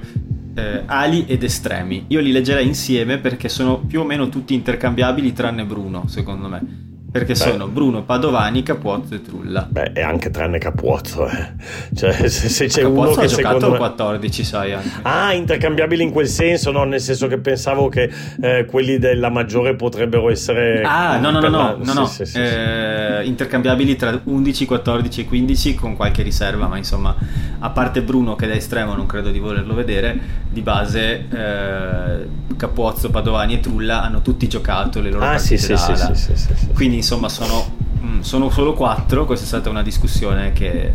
Eh, 0.55 0.83
ali 0.85 1.25
ed 1.27 1.43
estremi. 1.43 2.05
Io 2.07 2.19
li 2.19 2.31
leggerei 2.31 2.67
insieme 2.67 3.17
perché 3.17 3.49
sono 3.49 3.79
più 3.79 4.01
o 4.01 4.03
meno 4.03 4.29
tutti 4.29 4.53
intercambiabili 4.53 5.33
tranne 5.33 5.63
Bruno, 5.63 6.07
secondo 6.07 6.47
me 6.47 6.87
perché 7.11 7.33
Beh. 7.33 7.39
sono 7.39 7.67
Bruno 7.67 8.03
Padovani, 8.03 8.61
Capuozzo 8.61 9.15
e 9.15 9.21
Trulla. 9.21 9.67
Beh, 9.67 9.93
e 9.93 10.01
anche 10.01 10.29
tranne 10.29 10.59
Capuozzo, 10.59 11.27
eh. 11.27 11.53
Cioè, 11.95 12.27
se, 12.29 12.49
se 12.49 12.67
c'è 12.67 12.83
Capuozzo 12.83 13.11
uno 13.11 13.19
che 13.19 13.25
ha 13.25 13.27
giocato 13.27 13.71
me... 13.71 13.77
14, 13.77 14.43
sai 14.43 14.73
anche. 14.73 14.89
Ah, 15.01 15.33
intercambiabili 15.33 16.03
in 16.03 16.11
quel 16.11 16.27
senso, 16.27 16.71
no? 16.71 16.83
Nel 16.83 17.01
senso 17.01 17.27
che 17.27 17.39
pensavo 17.39 17.89
che 17.89 18.11
eh, 18.41 18.65
quelli 18.65 18.99
della 18.99 19.29
maggiore 19.29 19.75
potrebbero 19.75 20.29
essere... 20.29 20.81
Ah, 20.83 21.17
no, 21.17 21.31
no, 21.31 21.39
no, 21.39 21.49
no, 21.49 21.77
no, 21.81 21.93
no. 21.93 22.05
Sì, 22.05 22.25
sì, 22.25 22.37
eh, 22.37 23.21
sì, 23.21 23.27
intercambiabili 23.27 23.95
tra 23.95 24.19
11, 24.23 24.65
14 24.65 25.21
e 25.21 25.25
15 25.25 25.75
con 25.75 25.95
qualche 25.95 26.21
riserva, 26.21 26.67
ma 26.67 26.77
insomma, 26.77 27.15
a 27.59 27.69
parte 27.71 28.03
Bruno 28.03 28.35
che 28.35 28.45
da 28.45 28.53
estremo 28.53 28.93
non 28.93 29.07
credo 29.07 29.31
di 29.31 29.39
volerlo 29.39 29.73
vedere, 29.73 30.19
di 30.49 30.61
base 30.61 31.25
eh, 31.29 32.27
Capuozzo, 32.55 33.09
Padovani 33.09 33.55
e 33.55 33.59
Trulla 33.61 34.03
hanno 34.03 34.21
tutti 34.21 34.47
giocato 34.47 35.01
le 35.01 35.11
loro 35.11 35.25
ah, 35.25 35.29
partite 35.29 35.57
sì, 35.57 35.77
sì, 35.77 35.95
sì, 35.95 36.13
sì, 36.13 36.35
sì, 36.35 36.53
sì. 36.55 36.67
Quindi 36.73 36.98
insomma 36.99 37.29
sono, 37.29 37.75
mm, 38.03 38.19
sono, 38.21 38.49
solo 38.49 38.73
quattro, 38.73 39.25
questa 39.25 39.45
è 39.45 39.47
stata 39.47 39.69
una 39.69 39.81
discussione 39.81 40.53
che, 40.53 40.93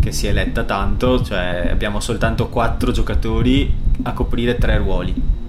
che 0.00 0.12
si 0.12 0.26
è 0.26 0.32
letta 0.32 0.64
tanto, 0.64 1.22
cioè 1.22 1.68
abbiamo 1.70 2.00
soltanto 2.00 2.48
quattro 2.48 2.92
giocatori 2.92 3.72
a 4.02 4.12
coprire 4.12 4.58
tre 4.58 4.76
ruoli. 4.78 5.42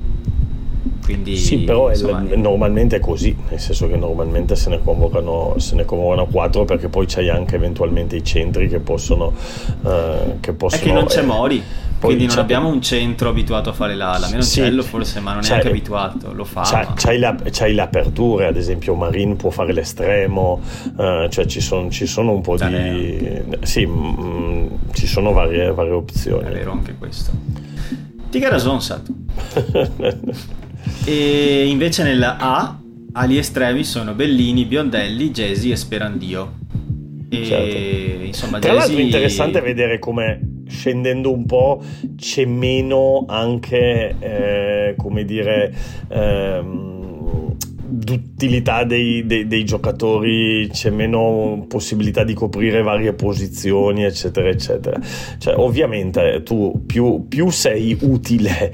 Quindi, 1.06 1.38
sì, 1.38 1.60
però 1.60 1.90
insomma, 1.92 2.28
è, 2.28 2.36
normalmente 2.36 2.96
è 2.96 3.00
così, 3.00 3.36
nel 3.50 3.60
senso 3.60 3.88
che 3.88 3.96
normalmente 3.96 4.56
se 4.56 4.72
ne 4.72 4.82
convocano, 4.84 5.54
se 5.58 5.76
ne 5.76 5.86
convocano 5.86 6.26
quattro 6.26 6.66
perché 6.66 6.90
poi 6.90 7.06
c'hai 7.06 7.30
anche 7.30 7.56
eventualmente 7.58 8.16
i 8.16 8.24
centri 8.24 8.68
che 8.68 8.80
possono... 8.80 9.32
Uh, 9.82 10.40
che 10.40 10.54
possono 10.54 10.82
è 10.82 10.84
che 10.84 10.92
non 10.92 11.06
c'è 11.06 11.20
eh, 11.20 11.26
Mori. 11.26 11.64
Quindi 12.00 12.26
non 12.26 12.40
abbiamo 12.40 12.70
un 12.70 12.82
centro 12.82 13.30
abituato 13.30 13.70
a 13.70 13.74
fare 13.74 13.94
l'ala, 13.94 14.28
Menoncello 14.28 14.82
sì, 14.82 14.88
forse, 14.88 15.20
ma 15.20 15.34
non 15.34 15.44
è 15.44 15.52
anche 15.52 15.68
abituato, 15.70 16.34
lo 16.34 16.44
fa. 16.44 16.62
C'hai, 16.62 16.88
c'hai, 16.96 17.20
la, 17.20 17.36
c'hai, 17.52 17.74
le 17.76 17.82
aperture, 17.82 18.48
ad 18.48 18.58
esempio 18.58 18.96
Marin 18.96 19.36
può 19.36 19.52
fare 19.52 19.74
l'estremo, 19.74 20.60
uh, 20.96 21.28
cioè 21.30 21.46
ci, 21.46 21.62
son, 21.62 21.92
ci, 21.92 22.08
sono 22.08 22.32
un 22.32 22.42
po' 22.42 22.58
di... 22.58 23.44
Sì, 23.62 23.86
mh, 23.86 24.16
mm, 24.20 24.68
ci 24.94 25.06
sono 25.06 25.32
varie, 25.34 25.72
varie, 25.72 25.92
opzioni. 25.92 26.48
È 26.48 26.52
vero 26.52 26.72
anche 26.72 26.96
questo. 26.98 27.32
Tiga 28.30 28.50
ragione, 28.50 28.80
Sato. 28.82 29.14
E 31.06 31.68
invece 31.68 32.04
nella 32.04 32.38
A, 32.38 32.80
ali 33.14 33.38
estremi 33.38 33.84
sono 33.84 34.14
Bellini, 34.14 34.66
Biondelli, 34.66 35.32
Gesi 35.32 35.70
e 35.70 35.76
Sperandio. 35.76 36.54
E 37.30 37.46
certo. 37.46 38.24
insomma, 38.26 38.60
Tra 38.60 38.72
Jesi... 38.72 38.80
l'altro 38.86 38.98
è 38.98 39.06
interessante 39.06 39.62
vedere 39.62 40.00
come 40.00 40.64
scendendo 40.68 41.32
un 41.32 41.46
po' 41.46 41.82
c'è 42.16 42.46
meno 42.46 43.26
anche, 43.28 44.16
eh, 44.20 44.96
come 44.98 45.26
dire, 45.26 45.74
ehm, 46.10 46.85
d'utilità 47.88 48.84
dei, 48.84 49.26
dei, 49.26 49.48
dei, 49.48 49.64
giocatori, 49.64 50.68
c'è 50.72 50.90
meno 50.90 51.66
possibilità 51.68 52.24
di 52.24 52.34
coprire 52.34 52.82
varie 52.82 53.14
posizioni, 53.14 54.04
eccetera, 54.04 54.50
eccetera. 54.50 55.00
Cioè, 55.38 55.56
ovviamente 55.58 56.42
tu 56.44 56.84
più, 56.86 57.28
più 57.28 57.50
sei 57.50 57.98
utile 58.02 58.74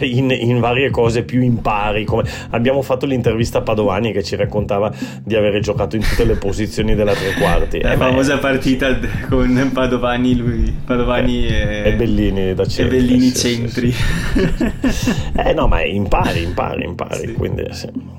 in, 0.00 0.30
in, 0.30 0.60
varie 0.60 0.90
cose, 0.90 1.24
più 1.24 1.42
impari. 1.42 2.04
Come 2.04 2.24
abbiamo 2.50 2.82
fatto 2.82 3.06
l'intervista 3.06 3.58
a 3.58 3.62
Padovani 3.62 4.12
che 4.12 4.22
ci 4.22 4.36
raccontava 4.36 4.92
di 5.22 5.34
avere 5.34 5.60
giocato 5.60 5.96
in 5.96 6.02
tutte 6.02 6.24
le 6.24 6.36
posizioni 6.36 6.94
della 6.94 7.12
tre 7.12 7.34
quarti. 7.38 7.80
La 7.80 7.92
eh, 7.92 7.96
famosa 7.96 8.36
beh, 8.36 8.40
partita 8.40 8.98
con 9.28 9.70
Padovani, 9.72 10.36
lui, 10.36 10.74
Padovani 10.84 11.46
eh, 11.46 11.82
e, 11.84 11.88
e, 11.88 11.94
Bellini 11.94 12.54
da 12.54 12.66
centri. 12.66 12.96
E 12.96 13.00
Bellini 13.00 13.28
sì, 13.28 13.36
centri. 13.36 13.92
Sì, 13.92 14.88
sì. 14.88 15.14
eh 15.36 15.52
no, 15.52 15.66
ma 15.68 15.84
impari, 15.84 16.42
impari, 16.42 16.84
impari. 16.84 17.32
Quindi 17.34 17.66
sì. 17.70 18.17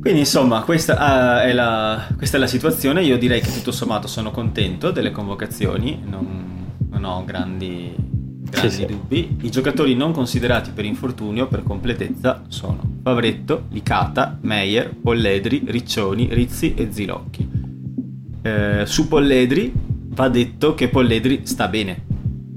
Quindi 0.00 0.20
insomma 0.20 0.62
questa, 0.62 0.94
uh, 0.94 1.46
è 1.46 1.52
la, 1.52 2.06
questa, 2.16 2.38
è 2.38 2.40
la, 2.40 2.46
situazione, 2.46 3.02
io 3.02 3.18
direi 3.18 3.42
che 3.42 3.52
tutto 3.52 3.70
sommato 3.70 4.08
sono 4.08 4.30
contento 4.30 4.90
delle 4.90 5.10
convocazioni, 5.10 6.00
non, 6.02 6.74
non 6.88 7.04
ho 7.04 7.22
grandi, 7.26 7.94
grandi 7.96 8.74
sì, 8.74 8.86
dubbi. 8.86 9.36
Sì. 9.38 9.46
I 9.46 9.50
giocatori 9.50 9.94
non 9.94 10.12
considerati 10.12 10.70
per 10.70 10.86
infortunio 10.86 11.48
per 11.48 11.62
completezza 11.62 12.44
sono 12.48 12.80
Favretto, 13.02 13.64
Licata, 13.72 14.38
Meyer, 14.40 14.94
Polledri, 14.96 15.64
Riccioni, 15.66 16.28
Rizzi 16.30 16.72
e 16.74 16.88
Zilocchi. 16.90 17.48
Eh, 18.40 18.86
su 18.86 19.06
Polledri 19.06 19.70
va 19.74 20.30
detto 20.30 20.74
che 20.74 20.88
Polledri 20.88 21.42
sta 21.44 21.68
bene, 21.68 22.04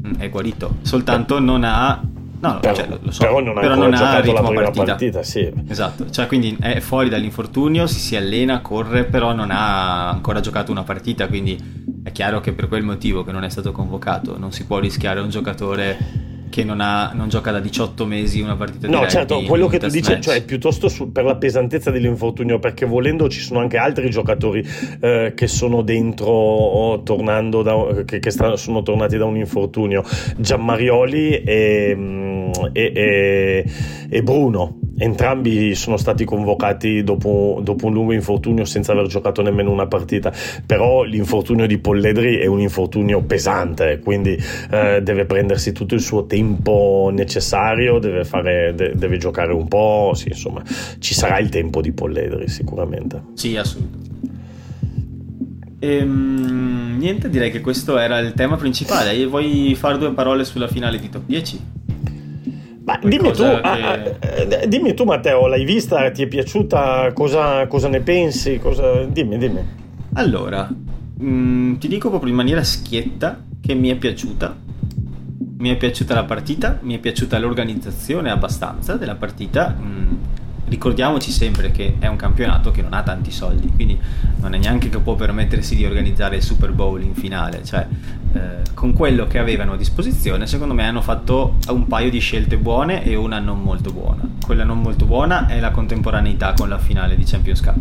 mm, 0.07 0.13
è 0.17 0.29
guarito, 0.29 0.77
soltanto 0.81 1.39
non 1.39 1.65
ha 1.65 2.01
No, 2.43 2.59
però, 2.59 2.75
cioè, 2.75 2.87
lo 2.89 3.11
so, 3.11 3.23
però 3.23 3.39
non 3.39 3.57
ha 3.57 3.61
però 3.61 3.75
non 3.75 3.93
ha 3.93 4.15
la 4.15 4.19
prima 4.19 4.41
partita. 4.41 4.83
partita 4.83 5.23
sì. 5.23 5.49
Esatto, 5.65 6.09
cioè 6.09 6.27
quindi 6.27 6.57
è 6.59 6.81
fuori 6.81 7.07
dall'infortunio, 7.07 7.87
si, 7.87 7.99
si 7.99 8.15
allena, 8.17 8.59
corre, 8.59 9.05
però 9.05 9.31
non 9.31 9.49
ha 9.49 10.09
ancora 10.09 10.41
giocato 10.41 10.69
una 10.69 10.83
partita, 10.83 11.27
quindi 11.27 11.57
è 12.03 12.11
chiaro 12.11 12.41
che 12.41 12.51
per 12.51 12.67
quel 12.67 12.83
motivo 12.83 13.23
che 13.23 13.31
non 13.31 13.45
è 13.45 13.49
stato 13.49 13.71
convocato 13.71 14.37
non 14.37 14.51
si 14.51 14.65
può 14.65 14.79
rischiare 14.79 15.21
un 15.21 15.29
giocatore 15.29 15.97
che 16.53 16.63
non, 16.63 16.81
ha, 16.81 17.11
non, 17.15 17.29
gioca 17.29 17.49
da 17.49 17.59
18 17.59 18.05
mesi 18.05 18.39
una 18.39 18.55
partita 18.55 18.85
di 18.85 18.93
No, 18.93 19.07
certo, 19.07 19.41
quello 19.41 19.65
che 19.65 19.79
tu 19.79 19.87
dici, 19.87 20.21
cioè 20.21 20.43
piuttosto 20.43 20.87
su, 20.87 21.11
per 21.11 21.23
la 21.23 21.35
pesantezza 21.35 21.89
dell'infortunio, 21.89 22.59
perché 22.59 22.85
volendo 22.85 23.27
ci 23.27 23.39
sono 23.39 23.59
anche 23.59 23.77
altri 23.77 24.07
giocatori 24.11 24.63
eh, 24.99 25.33
che 25.35 25.47
sono 25.47 25.81
dentro, 25.81 26.27
oh, 26.27 27.01
tornando 27.01 27.63
da, 27.63 28.03
che, 28.05 28.19
che 28.19 28.29
stanno, 28.29 28.55
sono 28.55 28.83
tornati 28.83 29.17
da 29.17 29.25
un 29.25 29.37
infortunio, 29.37 30.03
Giammarioli 30.37 31.41
e, 31.41 31.95
mm, 31.95 32.51
e, 32.71 32.91
e, 32.93 33.65
e 34.09 34.21
Bruno 34.21 34.77
Entrambi 34.95 35.73
sono 35.73 35.97
stati 35.97 36.23
convocati 36.23 37.03
dopo, 37.03 37.59
dopo, 37.63 37.87
un 37.87 37.93
lungo 37.93 38.13
infortunio 38.13 38.63
senza 38.63 38.91
aver 38.91 39.07
giocato 39.07 39.41
nemmeno 39.41 39.71
una 39.71 39.87
partita, 39.87 40.31
però 40.65 41.03
l'infortunio 41.03 41.65
di 41.65 41.79
Polledri 41.79 42.37
è 42.37 42.45
un 42.45 42.59
infortunio 42.59 43.21
pesante, 43.21 43.99
quindi 44.03 44.37
eh, 44.71 45.01
deve 45.01 45.25
prendersi 45.25 45.71
tutto 45.71 45.95
il 45.95 46.01
suo 46.01 46.25
tempo 46.25 47.09
necessario, 47.11 47.97
deve, 47.97 48.23
fare, 48.23 48.73
de- 48.75 48.93
deve 48.95 49.17
giocare 49.17 49.51
un 49.51 49.67
po', 49.67 50.11
sì, 50.13 50.29
insomma 50.29 50.61
ci 50.99 51.13
sarà 51.13 51.39
il 51.39 51.49
tempo 51.49 51.81
di 51.81 51.91
Polledri 51.91 52.47
sicuramente. 52.47 53.21
Sì, 53.33 53.57
assolutamente. 53.57 54.11
Ehm, 55.79 56.95
niente, 56.97 57.29
direi 57.29 57.51
che 57.51 57.59
questo 57.59 57.97
era 57.97 58.19
il 58.19 58.33
tema 58.33 58.55
principale. 58.55 59.25
Vuoi 59.25 59.75
fare 59.75 59.97
due 59.97 60.13
parole 60.13 60.45
sulla 60.45 60.67
finale 60.69 60.97
di 60.97 61.09
top 61.09 61.23
10? 61.25 61.59
Beh, 62.83 62.99
dimmi, 63.03 63.31
tu, 63.31 63.43
che... 63.43 63.61
ah, 63.61 63.95
eh, 64.19 64.67
dimmi, 64.67 64.93
tu, 64.93 65.05
Matteo, 65.05 65.47
l'hai 65.47 65.63
vista? 65.63 66.11
Ti 66.11 66.23
è 66.23 66.27
piaciuta? 66.27 67.13
Cosa, 67.13 67.65
cosa 67.67 67.87
ne 67.87 68.01
pensi? 68.01 68.59
Cosa... 68.59 69.05
Dimmi, 69.05 69.37
dimmi. 69.37 69.61
Allora, 70.15 70.67
mh, 70.67 71.25
mm, 71.25 71.75
ti 71.75 71.87
dico 71.87 72.09
proprio 72.09 72.29
in 72.29 72.35
maniera 72.35 72.61
schietta 72.61 73.41
che 73.61 73.73
mi 73.73 73.87
è 73.87 73.95
piaciuta. 73.95 74.57
Mi 75.59 75.69
è 75.69 75.77
piaciuta 75.77 76.13
la 76.13 76.25
partita, 76.25 76.79
mi 76.81 76.95
è 76.95 76.99
piaciuta 76.99 77.39
l'organizzazione 77.39 78.29
abbastanza 78.29 78.97
della 78.97 79.15
partita. 79.15 79.69
Mh, 79.69 79.85
mm, 79.85 80.15
ricordiamoci 80.65 81.31
sempre 81.31 81.71
che 81.71 81.95
è 81.99 82.07
un 82.07 82.17
campionato 82.17 82.71
che 82.71 82.81
non 82.81 82.91
ha 82.91 83.01
tanti 83.01 83.31
soldi, 83.31 83.71
quindi 83.73 83.97
non 84.41 84.55
è 84.55 84.57
neanche 84.57 84.89
che 84.89 84.99
può 84.99 85.15
permettersi 85.15 85.77
di 85.77 85.85
organizzare 85.85 86.35
il 86.35 86.43
Super 86.43 86.73
Bowl 86.73 87.01
in 87.01 87.13
finale, 87.13 87.63
cioè 87.63 87.87
eh, 88.33 88.61
con 88.73 88.93
quello 88.93 89.27
che 89.27 89.37
avevano 89.39 89.73
a 89.73 89.77
disposizione 89.77 90.47
secondo 90.47 90.73
me 90.73 90.85
hanno 90.85 91.01
fatto 91.01 91.55
un 91.69 91.87
paio 91.87 92.09
di 92.09 92.19
scelte 92.19 92.57
buone 92.57 93.03
e 93.03 93.15
una 93.15 93.39
non 93.39 93.61
molto 93.61 93.91
buona. 93.91 94.21
Quella 94.43 94.63
non 94.63 94.81
molto 94.81 95.05
buona 95.05 95.47
è 95.47 95.59
la 95.59 95.71
contemporaneità 95.71 96.53
con 96.53 96.69
la 96.69 96.77
finale 96.77 97.15
di 97.15 97.23
Champions 97.23 97.61
Cup. 97.61 97.77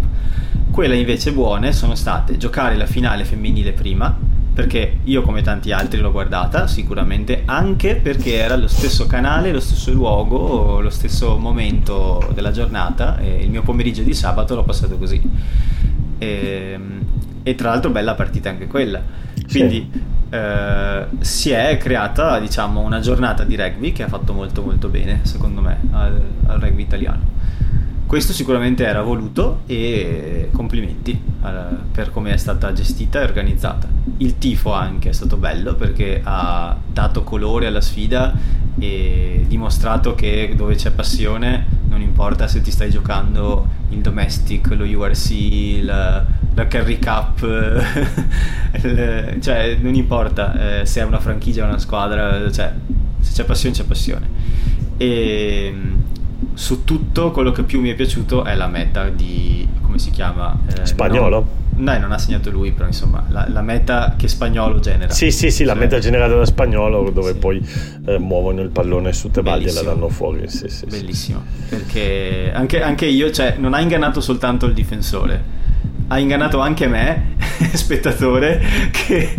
Quelle 0.71 0.97
invece 0.97 1.33
buone 1.33 1.73
sono 1.73 1.95
state 1.95 2.37
giocare 2.37 2.77
la 2.77 2.87
finale 2.87 3.25
femminile 3.25 3.73
prima, 3.73 4.17
perché 4.55 4.99
io 5.05 5.23
come 5.23 5.41
tanti 5.41 5.73
altri 5.73 6.01
l'ho 6.01 6.13
guardata 6.13 6.67
sicuramente 6.67 7.43
anche 7.47 7.97
perché 7.97 8.35
era 8.35 8.57
lo 8.57 8.69
stesso 8.69 9.07
canale, 9.07 9.51
lo 9.51 9.61
stesso 9.61 9.91
luogo, 9.93 10.81
lo 10.81 10.91
stesso 10.91 11.39
momento 11.39 12.31
della 12.35 12.51
giornata 12.51 13.19
e 13.19 13.43
il 13.43 13.51
mio 13.51 13.63
pomeriggio 13.63 14.03
di 14.03 14.13
sabato 14.13 14.55
l'ho 14.55 14.65
passato 14.65 14.99
così 14.99 15.21
e, 16.19 16.71
ehm, 16.75 17.01
e 17.43 17.55
tra 17.55 17.71
l'altro 17.71 17.91
bella 17.91 18.15
partita 18.15 18.51
anche 18.51 18.67
quella 18.67 19.03
quindi 19.51 19.89
sì. 19.91 20.01
Eh, 20.33 21.07
si 21.21 21.51
è 21.51 21.77
creata 21.77 22.39
diciamo 22.39 22.81
una 22.81 23.01
giornata 23.01 23.45
di 23.45 23.55
rugby 23.55 23.93
che 23.93 24.03
ha 24.03 24.09
fatto 24.09 24.33
molto 24.33 24.63
molto 24.63 24.89
bene 24.89 25.21
secondo 25.25 25.61
me 25.61 25.79
al, 25.91 26.23
al 26.47 26.59
rugby 26.59 26.83
italiano 26.83 27.33
questo 28.13 28.35
sicuramente 28.35 28.85
era 28.85 29.01
voluto 29.01 29.63
e 29.65 30.51
complimenti 30.53 31.13
eh, 31.13 31.49
per 31.91 32.11
come 32.11 32.35
è 32.35 32.37
stata 32.37 32.71
gestita 32.75 33.23
e 33.23 33.25
organizzata. 33.25 33.89
Il 34.19 34.37
tifo 34.37 34.75
anche 34.75 35.09
è 35.09 35.13
stato 35.13 35.39
bello 35.39 35.77
perché 35.77 36.21
ha 36.23 36.77
dato 36.87 37.25
colore 37.25 37.69
alla 37.69 37.81
sfida 37.81 38.35
e 38.79 39.47
dimostrato 39.49 40.15
che 40.15 40.53
dove 40.55 40.75
c'è 40.75 40.91
passione 40.91 41.65
non 41.93 42.01
importa 42.01 42.49
se 42.49 42.63
ti 42.63 42.71
stai 42.71 42.91
giocando 42.91 43.67
il 43.91 43.99
domestic, 43.99 44.71
lo 44.71 44.85
URC, 44.85 45.83
la, 45.83 46.25
la 46.55 46.67
Carry 46.67 46.99
Cup, 46.99 47.41
cioè 49.41 49.77
non 49.79 49.95
importa 49.95 50.81
eh, 50.81 50.87
se 50.87 51.01
è 51.01 51.05
una 51.05 51.21
franchigia 51.21 51.65
o 51.65 51.69
una 51.69 51.79
squadra, 51.79 52.51
cioè 52.51 52.73
se 53.21 53.33
c'è 53.33 53.45
passione 53.45 53.75
c'è 53.75 53.85
passione. 53.85 54.29
E 54.97 55.75
su 56.55 56.85
tutto 56.85 57.31
quello 57.31 57.53
che 57.53 57.63
più 57.63 57.81
mi 57.81 57.91
è 57.91 57.95
piaciuto 57.95 58.45
è 58.45 58.55
la 58.55 58.69
meta 58.69 59.09
di 59.09 59.69
come 59.83 59.99
si 59.99 60.11
chiama 60.11 60.59
eh, 60.67 60.87
spagnolo 60.87 61.39
no, 61.41 61.62
dai 61.75 61.99
non 61.99 62.13
ha 62.13 62.19
segnato 62.19 62.51
lui 62.51 62.73
però 62.73 62.87
insomma 62.87 63.25
la, 63.29 63.47
la, 63.49 63.63
meta 63.63 64.15
che 64.17 64.29
spagnolo 64.29 64.79
genera. 64.81 65.13
Sì 65.13 65.31
sì 65.31 65.51
sì 65.51 65.59
cioè, 65.59 65.67
la 65.67 65.75
meta 65.75 65.99
generata 65.99 66.35
da 66.35 66.45
spagnolo 66.45 67.11
dove 67.11 67.33
sì. 67.33 67.39
poi 67.39 67.69
eh, 68.07 68.19
muovono 68.19 68.61
il 68.61 68.71
pallone 68.71 69.13
su 69.13 69.31
Tebaldi 69.31 69.69
e 69.69 69.73
la 69.73 69.83
danno 69.83 70.09
fuori. 70.09 70.49
Sì, 70.49 70.69
sì, 70.69 70.87
bellissimo. 70.87 71.43
Perché 71.69 72.53
anche, 72.55 72.83
anche 72.83 73.07
io 73.07 73.31
cioè 73.31 73.57
non 73.59 73.75
ha 73.75 73.81
ingannato 73.81 74.21
soltanto 74.21 74.67
il 74.67 74.75
difensore 74.75 75.61
ha 76.13 76.19
ingannato 76.19 76.61
anche 76.61 76.87
me, 76.87 77.37
spettatore, 77.73 78.61
che 78.91 79.35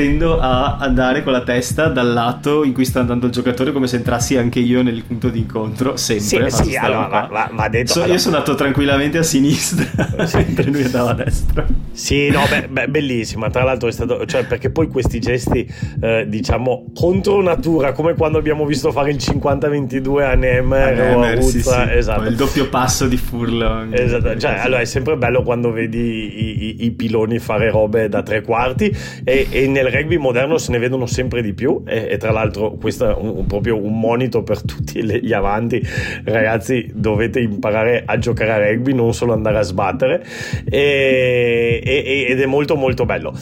tendo 0.00 0.38
a 0.38 0.78
andare 0.78 1.22
con 1.22 1.30
la 1.30 1.42
testa 1.42 1.88
dal 1.88 2.10
lato 2.10 2.64
in 2.64 2.72
cui 2.72 2.86
sta 2.86 3.00
andando 3.00 3.26
il 3.26 3.32
giocatore 3.32 3.70
come 3.70 3.86
se 3.86 3.96
entrassi 3.96 4.38
anche 4.38 4.58
io 4.58 4.82
nel 4.82 5.02
punto 5.06 5.28
di 5.28 5.40
incontro 5.40 5.98
sempre 5.98 6.48
sì, 6.48 6.64
sì 6.64 6.76
allora, 6.76 7.06
va, 7.06 7.28
va, 7.30 7.50
va 7.52 7.68
detto, 7.68 7.92
so, 7.92 7.98
allora. 7.98 8.14
io 8.14 8.18
sono 8.18 8.36
andato 8.36 8.54
tranquillamente 8.54 9.18
a 9.18 9.22
sinistra 9.22 10.24
sì. 10.24 10.36
mentre 10.40 10.70
lui 10.70 10.84
andava 10.84 11.10
a 11.10 11.14
destra 11.14 11.66
sì 11.92 12.30
no 12.30 12.40
beh, 12.48 12.68
beh, 12.68 12.88
bellissima 12.88 13.50
tra 13.50 13.62
l'altro 13.62 13.88
è 13.88 13.92
stato 13.92 14.24
cioè 14.24 14.46
perché 14.46 14.70
poi 14.70 14.88
questi 14.88 15.20
gesti 15.20 15.70
eh, 16.00 16.24
diciamo 16.26 16.86
contro 16.94 17.42
natura 17.42 17.92
come 17.92 18.14
quando 18.14 18.38
abbiamo 18.38 18.64
visto 18.64 18.92
fare 18.92 19.10
il 19.10 19.16
50-22 19.16 20.22
a 20.22 20.34
Nemer 20.34 21.14
o 21.14 21.22
a 21.22 21.40
sì, 21.42 21.60
sì. 21.60 21.70
esatto 21.90 22.26
il 22.26 22.36
doppio 22.36 22.70
passo 22.70 23.06
di 23.06 23.18
Furlong 23.18 23.92
esatto 23.92 24.38
cioè, 24.38 24.60
allora 24.60 24.80
è 24.80 24.86
sempre 24.86 25.18
bello 25.18 25.42
quando 25.42 25.70
vedi 25.72 25.98
i, 25.98 26.64
i, 26.64 26.84
i 26.86 26.90
piloni 26.92 27.38
fare 27.38 27.68
robe 27.68 28.08
da 28.08 28.22
tre 28.22 28.40
quarti 28.40 28.96
e, 29.24 29.46
e 29.50 29.66
nel 29.66 29.89
rugby 29.90 30.16
moderno 30.16 30.58
se 30.58 30.72
ne 30.72 30.78
vedono 30.78 31.06
sempre 31.06 31.42
di 31.42 31.52
più 31.52 31.82
e, 31.86 32.08
e 32.10 32.16
tra 32.16 32.30
l'altro 32.30 32.72
questo 32.72 33.10
è 33.10 33.14
un, 33.14 33.46
proprio 33.46 33.76
un 33.76 33.98
monito 33.98 34.42
per 34.42 34.62
tutti 34.62 35.02
gli 35.04 35.32
avanti. 35.32 35.82
Ragazzi 36.24 36.90
dovete 36.94 37.40
imparare 37.40 38.02
a 38.04 38.18
giocare 38.18 38.52
a 38.52 38.70
rugby 38.70 38.92
non 38.92 39.12
solo 39.14 39.32
andare 39.32 39.58
a 39.58 39.62
sbattere. 39.62 40.24
E, 40.64 41.80
e, 41.84 42.26
ed 42.28 42.40
è 42.40 42.46
molto 42.46 42.76
molto 42.76 43.04
bello 43.04 43.34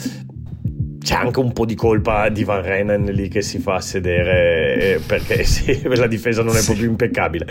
c'è 1.09 1.15
anche 1.15 1.39
un 1.39 1.53
po' 1.53 1.65
di 1.65 1.73
colpa 1.73 2.29
di 2.29 2.43
Van 2.43 2.61
Renen 2.61 3.05
lì 3.05 3.29
che 3.29 3.41
si 3.41 3.57
fa 3.57 3.81
sedere 3.81 4.93
eh, 4.93 4.99
perché 5.03 5.41
sì, 5.43 5.81
la 5.95 6.05
difesa 6.05 6.43
non 6.43 6.55
è 6.55 6.63
proprio 6.63 6.87
impeccabile. 6.87 7.47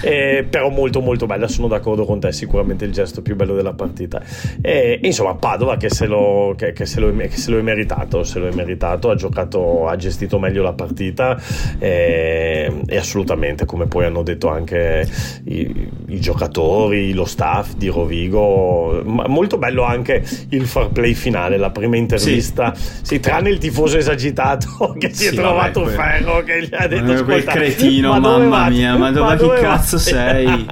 Eh, 0.00 0.46
però 0.48 0.70
molto 0.70 1.02
molto 1.02 1.26
bella 1.26 1.46
sono 1.46 1.68
d'accordo 1.68 2.06
con 2.06 2.20
te 2.20 2.32
sicuramente 2.32 2.86
il 2.86 2.92
gesto 2.92 3.20
più 3.20 3.36
bello 3.36 3.54
della 3.54 3.74
partita. 3.74 4.22
E, 4.62 4.98
insomma 5.02 5.34
Padova 5.34 5.76
che 5.76 5.90
se, 5.90 6.06
lo, 6.06 6.54
che, 6.56 6.72
che, 6.72 6.86
se 6.86 7.00
lo, 7.00 7.14
che 7.14 7.36
se 7.36 7.50
lo, 7.50 7.58
è 7.58 7.60
meritato 7.60 8.22
se 8.22 8.38
lo 8.38 8.48
è 8.48 8.54
meritato 8.54 9.10
ha 9.10 9.14
giocato 9.14 9.88
ha 9.88 9.96
gestito 9.96 10.38
meglio 10.38 10.62
la 10.62 10.72
partita 10.72 11.38
eh, 11.78 12.72
e 12.86 12.96
assolutamente 12.96 13.66
come 13.66 13.88
poi 13.88 14.06
hanno 14.06 14.22
detto 14.22 14.48
anche 14.48 15.06
i, 15.44 15.88
i 16.06 16.18
giocatori 16.18 17.12
lo 17.12 17.26
staff 17.26 17.74
di 17.74 17.88
Rovigo 17.88 19.02
molto 19.04 19.58
bello 19.58 19.82
anche 19.82 20.24
il 20.48 20.66
far 20.66 20.88
play 20.88 21.12
finale 21.12 21.58
la 21.58 21.70
prima 21.70 21.98
intervista 21.98 22.72
sì 22.74 23.00
sì, 23.02 23.20
tranne 23.20 23.50
il 23.50 23.58
tifoso 23.58 23.98
esagitato 23.98 24.94
che 24.98 25.12
si 25.12 25.26
è 25.26 25.32
trovato 25.34 25.82
vabbè, 25.82 25.94
ferro 25.94 26.42
che 26.42 26.62
gli 26.62 26.74
ha 26.74 26.86
detto 26.86 27.24
quel 27.24 27.44
cretino, 27.44 28.12
ma 28.12 28.38
mamma 28.38 28.68
mia, 28.68 28.96
ma, 28.96 29.10
dove, 29.10 29.34
ma 29.34 29.36
chi 29.36 29.60
cazzo 29.60 29.98
sei? 29.98 30.66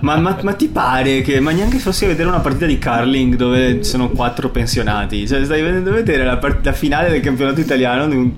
ma, 0.00 0.16
ma, 0.16 0.38
ma, 0.42 0.52
ti 0.54 0.68
pare 0.68 1.22
che 1.22 1.40
ma 1.40 1.52
neanche 1.52 1.78
fossi 1.78 2.04
a 2.04 2.08
vedere 2.08 2.28
una 2.28 2.40
partita 2.40 2.66
di 2.66 2.78
curling 2.78 3.36
dove 3.36 3.82
sono 3.84 4.10
quattro 4.10 4.50
pensionati, 4.50 5.26
cioè 5.26 5.44
stai 5.44 5.62
vedendo 5.62 5.92
vedere 5.92 6.24
la, 6.24 6.36
part- 6.36 6.64
la 6.64 6.72
finale 6.72 7.10
del 7.10 7.20
campionato 7.20 7.60
italiano 7.60 8.08
di 8.08 8.16
un 8.16 8.32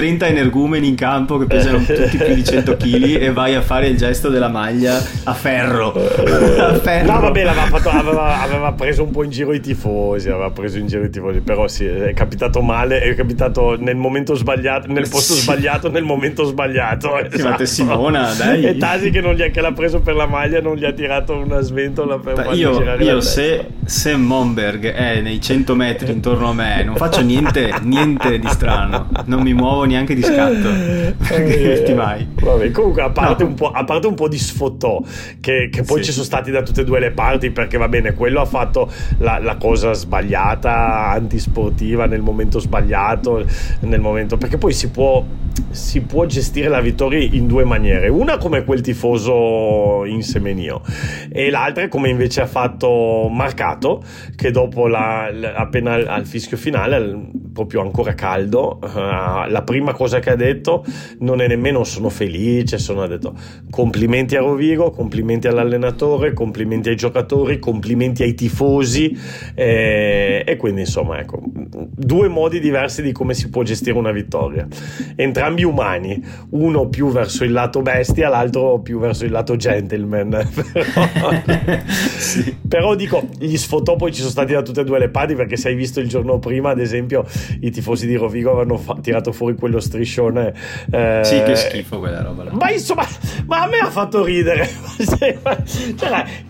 30 0.00 0.28
energumeni 0.28 0.88
in 0.88 0.94
campo 0.94 1.36
che 1.36 1.44
pesano 1.44 1.76
tutti 1.84 2.16
più 2.16 2.32
di 2.32 2.42
100 2.42 2.76
kg 2.78 3.20
e 3.20 3.30
vai 3.32 3.54
a 3.54 3.60
fare 3.60 3.88
il 3.88 3.98
gesto 3.98 4.30
della 4.30 4.48
maglia 4.48 4.96
a 5.24 5.34
ferro. 5.34 5.92
a 5.92 6.74
ferro. 6.78 7.12
No, 7.12 7.20
vabbè, 7.20 7.42
aveva, 7.42 7.66
fatto, 7.66 7.90
aveva, 7.90 8.40
aveva, 8.40 8.72
preso 8.72 9.02
un 9.02 9.10
po' 9.10 9.24
in 9.24 9.30
giro 9.30 9.52
i 9.52 9.60
tifosi, 9.60 10.30
aveva 10.30 10.50
preso 10.52 10.78
in 10.78 10.86
giro 10.86 11.04
i 11.04 11.10
tifosi, 11.10 11.40
però 11.40 11.68
sì, 11.68 11.84
è 11.84 12.14
capitato 12.14 12.62
male, 12.62 13.02
è 13.02 13.14
capitato 13.14 13.76
nel 13.78 13.96
momento 13.96 14.34
sbagliato, 14.34 14.90
nel 14.90 15.06
posto 15.06 15.34
sbagliato, 15.34 15.90
nel 15.90 16.04
momento 16.04 16.44
sbagliato. 16.44 17.18
Esatto. 17.18 17.66
Simona, 17.66 18.32
dai. 18.32 18.64
E 18.64 18.76
Tasi 18.78 19.10
che, 19.10 19.20
non 19.20 19.34
gli 19.34 19.42
ha, 19.42 19.48
che 19.48 19.60
l'ha 19.60 19.72
preso 19.72 20.00
per 20.00 20.14
la 20.14 20.26
maglia 20.26 20.62
non 20.62 20.76
gli 20.76 20.86
ha 20.86 20.92
tirato 20.92 21.34
una 21.34 21.60
sventola 21.60 22.18
per 22.18 22.36
fargli 22.36 22.60
io, 22.60 22.78
girare 22.78 23.04
io 23.04 23.20
se, 23.20 23.66
se 23.84 24.16
Monberg 24.16 24.86
è 24.92 25.20
nei 25.20 25.42
100 25.42 25.74
metri 25.74 26.10
intorno 26.10 26.48
a 26.48 26.54
me, 26.54 26.82
non 26.84 26.96
faccio 26.96 27.20
niente, 27.20 27.74
niente 27.82 28.38
di 28.38 28.48
strano, 28.48 29.08
non 29.26 29.42
mi 29.42 29.52
muovo 29.52 29.88
neanche 29.90 30.14
di 30.14 30.22
scatto. 30.22 30.68
Perché 31.28 31.84
eh, 31.84 31.94
mai. 31.94 32.26
Vabbè, 32.40 32.70
comunque, 32.70 33.02
a 33.02 33.10
parte, 33.10 33.44
no. 33.44 33.54
a 33.68 33.84
parte, 33.84 34.06
un 34.06 34.14
po', 34.14 34.28
di 34.28 34.38
sfottò, 34.38 35.00
che, 35.40 35.68
che 35.70 35.82
poi 35.82 35.98
sì. 35.98 36.04
ci 36.04 36.12
sono 36.12 36.24
stati 36.24 36.50
da 36.50 36.62
tutte 36.62 36.82
e 36.82 36.84
due 36.84 37.00
le 37.00 37.10
parti, 37.10 37.50
perché 37.50 37.76
va 37.76 37.88
bene, 37.88 38.14
quello 38.14 38.40
ha 38.40 38.44
fatto 38.44 38.90
la, 39.18 39.38
la 39.38 39.56
cosa 39.56 39.92
sbagliata, 39.92 41.10
antisportiva 41.10 42.06
nel 42.06 42.22
momento 42.22 42.58
sbagliato, 42.58 43.44
nel 43.80 44.00
momento, 44.00 44.36
perché 44.36 44.56
poi 44.56 44.72
si 44.72 44.90
può, 44.90 45.24
si 45.70 46.00
può 46.02 46.26
gestire 46.26 46.68
la 46.68 46.80
vittoria 46.80 47.18
in 47.20 47.46
due 47.46 47.64
maniere. 47.64 48.08
Una 48.08 48.38
come 48.38 48.64
quel 48.64 48.80
tifoso 48.80 50.04
in 50.04 50.22
semenio, 50.22 50.82
e 51.30 51.50
l'altra 51.50 51.88
come 51.88 52.08
invece 52.08 52.40
ha 52.40 52.46
fatto 52.46 53.28
Marcato, 53.30 54.02
che 54.36 54.50
dopo 54.50 54.86
la, 54.86 55.30
la, 55.32 55.54
appena 55.54 55.94
al 55.94 56.26
fischio 56.26 56.56
finale, 56.56 57.28
proprio 57.52 57.80
ancora 57.80 58.14
caldo, 58.14 58.78
uh, 58.80 59.48
l'ha 59.48 59.62
prima 59.70 59.92
cosa 59.92 60.18
che 60.18 60.30
ha 60.30 60.34
detto 60.34 60.84
non 61.20 61.40
è 61.40 61.46
nemmeno 61.46 61.84
sono 61.84 62.08
felice, 62.08 62.76
sono 62.76 63.02
ha 63.02 63.06
detto 63.06 63.34
complimenti 63.70 64.34
a 64.34 64.40
Rovigo, 64.40 64.90
complimenti 64.90 65.46
all'allenatore, 65.46 66.32
complimenti 66.32 66.88
ai 66.88 66.96
giocatori, 66.96 67.60
complimenti 67.60 68.24
ai 68.24 68.34
tifosi 68.34 69.16
eh, 69.54 70.42
e 70.44 70.56
quindi 70.56 70.80
insomma 70.80 71.20
ecco, 71.20 71.40
due 71.44 72.26
modi 72.26 72.58
diversi 72.58 73.00
di 73.00 73.12
come 73.12 73.32
si 73.32 73.48
può 73.48 73.62
gestire 73.62 73.96
una 73.96 74.10
vittoria, 74.10 74.66
entrambi 75.14 75.62
umani, 75.62 76.20
uno 76.50 76.88
più 76.88 77.10
verso 77.12 77.44
il 77.44 77.52
lato 77.52 77.80
bestia, 77.80 78.28
l'altro 78.28 78.80
più 78.80 78.98
verso 78.98 79.24
il 79.24 79.30
lato 79.30 79.54
gentleman, 79.54 80.48
però, 80.72 81.30
sì. 82.18 82.56
però 82.66 82.96
dico, 82.96 83.28
gli 83.38 83.56
sfotò 83.56 83.94
poi 83.94 84.10
ci 84.10 84.18
sono 84.18 84.32
stati 84.32 84.52
da 84.52 84.62
tutte 84.62 84.80
e 84.80 84.84
due 84.84 84.98
le 84.98 85.10
parti 85.10 85.36
perché 85.36 85.56
se 85.56 85.68
hai 85.68 85.76
visto 85.76 86.00
il 86.00 86.08
giorno 86.08 86.40
prima 86.40 86.70
ad 86.70 86.80
esempio 86.80 87.24
i 87.60 87.70
tifosi 87.70 88.08
di 88.08 88.16
Rovigo 88.16 88.50
avevano 88.50 88.76
fa- 88.76 88.98
tirato 89.00 89.30
fuori 89.30 89.58
quello 89.60 89.78
striscione 89.78 90.52
eh, 90.90 91.20
sì 91.22 91.40
che 91.44 91.54
schifo 91.54 92.00
quella 92.00 92.22
roba 92.22 92.44
là. 92.44 92.52
ma 92.52 92.72
insomma 92.72 93.06
ma 93.46 93.62
a 93.62 93.66
me 93.68 93.78
ha 93.78 93.90
fatto 93.90 94.24
ridere 94.24 94.68
cioè, 94.98 95.38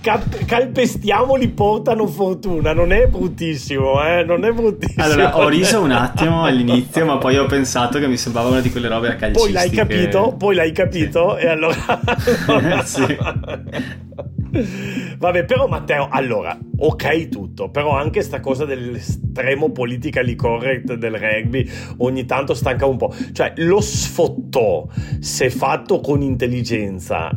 cap- 0.00 0.44
calpestiamoli 0.46 1.48
portano 1.48 2.06
fortuna 2.06 2.72
non 2.72 2.92
è 2.92 3.06
bruttissimo 3.06 4.02
eh? 4.02 4.24
non 4.24 4.44
è 4.46 4.52
bruttissimo 4.52 5.04
allora 5.04 5.36
ho 5.36 5.48
riso 5.48 5.82
un 5.82 5.90
attimo 5.90 6.44
all'inizio 6.48 7.04
ma 7.04 7.18
poi 7.18 7.36
ho 7.36 7.44
pensato 7.44 7.98
che 7.98 8.08
mi 8.08 8.16
sembrava 8.16 8.48
una 8.48 8.60
di 8.60 8.70
quelle 8.70 8.88
robe 8.88 9.08
a 9.08 9.16
calcistiche 9.16 9.42
poi 9.42 9.52
l'hai 9.52 9.70
capito 9.70 10.34
poi 10.38 10.54
l'hai 10.54 10.72
capito 10.72 11.36
sì. 11.38 11.44
e 11.44 11.48
allora 11.48 12.00
sì 12.84 13.18
Vabbè, 15.18 15.44
però 15.44 15.66
Matteo, 15.66 16.08
allora, 16.10 16.58
ok 16.76 17.28
tutto, 17.28 17.70
però 17.70 17.90
anche 17.96 18.22
sta 18.22 18.40
cosa 18.40 18.64
dell'estremo 18.64 19.70
politically 19.70 20.34
correct 20.34 20.94
del 20.94 21.16
rugby 21.16 21.68
ogni 21.98 22.24
tanto 22.24 22.54
stanca 22.54 22.86
un 22.86 22.96
po'. 22.96 23.14
Cioè, 23.32 23.52
lo 23.56 23.80
sfottò, 23.80 24.86
se 25.20 25.50
fatto 25.50 26.00
con 26.00 26.22
intelligenza, 26.22 27.30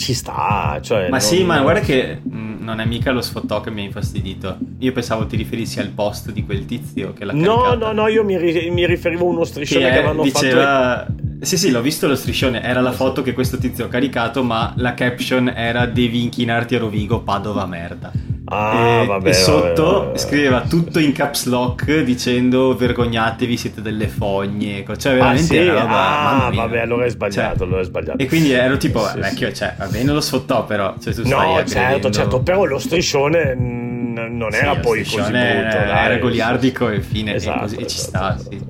ci 0.00 0.14
sta. 0.14 0.78
Cioè, 0.82 1.02
ma 1.10 1.18
non... 1.18 1.20
sì, 1.20 1.44
ma 1.44 1.60
guarda 1.60 1.80
che 1.80 2.20
mh, 2.22 2.36
mm, 2.36 2.62
non 2.64 2.80
è 2.80 2.86
mica 2.86 3.12
lo 3.12 3.20
sfottò 3.20 3.60
che 3.60 3.70
mi 3.70 3.82
ha 3.82 3.84
infastidito. 3.84 4.56
Io 4.78 4.92
pensavo 4.92 5.26
ti 5.26 5.36
riferissi 5.36 5.78
al 5.78 5.90
post 5.90 6.32
di 6.32 6.44
quel 6.44 6.64
tizio 6.64 7.12
che 7.12 7.26
l'ha 7.26 7.32
No, 7.34 7.60
caricata. 7.60 7.92
no, 7.92 8.02
no, 8.02 8.08
io 8.08 8.24
mi, 8.24 8.38
ri- 8.38 8.70
mi 8.70 8.86
riferivo 8.86 9.26
a 9.26 9.28
uno 9.28 9.44
striscione 9.44 9.84
che, 9.84 9.90
che 9.90 9.98
avevano 9.98 10.22
diceva... 10.22 11.04
fatto. 11.06 11.14
Sì, 11.42 11.56
sì, 11.56 11.70
l'ho 11.70 11.82
visto 11.82 12.08
lo 12.08 12.16
striscione. 12.16 12.62
Era 12.62 12.80
la 12.80 12.92
foto 12.92 13.22
che 13.22 13.34
questo 13.34 13.58
tizio 13.58 13.84
ha 13.84 13.88
caricato, 13.88 14.42
ma 14.42 14.72
la 14.76 14.94
caption 14.94 15.52
era 15.54 15.84
Devi 15.86 16.22
inchinarti 16.22 16.74
a 16.74 16.78
Rovigo, 16.78 17.20
Padova 17.20 17.66
merda. 17.66 18.10
Ah, 18.52 19.02
e, 19.02 19.06
vabbè, 19.06 19.28
e 19.28 19.32
sotto 19.32 19.82
vabbè, 19.84 20.04
vabbè. 20.06 20.18
scriveva 20.18 20.60
tutto 20.62 20.98
in 20.98 21.12
caps 21.12 21.46
lock 21.46 22.02
dicendo 22.02 22.74
vergognatevi, 22.76 23.56
siete 23.56 23.80
delle 23.80 24.08
fogne. 24.08 24.84
Cioè, 24.84 25.14
veramente 25.14 25.42
ah, 25.42 25.46
sì? 25.46 25.56
era 25.56 25.80
roba, 25.80 26.46
ah, 26.46 26.50
vabbè, 26.50 26.80
allora 26.80 27.04
è 27.04 27.10
sbagliato, 27.10 27.58
cioè, 27.58 27.66
allora 27.66 27.80
è 27.80 27.84
sbagliato. 27.84 28.18
E 28.18 28.26
quindi 28.26 28.50
ero 28.50 28.76
tipo, 28.76 29.06
sì, 29.06 29.20
vecchio, 29.20 29.48
sì. 29.48 29.54
cioè, 29.54 29.74
va 29.78 29.86
bene 29.86 30.12
lo 30.12 30.20
sfottò, 30.20 30.64
però. 30.64 30.94
Cioè, 31.00 31.14
tu 31.14 31.28
no, 31.28 31.62
certo, 31.64 32.10
certo, 32.10 32.40
però 32.40 32.64
lo 32.64 32.78
striscione 32.78 33.54
non 33.54 34.52
era 34.52 34.76
poi 34.76 35.04
così 35.04 35.16
brutto. 35.16 35.36
Era, 35.36 36.04
era 36.04 36.18
goliardico 36.18 36.88
e 36.88 37.00
fine, 37.02 37.34
esatto, 37.34 37.58
e, 37.58 37.60
così, 37.60 37.74
esatto, 37.74 37.86
e 37.86 37.88
ci 37.88 37.98
sta, 37.98 38.36
esatto, 38.36 38.50
sì. 38.50 38.69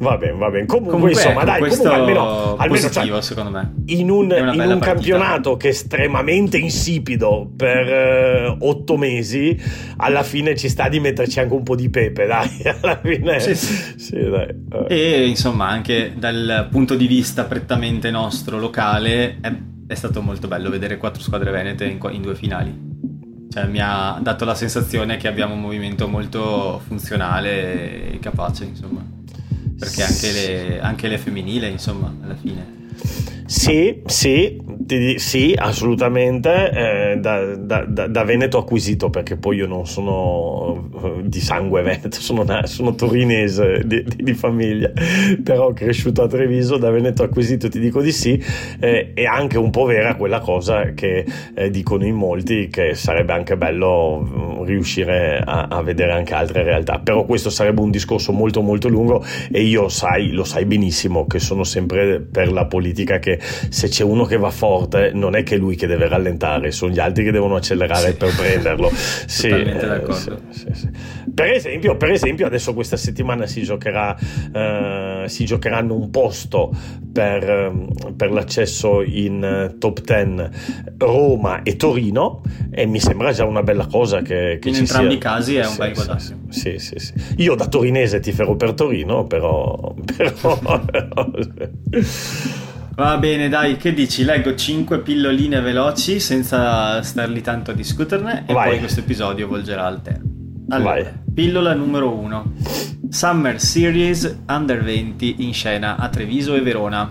Va 0.00 0.16
bene, 0.16 0.32
va 0.32 0.48
bene. 0.48 0.64
Comunque, 0.64 0.92
comunque 0.92 1.10
insomma, 1.12 1.42
ecco, 1.42 1.44
dai, 1.44 1.60
comunque 1.60 1.94
almeno, 1.94 2.56
almeno 2.56 2.88
positivo, 2.88 3.14
cioè, 3.16 3.22
secondo 3.22 3.50
me. 3.50 3.74
In 3.86 4.10
un, 4.10 4.30
in 4.54 4.72
un 4.72 4.78
campionato 4.78 5.58
che 5.58 5.68
è 5.68 5.70
estremamente 5.72 6.56
insipido 6.56 7.50
per 7.54 8.56
uh, 8.58 8.66
otto 8.66 8.96
mesi, 8.96 9.60
alla 9.98 10.22
fine 10.22 10.56
ci 10.56 10.70
sta 10.70 10.88
di 10.88 11.00
metterci 11.00 11.40
anche 11.40 11.52
un 11.52 11.62
po' 11.62 11.74
di 11.74 11.90
pepe, 11.90 12.24
dai. 12.26 12.48
Alla 12.80 12.98
fine, 13.02 13.40
sì, 13.40 13.54
sì. 13.54 13.98
sì 13.98 14.30
dai. 14.30 14.48
E 14.88 15.26
insomma, 15.28 15.68
anche 15.68 16.14
dal 16.16 16.68
punto 16.70 16.94
di 16.94 17.06
vista 17.06 17.44
prettamente 17.44 18.10
nostro 18.10 18.58
locale, 18.58 19.36
è, 19.42 19.52
è 19.86 19.94
stato 19.94 20.22
molto 20.22 20.48
bello 20.48 20.70
vedere 20.70 20.96
quattro 20.96 21.20
squadre 21.20 21.50
venete 21.50 21.84
in, 21.84 21.98
in 22.12 22.22
due 22.22 22.34
finali. 22.34 22.88
Cioè, 23.50 23.66
mi 23.66 23.80
ha 23.82 24.18
dato 24.22 24.46
la 24.46 24.54
sensazione 24.54 25.18
che 25.18 25.28
abbiamo 25.28 25.52
un 25.52 25.60
movimento 25.60 26.08
molto 26.08 26.80
funzionale 26.86 28.12
e 28.12 28.18
capace, 28.18 28.64
insomma 28.64 29.18
perché 29.80 30.02
anche 30.02 30.30
le, 30.30 30.80
anche 30.80 31.08
le 31.08 31.16
femminili, 31.16 31.70
insomma, 31.70 32.14
alla 32.22 32.36
fine. 32.36 32.79
Sì, 33.50 34.00
sì, 34.06 34.56
sì, 35.16 35.54
assolutamente. 35.58 36.70
Eh, 36.70 37.16
da, 37.18 37.56
da, 37.56 37.84
da, 37.84 38.22
Veneto 38.22 38.58
acquisito, 38.58 39.10
perché 39.10 39.36
poi 39.36 39.56
io 39.56 39.66
non 39.66 39.86
sono 39.86 40.88
eh, 41.02 41.22
di 41.24 41.40
sangue 41.40 41.82
veneto, 41.82 42.18
sono, 42.22 42.44
sono 42.64 42.94
torinese 42.94 43.82
di, 43.84 44.04
di, 44.04 44.22
di, 44.22 44.34
famiglia, 44.34 44.92
però 45.42 45.72
cresciuto 45.72 46.22
a 46.22 46.28
Treviso, 46.28 46.76
da 46.76 46.90
Veneto 46.90 47.24
acquisito 47.24 47.68
ti 47.68 47.80
dico 47.80 48.00
di 48.00 48.12
sì. 48.12 48.40
Eh, 48.78 49.14
è 49.14 49.24
anche 49.24 49.58
un 49.58 49.70
po' 49.70 49.84
vera 49.84 50.14
quella 50.14 50.38
cosa 50.38 50.92
che 50.92 51.26
eh, 51.52 51.70
dicono 51.70 52.06
in 52.06 52.14
molti, 52.14 52.68
che 52.68 52.94
sarebbe 52.94 53.32
anche 53.32 53.56
bello 53.56 54.20
mm, 54.24 54.62
riuscire 54.62 55.42
a, 55.44 55.66
a, 55.68 55.82
vedere 55.82 56.12
anche 56.12 56.34
altre 56.34 56.62
realtà. 56.62 57.00
Però 57.00 57.24
questo 57.24 57.50
sarebbe 57.50 57.80
un 57.80 57.90
discorso 57.90 58.30
molto 58.30 58.60
molto 58.60 58.88
lungo 58.88 59.24
e 59.50 59.62
io 59.62 59.88
sai, 59.88 60.30
lo 60.30 60.44
sai 60.44 60.66
benissimo 60.66 61.26
che 61.26 61.40
sono 61.40 61.64
sempre 61.64 62.20
per 62.20 62.52
la 62.52 62.66
politica 62.66 62.79
che 63.18 63.38
se 63.40 63.88
c'è 63.88 64.02
uno 64.04 64.24
che 64.24 64.36
va 64.36 64.50
forte 64.50 65.12
non 65.14 65.34
è 65.34 65.42
che 65.42 65.56
lui 65.56 65.76
che 65.76 65.86
deve 65.86 66.08
rallentare, 66.08 66.70
sono 66.70 66.92
gli 66.92 66.98
altri 66.98 67.24
che 67.24 67.30
devono 67.30 67.56
accelerare 67.56 68.10
sì. 68.10 68.16
per 68.16 68.34
prenderlo. 68.34 68.90
sì, 69.26 69.48
eh, 69.48 70.02
sì, 70.10 70.90
per, 71.34 71.50
esempio, 71.50 71.96
per, 71.96 72.10
esempio, 72.10 72.46
adesso 72.46 72.74
questa 72.74 72.96
settimana 72.96 73.46
si 73.46 73.62
giocherà, 73.62 74.16
eh, 74.52 75.24
si 75.26 75.44
giocheranno 75.44 75.94
un 75.94 76.10
posto 76.10 76.70
per, 77.12 77.48
ehm, 77.48 78.14
per 78.16 78.30
l'accesso 78.30 79.02
in 79.02 79.42
eh, 79.42 79.78
top 79.78 80.00
10 80.00 80.48
Roma 80.98 81.62
e 81.62 81.76
Torino 81.76 82.42
e 82.70 82.86
mi 82.86 83.00
sembra 83.00 83.32
già 83.32 83.44
una 83.44 83.62
bella 83.62 83.86
cosa 83.86 84.22
che, 84.22 84.58
che 84.60 84.68
in 84.68 84.76
entrambi 84.76 85.08
sia. 85.08 85.16
i 85.16 85.18
casi 85.18 85.56
è 85.56 85.66
un 85.66 85.76
bel 85.76 85.92
guadagno. 85.92 86.38
Sì, 86.48 86.78
sì, 86.78 86.94
sì. 86.98 87.12
Io 87.38 87.54
da 87.54 87.66
torinese 87.66 88.20
ti 88.20 88.32
ferro 88.32 88.56
per 88.56 88.74
Torino, 88.74 89.26
però... 89.26 89.94
però 90.04 91.30
Va 93.00 93.16
bene, 93.16 93.48
dai, 93.48 93.78
che 93.78 93.94
dici? 93.94 94.24
Leggo 94.24 94.54
5 94.54 95.00
pilloline 95.00 95.62
veloci 95.62 96.20
senza 96.20 97.00
star 97.00 97.30
lì 97.30 97.40
tanto 97.40 97.70
a 97.70 97.74
discuterne 97.74 98.44
e 98.46 98.52
Vai. 98.52 98.68
poi 98.68 98.78
questo 98.78 99.00
episodio 99.00 99.48
volgerà 99.48 99.86
al 99.86 100.02
termine. 100.02 100.66
Allora, 100.68 101.02
Vai. 101.02 101.12
pillola 101.32 101.72
numero 101.72 102.14
1. 102.14 102.52
Summer 103.08 103.58
Series 103.58 104.40
Under 104.48 104.84
20 104.84 105.36
in 105.38 105.54
scena 105.54 105.96
a 105.96 106.10
Treviso 106.10 106.54
e 106.54 106.60
Verona. 106.60 107.10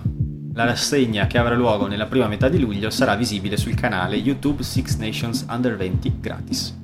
La 0.53 0.65
rassegna 0.65 1.25
che 1.25 1.39
avrà 1.39 1.55
luogo 1.55 1.87
nella 1.87 2.05
prima 2.05 2.27
metà 2.27 2.49
di 2.49 2.59
luglio 2.59 2.91
sarà 2.91 3.15
visibile 3.15 3.57
sul 3.57 3.73
canale 3.73 4.15
YouTube 4.15 4.61
Six 4.61 4.95
Nations 4.97 5.43
Under 5.49 5.75
20 5.75 6.13
gratis. 6.19 6.77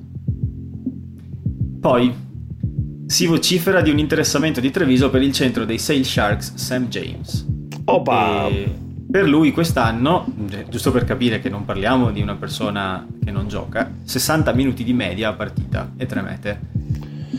Poi 1.80 2.12
si 3.06 3.26
vocifera 3.26 3.82
di 3.82 3.90
un 3.90 4.00
interessamento 4.00 4.58
di 4.58 4.72
Treviso 4.72 5.10
per 5.10 5.22
il 5.22 5.30
centro 5.30 5.64
dei 5.64 5.78
Sail 5.78 6.04
Sharks 6.04 6.54
Sam 6.56 6.88
James. 6.88 7.46
Opa! 7.84 8.48
E 8.48 8.84
per 9.16 9.26
lui 9.26 9.50
quest'anno, 9.50 10.26
giusto 10.68 10.92
per 10.92 11.04
capire 11.04 11.40
che 11.40 11.48
non 11.48 11.64
parliamo 11.64 12.10
di 12.10 12.20
una 12.20 12.34
persona 12.34 13.06
che 13.24 13.30
non 13.30 13.48
gioca, 13.48 13.90
60 14.04 14.52
minuti 14.52 14.84
di 14.84 14.92
media 14.92 15.30
a 15.30 15.32
partita 15.32 15.92
e 15.96 16.04
3 16.04 16.20
mete. 16.20 16.60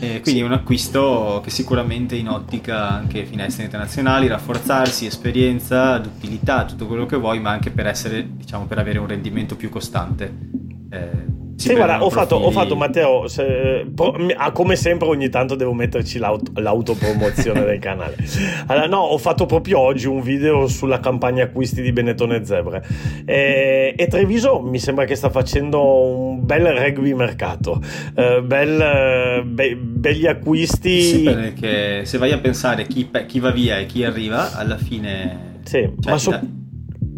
E 0.00 0.18
quindi 0.20 0.40
è 0.40 0.44
un 0.44 0.54
acquisto 0.54 1.40
che 1.40 1.50
sicuramente 1.50 2.16
in 2.16 2.30
ottica 2.30 2.88
anche 2.88 3.24
finestre 3.26 3.62
internazionali, 3.62 4.26
rafforzarsi, 4.26 5.06
esperienza, 5.06 5.98
d'utilità, 5.98 6.64
tutto 6.64 6.88
quello 6.88 7.06
che 7.06 7.16
vuoi, 7.16 7.38
ma 7.38 7.50
anche 7.50 7.70
per 7.70 7.86
essere, 7.86 8.26
diciamo, 8.28 8.66
per 8.66 8.78
avere 8.78 8.98
un 8.98 9.06
rendimento 9.06 9.54
più 9.54 9.68
costante. 9.68 10.34
Eh, 10.90 11.26
sì, 11.58 11.74
guarda, 11.74 12.04
ho 12.04 12.08
fatto, 12.08 12.36
ho 12.36 12.52
fatto, 12.52 12.76
Matteo, 12.76 13.26
se, 13.26 13.84
pro, 13.92 14.14
come 14.52 14.76
sempre 14.76 15.08
ogni 15.08 15.28
tanto 15.28 15.56
devo 15.56 15.72
metterci 15.72 16.18
l'auto, 16.18 16.52
l'autopromozione 16.60 17.64
del 17.64 17.80
canale. 17.80 18.16
Allora, 18.66 18.86
no, 18.86 18.98
ho 18.98 19.18
fatto 19.18 19.46
proprio 19.46 19.78
oggi 19.78 20.06
un 20.06 20.20
video 20.20 20.66
sulla 20.68 21.00
campagna 21.00 21.44
acquisti 21.44 21.80
di 21.80 21.90
Benetton 21.90 22.32
e 22.32 22.44
Zebre 22.44 22.84
e, 23.24 23.94
e 23.96 24.06
Treviso 24.06 24.60
mi 24.60 24.78
sembra 24.78 25.04
che 25.04 25.14
sta 25.14 25.30
facendo 25.30 25.82
un 25.82 26.44
bel 26.44 26.66
rugby 26.66 27.14
mercato, 27.14 27.80
eh, 28.14 28.42
bel, 28.42 29.42
be, 29.44 29.74
begli 29.76 30.26
acquisti. 30.26 31.00
Sì, 31.00 31.22
perché 31.22 32.04
se 32.04 32.18
vai 32.18 32.32
a 32.32 32.38
pensare 32.38 32.86
chi, 32.86 33.10
chi, 33.26 33.40
va 33.40 33.50
via 33.50 33.78
e 33.78 33.86
chi 33.86 34.04
arriva, 34.04 34.56
alla 34.56 34.76
fine... 34.76 35.56
Sì, 35.64 35.90
cioè, 35.98 36.12
ma 36.12 36.18
so... 36.18 36.40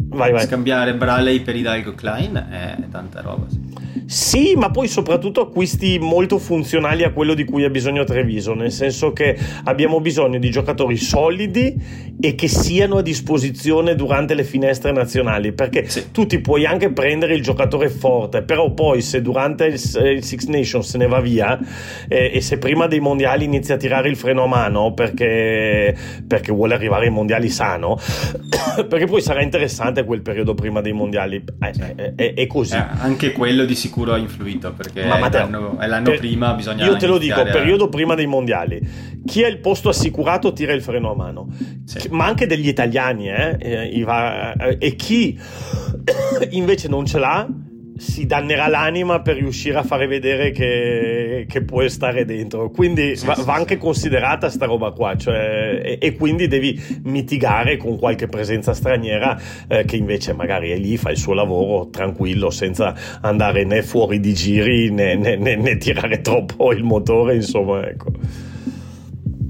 vai, 0.09 0.31
vai. 0.31 0.45
scambiare 0.45 0.95
Braley 0.95 1.41
per 1.41 1.55
Hidalgo 1.55 1.93
Klein 1.93 2.47
è 2.49 2.77
tanta 2.89 3.21
roba, 3.21 3.45
sì. 3.49 3.80
Sì, 4.05 4.53
ma 4.55 4.69
poi 4.69 4.87
soprattutto 4.87 5.41
acquisti 5.41 5.99
molto 5.99 6.37
funzionali 6.37 7.03
a 7.03 7.11
quello 7.11 7.33
di 7.33 7.45
cui 7.45 7.63
ha 7.63 7.69
bisogno 7.69 8.03
Treviso, 8.03 8.53
nel 8.53 8.71
senso 8.71 9.13
che 9.13 9.37
abbiamo 9.63 9.99
bisogno 9.99 10.39
di 10.39 10.49
giocatori 10.49 10.97
solidi 10.97 11.75
e 12.19 12.35
che 12.35 12.47
siano 12.47 12.97
a 12.97 13.01
disposizione 13.01 13.95
durante 13.95 14.33
le 14.33 14.43
finestre 14.43 14.91
nazionali, 14.91 15.53
perché 15.53 15.87
sì. 15.87 16.11
tu 16.11 16.25
ti 16.25 16.39
puoi 16.39 16.65
anche 16.65 16.91
prendere 16.91 17.35
il 17.35 17.41
giocatore 17.41 17.89
forte, 17.89 18.43
però 18.43 18.71
poi 18.73 19.01
se 19.01 19.21
durante 19.21 19.65
il, 19.65 19.73
il 19.73 20.23
Six 20.23 20.45
Nations 20.45 20.87
se 20.87 20.97
ne 20.97 21.07
va 21.07 21.19
via 21.19 21.59
eh, 22.07 22.31
e 22.33 22.41
se 22.41 22.57
prima 22.57 22.87
dei 22.87 22.99
mondiali 22.99 23.45
inizia 23.45 23.75
a 23.75 23.77
tirare 23.77 24.09
il 24.09 24.15
freno 24.15 24.43
a 24.43 24.47
mano 24.47 24.93
perché, 24.93 25.95
perché 26.27 26.51
vuole 26.51 26.73
arrivare 26.73 27.05
ai 27.05 27.11
mondiali 27.11 27.49
sano, 27.49 27.97
perché 28.87 29.05
poi 29.05 29.21
sarà 29.21 29.41
interessante 29.41 30.03
quel 30.03 30.21
periodo 30.21 30.53
prima 30.53 30.81
dei 30.81 30.93
mondiali, 30.93 31.43
eh, 31.59 32.15
è, 32.15 32.33
è, 32.33 32.47
così. 32.47 32.75
Eh, 32.75 32.85
anche 32.99 33.31
quello 33.31 33.65
di 33.65 33.75
sicuro 33.81 34.13
ha 34.13 34.17
influito 34.17 34.71
perché 34.73 35.05
Ma 35.05 35.17
Matteo, 35.17 35.47
è 35.47 35.49
l'anno, 35.49 35.79
è 35.79 35.87
l'anno 35.87 36.09
per, 36.11 36.19
prima, 36.19 36.53
bisogna... 36.53 36.85
Io 36.85 36.95
te 36.97 37.07
lo 37.07 37.17
dico, 37.17 37.41
a... 37.41 37.45
periodo 37.45 37.89
prima 37.89 38.13
dei 38.15 38.27
mondiali. 38.27 38.79
Chi 39.25 39.43
ha 39.43 39.47
il 39.47 39.59
posto 39.59 39.89
assicurato 39.89 40.53
tira 40.53 40.73
il 40.73 40.81
freno 40.81 41.11
a 41.11 41.15
mano. 41.15 41.47
Sì. 41.85 42.07
Ma 42.11 42.25
anche 42.25 42.45
degli 42.45 42.67
italiani, 42.67 43.29
eh, 43.29 43.57
eh, 43.59 44.05
eh, 44.05 44.77
e 44.79 44.95
chi 44.95 45.37
invece 46.51 46.87
non 46.87 47.05
ce 47.05 47.19
l'ha 47.19 47.47
si 48.01 48.25
dannerà 48.25 48.67
l'anima 48.67 49.21
per 49.21 49.35
riuscire 49.35 49.77
a 49.77 49.83
fare 49.83 50.07
vedere 50.07 50.49
che, 50.49 51.45
che 51.47 51.61
puoi 51.61 51.87
stare 51.87 52.25
dentro. 52.25 52.71
Quindi 52.71 53.15
sì, 53.15 53.27
va, 53.27 53.35
sì, 53.35 53.43
va, 53.43 53.53
anche 53.53 53.77
considerata 53.77 54.49
sta 54.49 54.65
roba 54.65 54.89
qua, 54.89 55.15
cioè, 55.15 55.81
e, 55.83 55.97
e, 56.01 56.15
quindi 56.15 56.47
devi 56.47 56.81
mitigare 57.03 57.77
con 57.77 57.99
qualche 57.99 58.25
presenza 58.25 58.73
straniera 58.73 59.39
eh, 59.67 59.85
che 59.85 59.97
invece 59.97 60.33
magari 60.33 60.71
è 60.71 60.77
lì, 60.77 60.97
fa 60.97 61.11
il 61.11 61.17
suo 61.17 61.33
lavoro 61.33 61.89
tranquillo, 61.89 62.49
senza 62.49 62.95
andare 63.21 63.65
né 63.65 63.83
fuori 63.83 64.19
di 64.19 64.33
giri 64.33 64.89
né, 64.89 65.13
né, 65.13 65.35
né, 65.35 65.55
né 65.55 65.77
tirare 65.77 66.21
troppo 66.21 66.73
il 66.73 66.83
motore, 66.83 67.35
insomma, 67.35 67.87
ecco. 67.87 68.11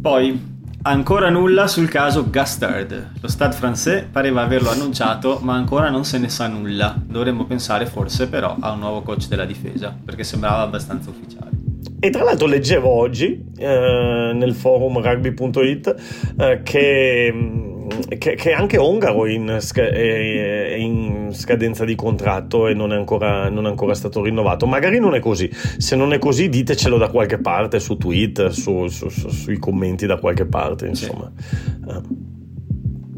Poi 0.01 0.50
Ancora 0.83 1.29
nulla 1.29 1.67
sul 1.67 1.87
caso 1.87 2.27
Gustard. 2.27 3.11
Lo 3.21 3.27
Stade 3.27 3.55
français 3.55 4.03
pareva 4.11 4.41
averlo 4.41 4.71
annunciato, 4.71 5.37
ma 5.43 5.53
ancora 5.53 5.91
non 5.91 6.05
se 6.05 6.17
ne 6.17 6.27
sa 6.27 6.47
nulla. 6.47 6.99
Dovremmo 7.05 7.45
pensare 7.45 7.85
forse 7.85 8.27
però 8.27 8.55
a 8.59 8.71
un 8.71 8.79
nuovo 8.79 9.03
coach 9.03 9.27
della 9.27 9.45
difesa, 9.45 9.95
perché 10.03 10.23
sembrava 10.23 10.61
abbastanza 10.61 11.11
ufficiale. 11.11 11.51
E 11.99 12.09
tra 12.09 12.23
l'altro 12.23 12.47
leggevo 12.47 12.89
oggi 12.89 13.45
eh, 13.57 14.31
nel 14.33 14.55
forum 14.55 14.99
rugby.it 14.99 15.95
eh, 16.39 16.61
che 16.63 17.31
mm, 17.31 17.80
che, 18.17 18.35
che, 18.35 18.51
è 18.51 18.53
anche 18.53 18.77
ongaro 18.77 19.25
in, 19.27 19.59
è 19.75 20.75
in, 20.75 21.29
scadenza 21.31 21.85
di 21.85 21.95
contratto 21.95 22.67
e 22.67 22.73
non 22.73 22.91
è, 22.93 22.95
ancora, 22.95 23.49
non 23.49 23.65
è, 23.65 23.69
ancora, 23.69 23.93
stato 23.93 24.21
rinnovato. 24.21 24.65
Magari 24.65 24.99
non 24.99 25.15
è 25.15 25.19
così. 25.19 25.49
Se 25.51 25.95
non 25.95 26.13
è 26.13 26.19
così, 26.19 26.49
ditecelo 26.49 26.97
da 26.97 27.09
qualche 27.09 27.39
parte 27.39 27.79
su 27.79 27.97
Twitter, 27.97 28.53
su, 28.53 28.87
su, 28.87 29.09
su, 29.09 29.29
sui 29.29 29.57
commenti 29.57 30.05
da 30.05 30.17
qualche 30.17 30.45
parte. 30.45 30.87
Insomma. 30.87 31.31
Sì. 31.37 32.20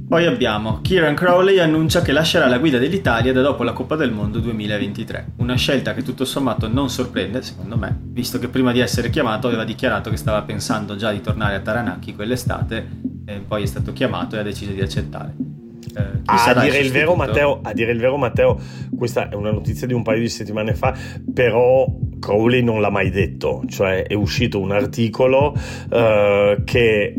Poi 0.07 0.25
abbiamo 0.25 0.79
Kieran 0.81 1.15
Crowley 1.15 1.59
annuncia 1.59 2.01
che 2.01 2.11
lascerà 2.11 2.47
la 2.47 2.59
guida 2.59 2.77
dell'Italia 2.77 3.33
da 3.33 3.41
dopo 3.41 3.63
la 3.63 3.73
Coppa 3.73 3.95
del 3.95 4.11
Mondo 4.11 4.39
2023. 4.39 5.33
Una 5.37 5.55
scelta 5.55 5.93
che 5.93 6.03
tutto 6.03 6.25
sommato 6.25 6.67
non 6.67 6.89
sorprende, 6.89 7.41
secondo 7.41 7.77
me, 7.77 7.97
visto 7.99 8.37
che 8.37 8.47
prima 8.47 8.71
di 8.71 8.79
essere 8.79 9.09
chiamato 9.09 9.47
aveva 9.47 9.63
dichiarato 9.63 10.09
che 10.09 10.17
stava 10.17 10.43
pensando 10.43 10.95
già 10.95 11.11
di 11.11 11.21
tornare 11.21 11.55
a 11.55 11.61
Taranaki 11.61 12.13
quell'estate, 12.13 12.87
e 13.25 13.39
poi 13.39 13.63
è 13.63 13.65
stato 13.65 13.91
chiamato 13.93 14.35
e 14.35 14.39
ha 14.39 14.43
deciso 14.43 14.71
di 14.71 14.81
accettare. 14.81 15.33
Eh, 15.95 16.21
a, 16.25 16.53
dire 16.61 16.77
il 16.79 16.91
vero, 16.91 17.15
Matteo, 17.15 17.59
a 17.61 17.73
dire 17.73 17.91
il 17.91 17.99
vero, 17.99 18.17
Matteo, 18.17 18.59
questa 18.95 19.29
è 19.29 19.35
una 19.35 19.51
notizia 19.51 19.87
di 19.87 19.93
un 19.93 20.03
paio 20.03 20.19
di 20.19 20.29
settimane 20.29 20.75
fa, 20.75 20.95
però 21.33 21.85
Crowley 22.19 22.61
non 22.61 22.81
l'ha 22.81 22.89
mai 22.89 23.09
detto, 23.09 23.63
cioè 23.67 24.03
è 24.03 24.13
uscito 24.13 24.59
un 24.59 24.71
articolo 24.71 25.53
uh, 25.53 26.63
che 26.63 27.15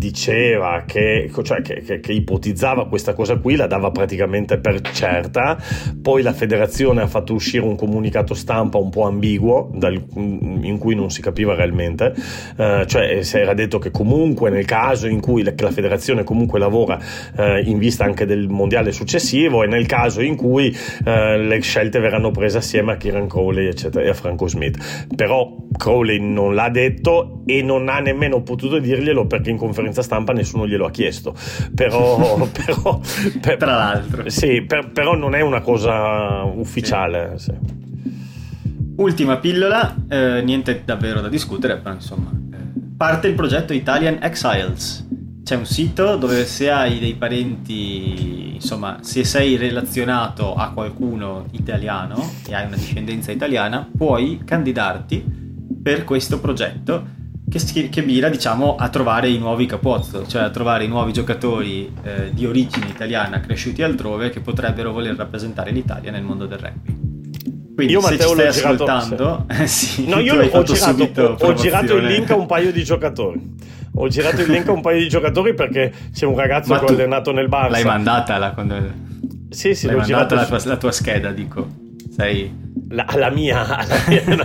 diceva 0.00 0.84
che, 0.86 1.30
cioè, 1.42 1.60
che, 1.60 1.82
che, 1.82 2.00
che, 2.00 2.12
ipotizzava 2.12 2.88
questa 2.88 3.12
cosa 3.12 3.36
qui, 3.36 3.54
la 3.54 3.66
dava 3.66 3.90
praticamente 3.90 4.58
per 4.58 4.80
certa, 4.80 5.58
poi 6.00 6.22
la 6.22 6.32
federazione 6.32 7.02
ha 7.02 7.06
fatto 7.06 7.34
uscire 7.34 7.64
un 7.64 7.76
comunicato 7.76 8.32
stampa 8.32 8.78
un 8.78 8.88
po' 8.88 9.04
ambiguo 9.04 9.70
dal, 9.74 10.02
in 10.14 10.78
cui 10.78 10.94
non 10.94 11.10
si 11.10 11.20
capiva 11.20 11.54
realmente, 11.54 12.14
uh, 12.56 12.86
cioè 12.86 13.22
si 13.22 13.36
era 13.36 13.52
detto 13.52 13.78
che 13.78 13.90
comunque 13.90 14.48
nel 14.48 14.64
caso 14.64 15.06
in 15.06 15.20
cui 15.20 15.42
la, 15.42 15.52
la 15.54 15.70
federazione 15.70 16.24
comunque 16.24 16.58
lavora 16.58 16.98
uh, 17.36 17.58
in 17.62 17.76
vista 17.76 18.04
anche 18.04 18.24
del 18.24 18.48
mondiale 18.48 18.92
successivo 18.92 19.62
e 19.62 19.66
nel 19.66 19.84
caso 19.84 20.22
in 20.22 20.34
cui 20.34 20.74
uh, 21.04 21.10
le 21.36 21.60
scelte 21.60 21.98
verranno 21.98 22.30
prese 22.30 22.56
assieme 22.56 22.92
a 22.92 22.96
Kieran 22.96 23.28
Crowley 23.28 23.66
eccetera, 23.66 24.02
e 24.02 24.08
a 24.08 24.14
Franco 24.14 24.48
Smith, 24.48 25.06
però 25.14 25.54
Crowley 25.76 26.18
non 26.20 26.54
l'ha 26.54 26.70
detto 26.70 27.42
e 27.44 27.62
non 27.62 27.88
ha 27.88 27.98
nemmeno 27.98 28.42
potuto 28.42 28.78
dirglielo 28.78 29.26
perché 29.26 29.50
in 29.50 29.56
conferenza 29.56 29.88
conferenza 29.90 30.02
stampa 30.02 30.32
nessuno 30.32 30.66
glielo 30.66 30.86
ha 30.86 30.90
chiesto. 30.90 31.34
Però, 31.74 32.48
però 32.50 33.00
per, 33.40 33.56
tra 33.56 33.76
l'altro, 33.76 34.28
sì, 34.28 34.62
per, 34.62 34.90
però 34.90 35.14
non 35.14 35.34
è 35.34 35.40
una 35.40 35.60
cosa 35.60 36.42
ufficiale. 36.42 37.34
Sì. 37.36 37.50
Sì. 37.50 37.78
Ultima 38.96 39.38
pillola, 39.38 39.94
eh, 40.08 40.42
niente 40.42 40.82
davvero 40.84 41.20
da 41.20 41.28
discutere, 41.28 41.76
però 41.78 41.94
insomma, 41.94 42.30
eh, 42.30 42.56
parte 42.96 43.28
il 43.28 43.34
progetto 43.34 43.72
Italian 43.72 44.18
Exiles. 44.20 45.08
C'è 45.42 45.56
un 45.56 45.66
sito 45.66 46.16
dove 46.16 46.44
se 46.44 46.70
hai 46.70 47.00
dei 47.00 47.14
parenti, 47.14 48.54
insomma, 48.54 48.98
se 49.00 49.24
sei 49.24 49.56
relazionato 49.56 50.54
a 50.54 50.70
qualcuno 50.70 51.46
italiano 51.52 52.34
e 52.46 52.54
hai 52.54 52.66
una 52.66 52.76
discendenza 52.76 53.32
italiana, 53.32 53.88
puoi 53.96 54.42
candidarti 54.44 55.38
per 55.82 56.04
questo 56.04 56.38
progetto 56.38 57.18
che, 57.50 57.88
che 57.88 58.02
mira 58.02 58.28
diciamo, 58.28 58.76
a 58.76 58.88
trovare 58.88 59.28
i 59.28 59.38
nuovi 59.38 59.66
capozzo, 59.66 60.26
cioè 60.26 60.42
a 60.42 60.50
trovare 60.50 60.84
i 60.84 60.88
nuovi 60.88 61.12
giocatori 61.12 61.92
eh, 62.02 62.30
di 62.32 62.46
origine 62.46 62.86
italiana 62.86 63.40
cresciuti 63.40 63.82
altrove 63.82 64.30
che 64.30 64.40
potrebbero 64.40 64.92
voler 64.92 65.16
rappresentare 65.16 65.72
l'Italia 65.72 66.12
nel 66.12 66.22
mondo 66.22 66.46
del 66.46 66.58
rugby. 66.58 67.08
Quindi 67.74 67.94
io, 67.94 68.00
se 68.00 68.10
Matteo, 68.10 68.28
ci 68.28 68.34
stai 68.34 68.46
ascoltando, 68.46 69.46
sì. 69.64 70.06
no, 70.06 70.18
io 70.18 70.34
ho 70.34 70.62
girato, 70.62 71.36
ho 71.40 71.54
girato 71.54 71.96
il 71.96 72.04
link 72.04 72.30
a 72.30 72.36
un 72.36 72.46
paio 72.46 72.72
di 72.72 72.84
giocatori. 72.84 73.56
Ho 73.94 74.06
girato 74.06 74.42
il 74.42 74.50
link 74.50 74.68
a 74.68 74.72
un 74.72 74.82
paio 74.82 75.00
di 75.00 75.08
giocatori 75.08 75.54
perché 75.54 75.92
c'è 76.12 76.26
un 76.26 76.36
ragazzo 76.36 76.78
che 76.78 76.84
ho 76.84 76.88
allenato 76.88 77.32
nel 77.32 77.48
Barça. 77.48 77.70
L'hai 77.70 77.84
mandata 77.84 78.36
la, 78.38 78.52
quando... 78.52 78.76
Sì, 79.48 79.74
sì, 79.74 79.86
l'hai 79.86 79.96
mandata 79.96 80.34
la 80.34 80.46
tua, 80.46 80.60
la 80.64 80.76
tua 80.76 80.92
scheda, 80.92 81.32
dico. 81.32 81.66
Sei 82.20 82.68
la, 82.90 83.06
la, 83.16 83.30
mia, 83.30 83.64
la 83.86 84.04
mia 84.08 84.22
no, 84.26 84.44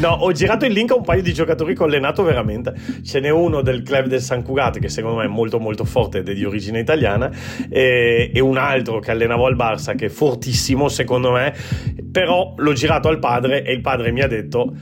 no, 0.00 0.08
ho 0.08 0.32
girato 0.32 0.64
il 0.66 0.72
link 0.72 0.90
a 0.90 0.96
un 0.96 1.02
paio 1.02 1.22
di 1.22 1.32
giocatori 1.32 1.74
che 1.74 1.82
ho 1.82 1.86
allenato 1.86 2.22
veramente. 2.22 2.74
Ce 3.02 3.20
n'è 3.20 3.30
uno 3.30 3.62
del 3.62 3.82
club 3.82 4.06
del 4.06 4.20
San 4.20 4.42
Cugat 4.42 4.78
che 4.78 4.88
secondo 4.88 5.18
me 5.18 5.24
è 5.24 5.28
molto 5.28 5.58
molto 5.58 5.84
forte 5.84 6.18
ed 6.18 6.28
è 6.28 6.34
di 6.34 6.44
origine 6.44 6.80
italiana 6.80 7.30
e, 7.68 8.30
e, 8.34 8.40
un 8.40 8.56
altro 8.56 8.98
che 8.98 9.10
allenavo 9.10 9.46
al 9.46 9.56
Barça 9.56 9.94
che 9.94 10.06
è 10.06 10.10
fortissimo 10.10 10.88
secondo 10.88 11.30
me, 11.30 11.54
però 12.10 12.54
l'ho 12.56 12.72
girato 12.72 13.08
al 13.08 13.18
padre 13.18 13.64
e 13.64 13.72
il 13.72 13.80
padre 13.80 14.10
mi 14.10 14.20
ha 14.20 14.28
detto 14.28 14.74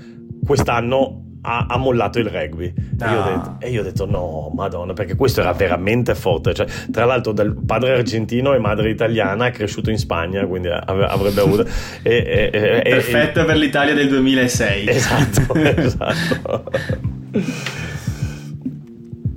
quest'anno 0.45 1.32
ha, 1.43 1.66
ha, 1.68 1.76
mollato 1.76 2.18
il 2.18 2.26
rugby. 2.26 2.72
No. 2.99 3.07
E, 3.07 3.11
io 3.11 3.22
detto, 3.22 3.57
e, 3.59 3.70
io 3.70 3.80
ho 3.80 3.84
detto, 3.84 4.07
no, 4.07 4.51
madonna, 4.55 4.93
perché 4.93 5.16
questo 5.16 5.40
era 5.40 5.53
veramente 5.53 6.14
forte. 6.14 6.55
Cioè, 6.55 6.66
tra 6.90 7.05
l'altro, 7.05 7.32
del 7.32 7.55
padre 7.55 7.95
argentino 7.95 8.55
e 8.55 8.59
madre 8.59 8.90
italiana, 8.90 9.47
è 9.47 9.51
cresciuto 9.51 9.90
in 9.90 9.99
Spagna, 9.99 10.47
quindi 10.47 10.68
avrebbe 10.68 11.40
avuto. 11.40 11.66
e, 12.03 12.51
e, 12.53 12.80
Perfetto 12.82 13.45
per 13.45 13.57
l'Italia 13.57 13.95
del 13.95 14.09
2006. 14.09 14.88
Esatto, 14.88 15.55
esatto. 15.55 16.70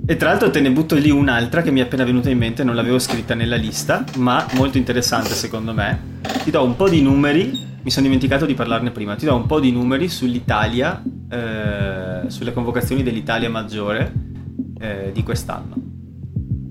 E 0.08 0.16
tra 0.16 0.28
l'altro 0.28 0.50
te 0.50 0.60
ne 0.60 0.70
butto 0.70 0.94
lì 0.94 1.10
un'altra 1.10 1.62
che 1.62 1.72
mi 1.72 1.80
è 1.80 1.82
appena 1.82 2.04
venuta 2.04 2.30
in 2.30 2.38
mente, 2.38 2.62
non 2.62 2.76
l'avevo 2.76 3.00
scritta 3.00 3.34
nella 3.34 3.56
lista, 3.56 4.04
ma 4.18 4.46
molto 4.52 4.78
interessante 4.78 5.30
secondo 5.30 5.74
me. 5.74 6.20
Ti 6.44 6.50
do 6.52 6.62
un 6.62 6.76
po' 6.76 6.88
di 6.88 7.02
numeri, 7.02 7.50
mi 7.82 7.90
sono 7.90 8.06
dimenticato 8.06 8.46
di 8.46 8.54
parlarne 8.54 8.92
prima, 8.92 9.16
ti 9.16 9.24
do 9.24 9.34
un 9.34 9.46
po' 9.46 9.58
di 9.58 9.72
numeri 9.72 10.08
sull'Italia, 10.08 11.02
eh, 11.28 12.22
sulle 12.28 12.52
convocazioni 12.52 13.02
dell'Italia 13.02 13.50
maggiore 13.50 14.12
eh, 14.78 15.10
di 15.12 15.22
quest'anno. 15.22 15.74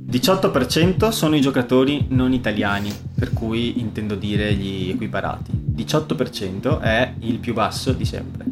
18% 0.10 1.10
sono 1.10 1.36
i 1.36 1.42
giocatori 1.42 2.06
non 2.10 2.32
italiani, 2.32 2.92
per 3.16 3.34
cui 3.34 3.80
intendo 3.80 4.16
dire 4.16 4.54
gli 4.54 4.90
equiparati. 4.92 5.52
18% 5.76 6.80
è 6.80 7.14
il 7.20 7.40
più 7.40 7.54
basso 7.54 7.92
di 7.92 8.06
sempre. 8.06 8.46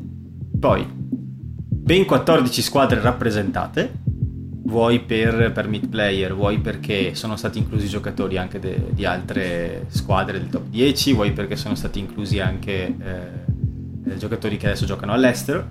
Poi, 0.60 0.86
ben 0.86 2.06
14 2.06 2.62
squadre 2.62 3.00
rappresentate, 3.00 4.02
vuoi 4.66 5.00
per, 5.00 5.68
mid 5.68 5.88
player, 5.88 6.34
vuoi 6.34 6.60
perché 6.60 7.16
sono 7.16 7.38
stati 7.38 7.60
inclusi 7.60 7.88
giocatori 7.88 8.38
anche 8.38 8.60
de, 8.60 8.88
di 8.92 9.06
altre 9.06 9.86
squadre 9.88 10.40
del 10.40 10.50
top 10.50 10.68
10, 10.68 11.14
vuoi 11.14 11.32
perché 11.32 11.56
sono 11.56 11.76
stati 11.76 12.00
inclusi 12.00 12.40
anche 12.40 12.86
eh 12.88 13.44
giocatori 14.18 14.58
che 14.58 14.68
adesso 14.68 14.86
giocano 14.86 15.14
all'estero 15.14 15.68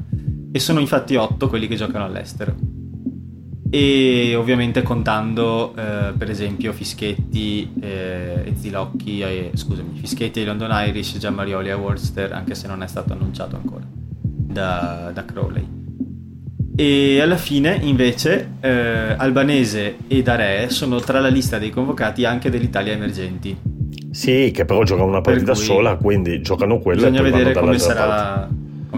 e 0.52 0.58
sono 0.58 0.80
infatti 0.80 1.16
8 1.16 1.48
quelli 1.48 1.66
che 1.66 1.76
giocano 1.76 2.04
all'estero. 2.04 2.54
e 3.70 4.34
ovviamente 4.36 4.82
contando 4.82 5.74
eh, 5.74 6.12
per 6.16 6.28
esempio 6.28 6.74
Fischetti 6.74 7.72
eh, 7.80 8.42
e 8.44 8.54
Zilocchi, 8.54 9.22
eh, 9.22 9.50
scusami, 9.54 9.98
Fischetti 9.98 10.42
e 10.42 10.44
London 10.44 10.70
Irish, 10.88 11.16
Gianmarioli 11.16 11.70
e 11.70 11.72
Worcester, 11.72 12.32
anche 12.32 12.54
se 12.54 12.68
non 12.68 12.82
è 12.82 12.86
stato 12.86 13.14
annunciato 13.14 13.56
ancora 13.56 13.84
da, 14.52 15.10
da 15.14 15.24
Crowley. 15.24 15.80
E 16.74 17.20
alla 17.20 17.36
fine, 17.36 17.78
invece, 17.82 18.54
eh, 18.60 19.14
Albanese 19.16 19.96
e 20.08 20.22
Dare 20.22 20.70
sono 20.70 21.00
tra 21.00 21.20
la 21.20 21.28
lista 21.28 21.58
dei 21.58 21.70
convocati 21.70 22.24
anche 22.24 22.50
dell'Italia 22.50 22.92
emergenti. 22.92 23.56
Sì, 24.10 24.50
che 24.52 24.64
però 24.64 24.82
giocano 24.82 25.08
una 25.08 25.20
partita 25.20 25.54
sola, 25.54 25.96
quindi 25.96 26.40
giocano 26.40 26.78
quelle 26.78 27.10
Bisogna 27.10 27.22
vedere 27.22 27.52
come, 27.52 27.78
sarà, 27.78 28.48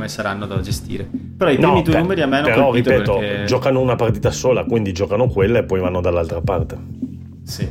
come, 0.05 0.09
saranno 0.09 0.47
da 0.47 0.61
gestire. 0.61 1.09
Però 1.37 1.51
i 1.51 1.57
primi 1.57 1.73
no, 1.73 1.83
due 1.83 1.93
per, 1.93 2.03
numeri 2.03 2.23
a 2.23 2.27
me 2.27 2.37
hanno 2.39 2.47
però, 2.47 2.65
colpito 2.67 2.91
ripeto, 2.91 3.19
perché... 3.19 3.45
giocano 3.47 3.81
una 3.81 3.97
partita 3.97 4.31
sola, 4.31 4.65
quindi 4.65 4.93
giocano 4.93 5.29
quelle 5.29 5.61
e 5.61 5.65
poi 5.65 5.81
vanno 5.81 6.01
dall'altra 6.01 6.41
parte. 6.41 6.79
Sì. 7.43 7.69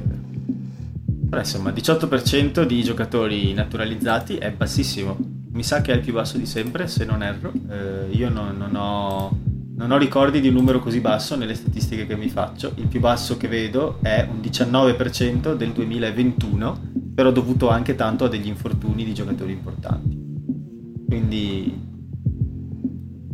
Però 1.30 1.42
insomma, 1.42 1.72
18% 1.72 2.64
di 2.64 2.84
giocatori 2.84 3.54
naturalizzati 3.54 4.38
è 4.38 4.52
bassissimo. 4.52 5.18
Mi 5.52 5.64
sa 5.64 5.82
che 5.82 5.92
è 5.92 5.96
il 5.96 6.02
più 6.02 6.14
basso 6.14 6.38
di 6.38 6.46
sempre, 6.46 6.88
se 6.88 7.06
non 7.06 7.24
erro. 7.24 7.52
Eh, 7.70 8.16
io 8.16 8.30
non, 8.30 8.58
non 8.58 8.76
ho 8.76 9.52
non 9.76 9.90
ho 9.90 9.98
ricordi 9.98 10.40
di 10.40 10.50
un 10.50 10.54
numero 10.54 10.80
così 10.80 11.00
basso 11.00 11.36
nelle 11.36 11.56
statistiche 11.56 12.06
che 12.06 12.16
mi 12.16 12.30
faccio. 12.30 12.74
Il 12.76 12.86
più 12.86 13.00
basso 13.00 13.38
che 13.38 13.48
vedo 13.48 13.98
è 14.04 14.28
un 14.30 14.40
19% 14.40 15.56
del 15.56 15.72
2021, 15.72 16.80
però 17.16 17.32
dovuto 17.32 17.70
anche 17.70 17.96
tanto 17.96 18.26
a 18.26 18.30
degli 18.30 18.48
infortuni 18.48 19.04
di 19.04 19.16
giocatori 19.16 19.52
importanti. 19.52 20.24
Quindi 21.08 21.93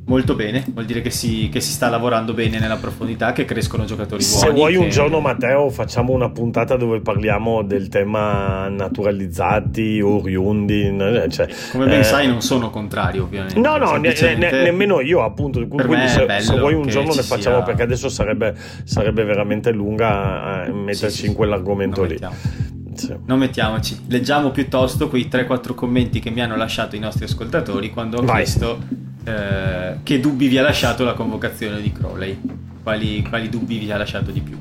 molto 0.10 0.34
bene, 0.34 0.66
vuol 0.74 0.86
dire 0.86 1.01
che 1.01 1.12
si, 1.12 1.49
che 1.51 1.62
si, 1.62 1.72
sta 1.72 1.88
lavorando 1.88 2.34
bene 2.34 2.57
nella 2.60 2.78
profondità, 2.78 3.32
che 3.32 3.45
crescono 3.45 3.86
giocatori 3.86 4.24
buoni. 4.24 4.39
Se 4.39 4.49
vuoi 4.49 4.74
che... 4.74 4.80
un 4.80 4.89
giorno 4.89 5.20
Matteo 5.20 5.70
facciamo 5.70 6.14
una 6.14 6.32
puntata 6.32 6.76
dove 6.76 6.99
parliamo 6.99 7.62
del 7.62 7.89
tema 7.89 8.68
naturalizzati, 8.70 10.01
oriundi. 10.01 10.97
Cioè, 11.30 11.47
Come 11.72 11.86
ben 11.86 11.99
eh... 11.99 12.03
sai 12.03 12.28
non 12.28 12.41
sono 12.41 12.72
contrario 12.72 13.24
ovviamente. 13.24 13.60
No, 13.60 13.78
no, 13.78 13.95
ne, 13.97 14.16
ne, 14.20 14.51
nemmeno 14.51 14.99
io 14.99 15.24
appunto. 15.24 15.66
Quindi 15.68 16.07
se, 16.07 16.26
se, 16.39 16.57
vuoi 16.57 16.74
un 16.74 16.88
giorno 16.88 17.14
ne 17.14 17.22
facciamo 17.22 17.57
sia... 17.57 17.66
perché 17.66 17.84
adesso 17.84 18.10
sarebbe, 18.10 18.55
sarebbe 18.84 19.24
veramente 19.24 19.72
lunga 19.72 20.66
eh, 20.66 20.72
metterci 20.72 21.10
sì, 21.10 21.22
sì, 21.22 21.28
in 21.28 21.34
quell'argomento 21.36 22.03
lì. 22.03 22.18
Sì. 22.95 23.16
Non 23.28 23.38
mettiamoci, 23.38 23.97
leggiamo 24.07 24.49
piuttosto 24.49 25.07
quei 25.07 25.30
3-4 25.32 25.74
commenti 25.76 26.20
che 26.20 26.32
mi 26.32 26.41
hanno 26.41 26.57
lasciato 26.57 26.95
i 26.95 26.99
nostri 26.99 27.26
ascoltatori 27.26 27.91
quando 27.91 28.18
ho 28.18 28.24
Vai. 28.24 28.43
chiesto 28.43 29.07
eh, 29.30 29.98
che 30.02 30.20
dubbi 30.20 30.48
vi 30.48 30.58
ha 30.58 30.64
lasciato 30.64 31.04
la 31.04 31.14
convocazione 31.14 31.82
di 31.82 31.92
Crowley? 31.92 32.40
Quali, 32.82 33.22
quali 33.22 33.50
dubbi 33.50 33.78
vi 33.78 33.92
ha 33.92 33.98
lasciato 33.98 34.32
di 34.32 34.42
più? 34.42 34.58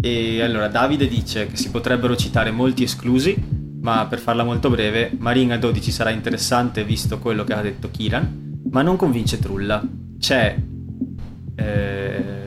E 0.00 0.42
allora 0.42 0.68
Davide 0.68 1.08
dice 1.08 1.46
che 1.46 1.56
si 1.56 1.70
potrebbero 1.70 2.14
citare 2.14 2.50
molti 2.52 2.84
esclusi, 2.84 3.34
ma 3.80 4.06
per 4.06 4.20
farla 4.20 4.44
molto 4.44 4.70
breve, 4.70 5.10
Maringa 5.18 5.56
12 5.56 5.90
sarà 5.90 6.10
interessante 6.10 6.84
visto 6.84 7.18
quello 7.18 7.42
che 7.42 7.52
ha 7.52 7.62
detto 7.62 7.90
Kiran, 7.90 8.60
ma 8.70 8.82
non 8.82 8.96
convince 8.96 9.38
Trulla. 9.38 9.82
C'è... 10.18 10.56
Eh, 11.56 12.42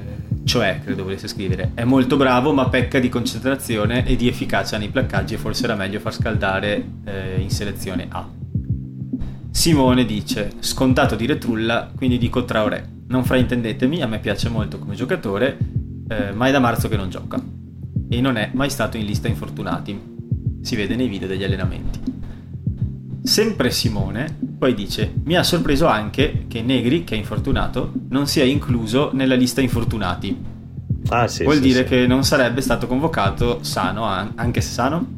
cioè, 0.45 0.79
credo 0.81 1.03
volesse 1.03 1.27
scrivere, 1.27 1.71
è 1.73 1.83
molto 1.83 2.15
bravo 2.15 2.53
ma 2.53 2.69
pecca 2.69 2.99
di 2.99 3.09
concentrazione 3.09 4.05
e 4.05 4.15
di 4.15 4.29
efficacia 4.29 4.77
nei 4.77 4.87
placcaggi 4.87 5.33
e 5.33 5.37
forse 5.37 5.65
era 5.65 5.75
meglio 5.75 5.99
far 5.99 6.13
scaldare 6.13 6.85
eh, 7.03 7.35
in 7.39 7.49
selezione 7.49 8.05
A. 8.09 8.36
Simone 9.51 10.05
dice, 10.05 10.53
scontato 10.59 11.15
dire 11.15 11.37
Trulla, 11.37 11.91
quindi 11.95 12.17
dico 12.17 12.45
Traoré. 12.45 12.95
Non 13.07 13.23
fraintendetemi, 13.23 14.01
a 14.01 14.07
me 14.07 14.19
piace 14.19 14.49
molto 14.49 14.79
come 14.79 14.95
giocatore, 14.95 15.57
eh, 16.07 16.31
ma 16.31 16.47
è 16.47 16.51
da 16.51 16.59
marzo 16.59 16.87
che 16.87 16.97
non 16.97 17.09
gioca. 17.09 17.41
E 18.09 18.21
non 18.21 18.37
è 18.37 18.51
mai 18.53 18.69
stato 18.69 18.97
in 18.97 19.05
lista 19.05 19.27
infortunati. 19.27 20.15
Si 20.61 20.75
vede 20.75 20.95
nei 20.95 21.07
video 21.07 21.27
degli 21.27 21.43
allenamenti. 21.43 21.99
Sempre 23.23 23.71
Simone 23.71 24.37
poi 24.57 24.73
dice: 24.73 25.13
Mi 25.23 25.35
ha 25.35 25.43
sorpreso 25.43 25.87
anche 25.87 26.45
che 26.47 26.61
Negri, 26.61 27.03
che 27.03 27.15
è 27.15 27.17
infortunato, 27.17 27.91
non 28.09 28.27
sia 28.27 28.43
incluso 28.43 29.11
nella 29.13 29.35
lista 29.35 29.61
infortunati. 29.61 30.55
Ah, 31.09 31.27
sì, 31.27 31.43
Vuol 31.43 31.55
sì, 31.55 31.61
dire 31.61 31.83
sì. 31.83 31.89
che 31.89 32.07
non 32.07 32.23
sarebbe 32.23 32.61
stato 32.61 32.87
convocato 32.87 33.63
sano, 33.63 34.03
anche 34.03 34.61
se 34.61 34.71
sano. 34.71 35.15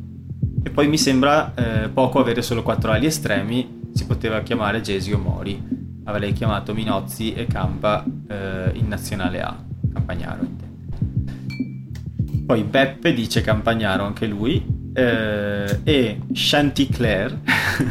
E 0.62 0.70
poi 0.70 0.88
mi 0.88 0.98
sembra 0.98 1.54
eh, 1.56 1.90
poco 1.90 2.20
avere 2.20 2.42
solo 2.42 2.64
quattro 2.64 2.92
ali 2.92 3.06
estremi 3.06 3.79
si 3.94 4.06
poteva 4.06 4.42
chiamare 4.42 4.82
Gesio 4.82 5.18
Mori. 5.18 5.78
Avrei 6.06 6.34
chiamato 6.34 6.74
Minozzi 6.74 7.34
e 7.34 7.46
Campa 7.46 8.04
eh, 8.28 8.72
in 8.74 8.88
nazionale 8.88 9.42
A, 9.42 9.56
Campagnaro 9.94 10.44
intendo. 10.44 10.68
Poi 12.46 12.64
Beppe 12.64 13.14
dice 13.14 13.42
Campagnaro 13.42 14.04
anche 14.04 14.26
lui 14.26 14.66
eh, 14.94 15.80
e 15.84 16.22
Chanticleer 16.34 17.38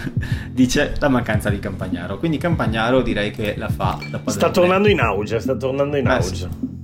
dice 0.51 0.95
la 0.99 1.09
mancanza 1.09 1.49
di 1.49 1.61
Campagnaro. 1.61 2.19
Quindi 2.19 2.39
Campagnaro 2.39 3.03
direi 3.03 3.31
che 3.31 3.55
la 3.57 3.69
fa 3.69 3.99
da 4.11 4.21
Sta 4.27 4.51
tornando 4.51 4.89
in 4.89 4.99
auge, 4.99 5.39
sta 5.39 5.57
tornando 5.57 5.97
in 5.97 6.09
auge. 6.09 6.35
Sì 6.35 6.77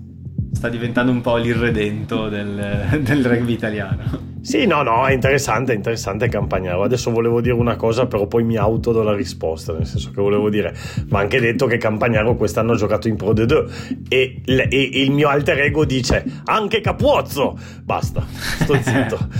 sta 0.64 0.70
diventando 0.70 1.12
un 1.12 1.20
po' 1.20 1.36
l'irredento 1.36 2.30
del, 2.30 2.98
del 3.04 3.24
rugby 3.26 3.52
italiano. 3.52 4.32
Sì, 4.44 4.66
no, 4.66 4.82
no, 4.82 5.06
è 5.06 5.12
interessante, 5.12 5.72
è 5.72 5.74
interessante 5.74 6.28
Campagnaro. 6.28 6.82
Adesso 6.82 7.10
volevo 7.10 7.40
dire 7.40 7.54
una 7.54 7.76
cosa, 7.76 8.04
però 8.04 8.26
poi 8.26 8.44
mi 8.44 8.58
auto 8.58 8.92
do 8.92 9.02
la 9.02 9.14
risposta, 9.14 9.72
nel 9.72 9.86
senso 9.86 10.10
che 10.10 10.20
volevo 10.20 10.50
dire, 10.50 10.76
ma 11.08 11.20
anche 11.20 11.40
detto 11.40 11.64
che 11.64 11.78
Campagnaro 11.78 12.36
quest'anno 12.36 12.72
ha 12.72 12.76
giocato 12.76 13.08
in 13.08 13.16
Pro 13.16 13.32
de 13.32 13.46
2 13.46 13.66
e, 14.06 14.42
e, 14.44 14.90
il 15.02 15.12
mio 15.12 15.28
alter 15.28 15.60
ego 15.60 15.86
dice 15.86 16.22
anche 16.44 16.82
Capuozzo. 16.82 17.58
Basta, 17.82 18.22
sto 18.28 18.74
zitto. 18.82 19.18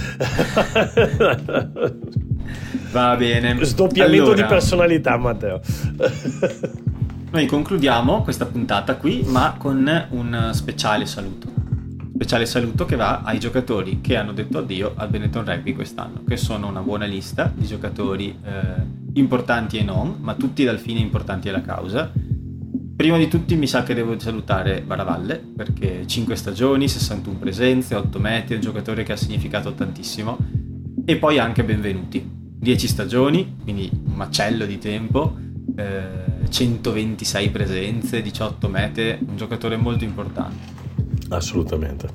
Va 2.91 3.17
bene. 3.17 3.63
Sdoppiamento 3.63 4.23
allora... 4.23 4.41
di 4.41 4.49
personalità, 4.49 5.19
Matteo. 5.19 5.61
Noi 7.31 7.45
concludiamo 7.45 8.23
questa 8.23 8.47
puntata 8.47 8.97
qui, 8.97 9.23
ma 9.27 9.57
con 9.59 10.07
un 10.13 10.51
speciale 10.55 11.05
saluto. 11.05 11.64
Speciale 12.25 12.47
saluto 12.47 12.87
che 12.87 12.97
va 12.97 13.20
ai 13.20 13.39
giocatori 13.39 14.01
che 14.01 14.16
hanno 14.16 14.33
detto 14.33 14.57
addio 14.57 14.95
al 14.97 15.11
Benetton 15.11 15.45
Rugby 15.45 15.75
quest'anno, 15.75 16.25
che 16.27 16.39
sono 16.39 16.68
una 16.68 16.81
buona 16.81 17.05
lista 17.05 17.53
di 17.55 17.66
giocatori 17.66 18.35
eh, 18.43 18.83
importanti 19.12 19.77
e 19.77 19.83
non, 19.83 20.16
ma 20.20 20.33
tutti 20.33 20.64
dal 20.64 20.79
fine 20.79 21.01
importanti 21.01 21.51
alla 21.51 21.61
causa. 21.61 22.11
Prima 22.97 23.18
di 23.18 23.29
tutti 23.29 23.57
mi 23.57 23.66
sa 23.66 23.83
che 23.83 23.93
devo 23.93 24.18
salutare 24.18 24.81
Baravalle, 24.81 25.37
perché 25.37 26.07
5 26.07 26.35
stagioni, 26.35 26.89
61 26.89 27.37
presenze, 27.37 27.95
8 27.95 28.18
metri, 28.18 28.55
un 28.55 28.62
giocatore 28.62 29.03
che 29.03 29.12
ha 29.12 29.16
significato 29.16 29.75
tantissimo. 29.75 30.39
E 31.05 31.16
poi 31.16 31.39
anche 31.39 31.62
benvenuti. 31.62 32.27
10 32.27 32.89
stagioni, 32.89 33.57
quindi 33.62 33.91
un 33.93 34.14
macello 34.14 34.64
di 34.64 34.79
tempo, 34.79 35.37
eh, 35.77 36.49
126 36.49 37.51
presenze, 37.51 38.22
18 38.22 38.68
mete, 38.70 39.18
un 39.29 39.37
giocatore 39.37 39.77
molto 39.77 40.05
importante. 40.05 40.74
Assolutamente. 41.37 42.09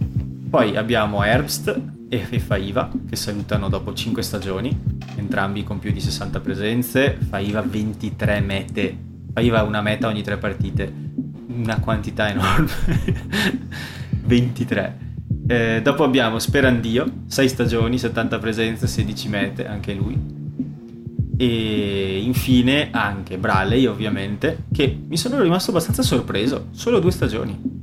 Poi 0.49 0.75
abbiamo 0.75 1.23
Herbst 1.23 1.79
e 2.09 2.39
Faiva 2.39 2.89
che 3.07 3.15
salutano 3.15 3.69
dopo 3.69 3.93
5 3.93 4.21
stagioni, 4.23 4.75
entrambi 5.15 5.63
con 5.63 5.77
più 5.77 5.91
di 5.91 5.99
60 5.99 6.39
presenze, 6.39 7.17
Faiva 7.29 7.61
23 7.61 8.39
mete, 8.39 8.97
Faiva 9.31 9.61
una 9.61 9.81
meta 9.81 10.07
ogni 10.07 10.23
3 10.23 10.37
partite, 10.37 10.91
una 11.47 11.79
quantità 11.79 12.29
enorme, 12.29 12.67
23. 14.25 15.07
Eh, 15.47 15.81
dopo 15.83 16.03
abbiamo 16.03 16.39
Sperandio, 16.39 17.23
6 17.27 17.47
stagioni, 17.47 17.99
70 17.99 18.39
presenze, 18.39 18.87
16 18.87 19.29
mete, 19.29 19.67
anche 19.67 19.93
lui. 19.93 20.37
E 21.37 22.19
infine 22.23 22.89
anche 22.91 23.37
Braley 23.37 23.85
ovviamente 23.85 24.65
che 24.73 24.99
mi 25.07 25.15
sono 25.15 25.39
rimasto 25.41 25.69
abbastanza 25.69 26.01
sorpreso. 26.01 26.67
Solo 26.71 26.99
due 26.99 27.11
stagioni 27.11 27.78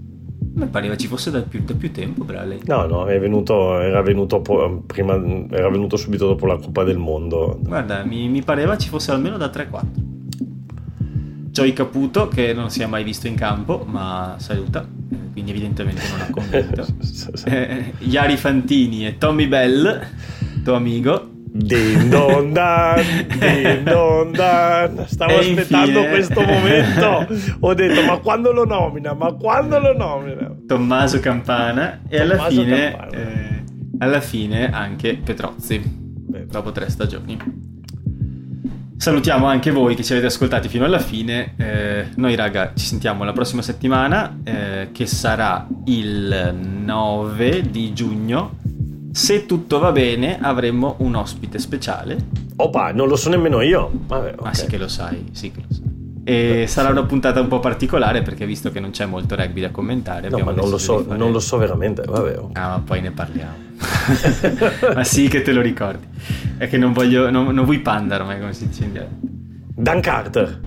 mi 0.56 0.66
pareva 0.68 0.96
ci 0.96 1.06
fosse 1.06 1.30
da 1.30 1.42
più, 1.42 1.62
da 1.64 1.74
più 1.74 1.92
tempo 1.92 2.24
Braley 2.24 2.60
no 2.64 2.86
no 2.86 3.06
è 3.06 3.18
venuto, 3.20 3.78
era 3.78 4.00
venuto 4.00 4.40
po- 4.40 4.82
prima 4.86 5.14
era 5.50 5.68
venuto 5.68 5.96
subito 5.96 6.26
dopo 6.26 6.46
la 6.46 6.56
Coppa 6.56 6.82
del 6.82 6.96
Mondo. 6.96 7.58
Guarda 7.60 8.04
mi, 8.04 8.28
mi 8.28 8.42
pareva 8.42 8.78
ci 8.78 8.88
fosse 8.88 9.10
almeno 9.10 9.36
da 9.36 9.50
3-4 9.50 9.80
Joey 11.50 11.72
Caputo 11.74 12.28
che 12.28 12.54
non 12.54 12.70
si 12.70 12.82
è 12.82 12.86
mai 12.86 13.04
visto 13.04 13.26
in 13.26 13.34
campo 13.34 13.84
ma 13.86 14.36
saluta 14.38 14.86
quindi 15.32 15.50
evidentemente 15.50 16.02
non 16.10 16.20
ha 16.20 16.30
convinto 16.30 16.86
eh, 17.44 17.92
Yari 17.98 18.36
Fantini 18.38 19.06
e 19.06 19.18
Tommy 19.18 19.46
Bell 19.48 20.06
tuo 20.64 20.74
amico 20.74 21.34
Din 21.56 22.10
don 22.10 22.52
dan, 22.52 23.02
din 23.40 23.84
don 23.84 24.32
dan. 24.32 25.04
Stavo 25.06 25.32
e 25.32 25.38
aspettando 25.38 26.00
infine... 26.00 26.08
questo 26.08 26.40
momento. 26.42 27.26
Ho 27.60 27.74
detto, 27.74 28.02
ma 28.02 28.18
quando 28.18 28.52
lo 28.52 28.64
nomina? 28.64 29.14
Ma 29.14 29.32
quando 29.32 29.78
lo 29.78 29.96
nomina? 29.96 30.54
Tommaso 30.66 31.18
Campana 31.20 32.00
e 32.08 32.20
alla 32.20 32.48
fine, 32.48 33.10
eh, 33.10 33.62
alla 33.98 34.20
fine 34.20 34.70
anche 34.70 35.16
Petrozzi, 35.16 35.80
Beh. 35.82 36.46
dopo 36.46 36.72
tre 36.72 36.90
stagioni. 36.90 37.64
Salutiamo 38.98 39.46
anche 39.46 39.70
voi 39.70 39.94
che 39.94 40.02
ci 40.02 40.12
avete 40.12 40.26
ascoltati 40.28 40.68
fino 40.68 40.84
alla 40.84 40.98
fine. 40.98 41.54
Eh, 41.56 42.06
noi, 42.16 42.34
raga, 42.34 42.72
ci 42.74 42.86
sentiamo 42.86 43.24
la 43.24 43.32
prossima 43.32 43.60
settimana, 43.60 44.38
eh, 44.42 44.88
che 44.90 45.06
sarà 45.06 45.66
il 45.84 46.54
9 46.82 47.70
di 47.70 47.92
giugno. 47.92 48.58
Se 49.16 49.46
tutto 49.46 49.78
va 49.78 49.92
bene, 49.92 50.38
avremo 50.38 50.96
un 50.98 51.14
ospite 51.14 51.58
speciale. 51.58 52.18
Opa, 52.56 52.92
non 52.92 53.08
lo 53.08 53.16
so 53.16 53.30
nemmeno 53.30 53.62
io. 53.62 53.90
Vabbè, 53.90 54.34
okay. 54.34 54.44
Ma 54.44 54.52
sì 54.52 54.66
che 54.66 54.76
lo 54.76 54.88
sai, 54.88 55.30
sì 55.32 55.50
che 55.50 55.62
lo 55.66 55.74
sai. 55.74 55.84
E 56.22 56.66
sarà 56.66 56.90
una 56.90 57.04
puntata 57.04 57.40
un 57.40 57.48
po' 57.48 57.58
particolare 57.58 58.20
perché 58.20 58.44
visto 58.44 58.70
che 58.70 58.78
non 58.78 58.90
c'è 58.90 59.06
molto 59.06 59.34
rugby 59.34 59.62
da 59.62 59.70
commentare. 59.70 60.28
No, 60.28 60.36
ma 60.40 60.52
non 60.52 60.68
lo, 60.68 60.76
so, 60.76 61.02
fare... 61.02 61.16
non 61.16 61.32
lo 61.32 61.40
so 61.40 61.56
veramente. 61.56 62.02
Vabbè, 62.02 62.36
okay. 62.36 62.62
Ah, 62.62 62.68
ma 62.68 62.82
poi 62.84 63.00
ne 63.00 63.10
parliamo. 63.10 63.54
ma 64.94 65.02
sì 65.02 65.28
che 65.28 65.40
te 65.40 65.52
lo 65.52 65.62
ricordi. 65.62 66.06
È 66.58 66.68
che 66.68 66.76
non 66.76 66.92
voglio. 66.92 67.30
Non, 67.30 67.54
non 67.54 67.64
vuoi 67.64 67.80
panda 67.80 68.16
ormai, 68.16 68.38
come 68.38 68.52
si 68.52 68.68
dice 68.68 68.84
in 68.84 68.92
dialetto. 68.92 69.26
Dan 69.76 70.02
Carter. 70.02 70.60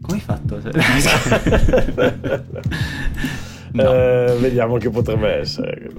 Come 0.00 0.14
hai 0.14 0.20
fatto? 0.20 0.62
No. 3.72 3.82
Eh, 3.82 4.36
vediamo 4.40 4.76
che 4.78 4.90
potrebbe 4.90 5.28
essere. 5.34 5.90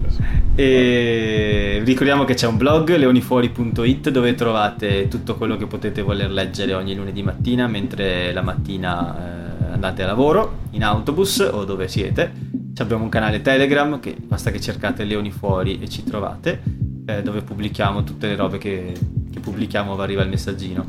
E 0.56 1.82
ricordiamo 1.84 2.26
che 2.26 2.34
c'è 2.34 2.48
un 2.48 2.58
blog 2.58 2.96
leonifuori.it 2.96 4.10
dove 4.10 4.36
trovate 4.36 5.08
tutto 5.08 5.36
quello 5.36 5.58
che 5.58 5.68
potete 5.68 6.02
voler 6.02 6.32
leggere 6.32 6.74
ogni 6.74 6.96
lunedì 6.96 7.24
mattina 7.24 7.68
mentre 7.68 8.32
la 8.34 8.42
mattina 8.42 9.16
eh, 9.16 9.74
andate 9.74 10.04
a 10.04 10.08
lavoro 10.08 10.58
in 10.72 10.84
autobus 10.84 11.40
o 11.40 11.64
dove 11.66 11.88
siete. 11.88 12.48
Abbiamo 12.78 13.04
un 13.04 13.10
canale 13.10 13.42
Telegram 13.42 14.00
che 14.00 14.16
basta 14.18 14.52
che 14.52 14.60
cercate 14.60 15.04
Leoni 15.04 15.32
Fuori 15.32 15.80
e 15.82 15.90
ci 15.90 16.04
trovate 16.04 16.62
eh, 17.06 17.22
dove 17.22 17.42
pubblichiamo 17.42 18.04
tutte 18.04 18.28
le 18.28 18.36
robe 18.36 18.58
che, 18.58 18.94
che 19.32 19.40
pubblichiamo 19.40 19.96
va 19.96 20.04
arriva 20.04 20.24
il 20.24 20.30
messaggino. 20.30 20.86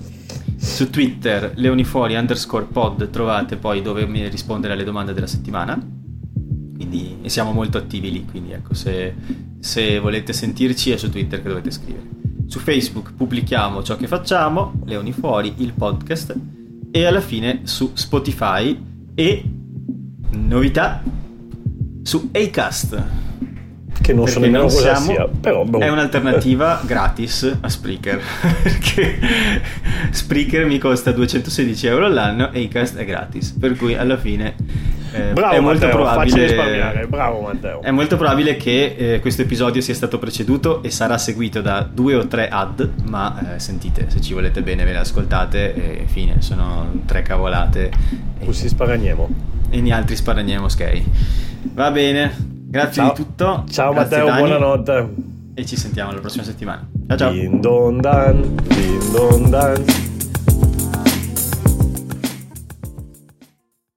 Su 0.56 0.90
Twitter 0.90 1.52
leonifuori 1.56 2.14
underscore 2.14 2.66
pod 2.66 3.10
trovate 3.10 3.56
poi 3.56 3.82
dove 3.82 4.06
rispondere 4.28 4.74
alle 4.74 4.84
domande 4.84 5.14
della 5.14 5.26
settimana 5.26 5.98
quindi 6.80 7.18
e 7.20 7.28
siamo 7.28 7.52
molto 7.52 7.76
attivi 7.76 8.10
lì, 8.10 8.24
quindi 8.24 8.52
ecco, 8.52 8.72
se, 8.72 9.14
se 9.60 9.98
volete 9.98 10.32
sentirci 10.32 10.92
è 10.92 10.96
su 10.96 11.10
Twitter 11.10 11.42
che 11.42 11.48
dovete 11.48 11.70
scrivere. 11.70 12.06
Su 12.46 12.58
Facebook 12.58 13.12
pubblichiamo 13.12 13.82
ciò 13.82 13.96
che 13.96 14.06
facciamo, 14.06 14.72
Leoni 14.86 15.12
Fuori, 15.12 15.56
il 15.58 15.74
podcast, 15.74 16.34
e 16.90 17.04
alla 17.04 17.20
fine 17.20 17.60
su 17.64 17.90
Spotify 17.92 18.82
e 19.14 19.44
novità 20.30 21.02
su 22.02 22.30
Acast. 22.32 23.02
Che 24.00 24.14
non 24.14 24.26
so 24.26 24.40
nemmeno 24.40 24.62
cosa 24.64 24.94
sia, 24.94 25.28
però 25.28 25.64
boh. 25.64 25.80
è 25.80 25.88
un'alternativa 25.90 26.80
gratis 26.86 27.58
a 27.60 27.68
Spreaker. 27.68 28.22
perché 28.62 29.18
Spreaker 30.12 30.64
mi 30.64 30.78
costa 30.78 31.12
216 31.12 31.86
euro 31.88 32.06
all'anno 32.06 32.50
e 32.52 32.64
Acast 32.64 32.96
è 32.96 33.04
gratis. 33.04 33.50
Per 33.50 33.76
cui 33.76 33.94
alla 33.94 34.16
fine 34.16 34.56
eh, 35.12 35.32
Bravo, 35.32 35.54
è 35.54 35.60
molto 35.60 35.88
probabile 35.88 37.06
Bravo 37.08 37.40
Matteo. 37.40 37.82
È 37.82 37.90
molto 37.90 38.16
probabile 38.16 38.56
che 38.56 38.94
eh, 38.96 39.20
questo 39.20 39.42
episodio 39.42 39.80
sia 39.80 39.94
stato 39.94 40.18
preceduto 40.18 40.82
e 40.82 40.90
sarà 40.90 41.18
seguito 41.18 41.60
da 41.60 41.88
due 41.90 42.14
o 42.14 42.26
tre 42.26 42.48
ad, 42.48 42.88
ma 43.04 43.54
eh, 43.54 43.58
sentite, 43.58 44.06
se 44.08 44.20
ci 44.20 44.34
volete 44.34 44.62
bene 44.62 44.84
ve 44.84 44.92
le 44.92 44.98
ascoltate 44.98 45.74
e 45.74 46.06
fine, 46.06 46.40
sono 46.40 47.02
tre 47.06 47.22
cavolate. 47.22 47.90
Poi 48.44 48.52
si 48.52 48.68
sparagnemo. 48.68 49.28
E 49.70 49.78
gli 49.78 49.90
altri 49.90 50.16
sparagnemo, 50.16 50.64
ok. 50.64 51.02
Va 51.74 51.90
bene, 51.90 52.34
grazie 52.38 53.02
ciao. 53.02 53.12
di 53.14 53.22
tutto. 53.22 53.64
Ciao 53.70 53.92
grazie 53.92 54.18
Matteo, 54.18 54.26
Dani, 54.26 54.40
buonanotte. 54.40 55.08
E 55.54 55.66
ci 55.66 55.76
sentiamo 55.76 56.12
la 56.12 56.20
prossima 56.20 56.44
settimana. 56.44 56.88
Ciao 57.08 57.16
ciao. 57.16 57.32
Din 57.32 57.60
don 57.60 58.00
dan, 58.00 58.54
din 58.68 59.12
don 59.12 59.50
dan. 59.50 60.09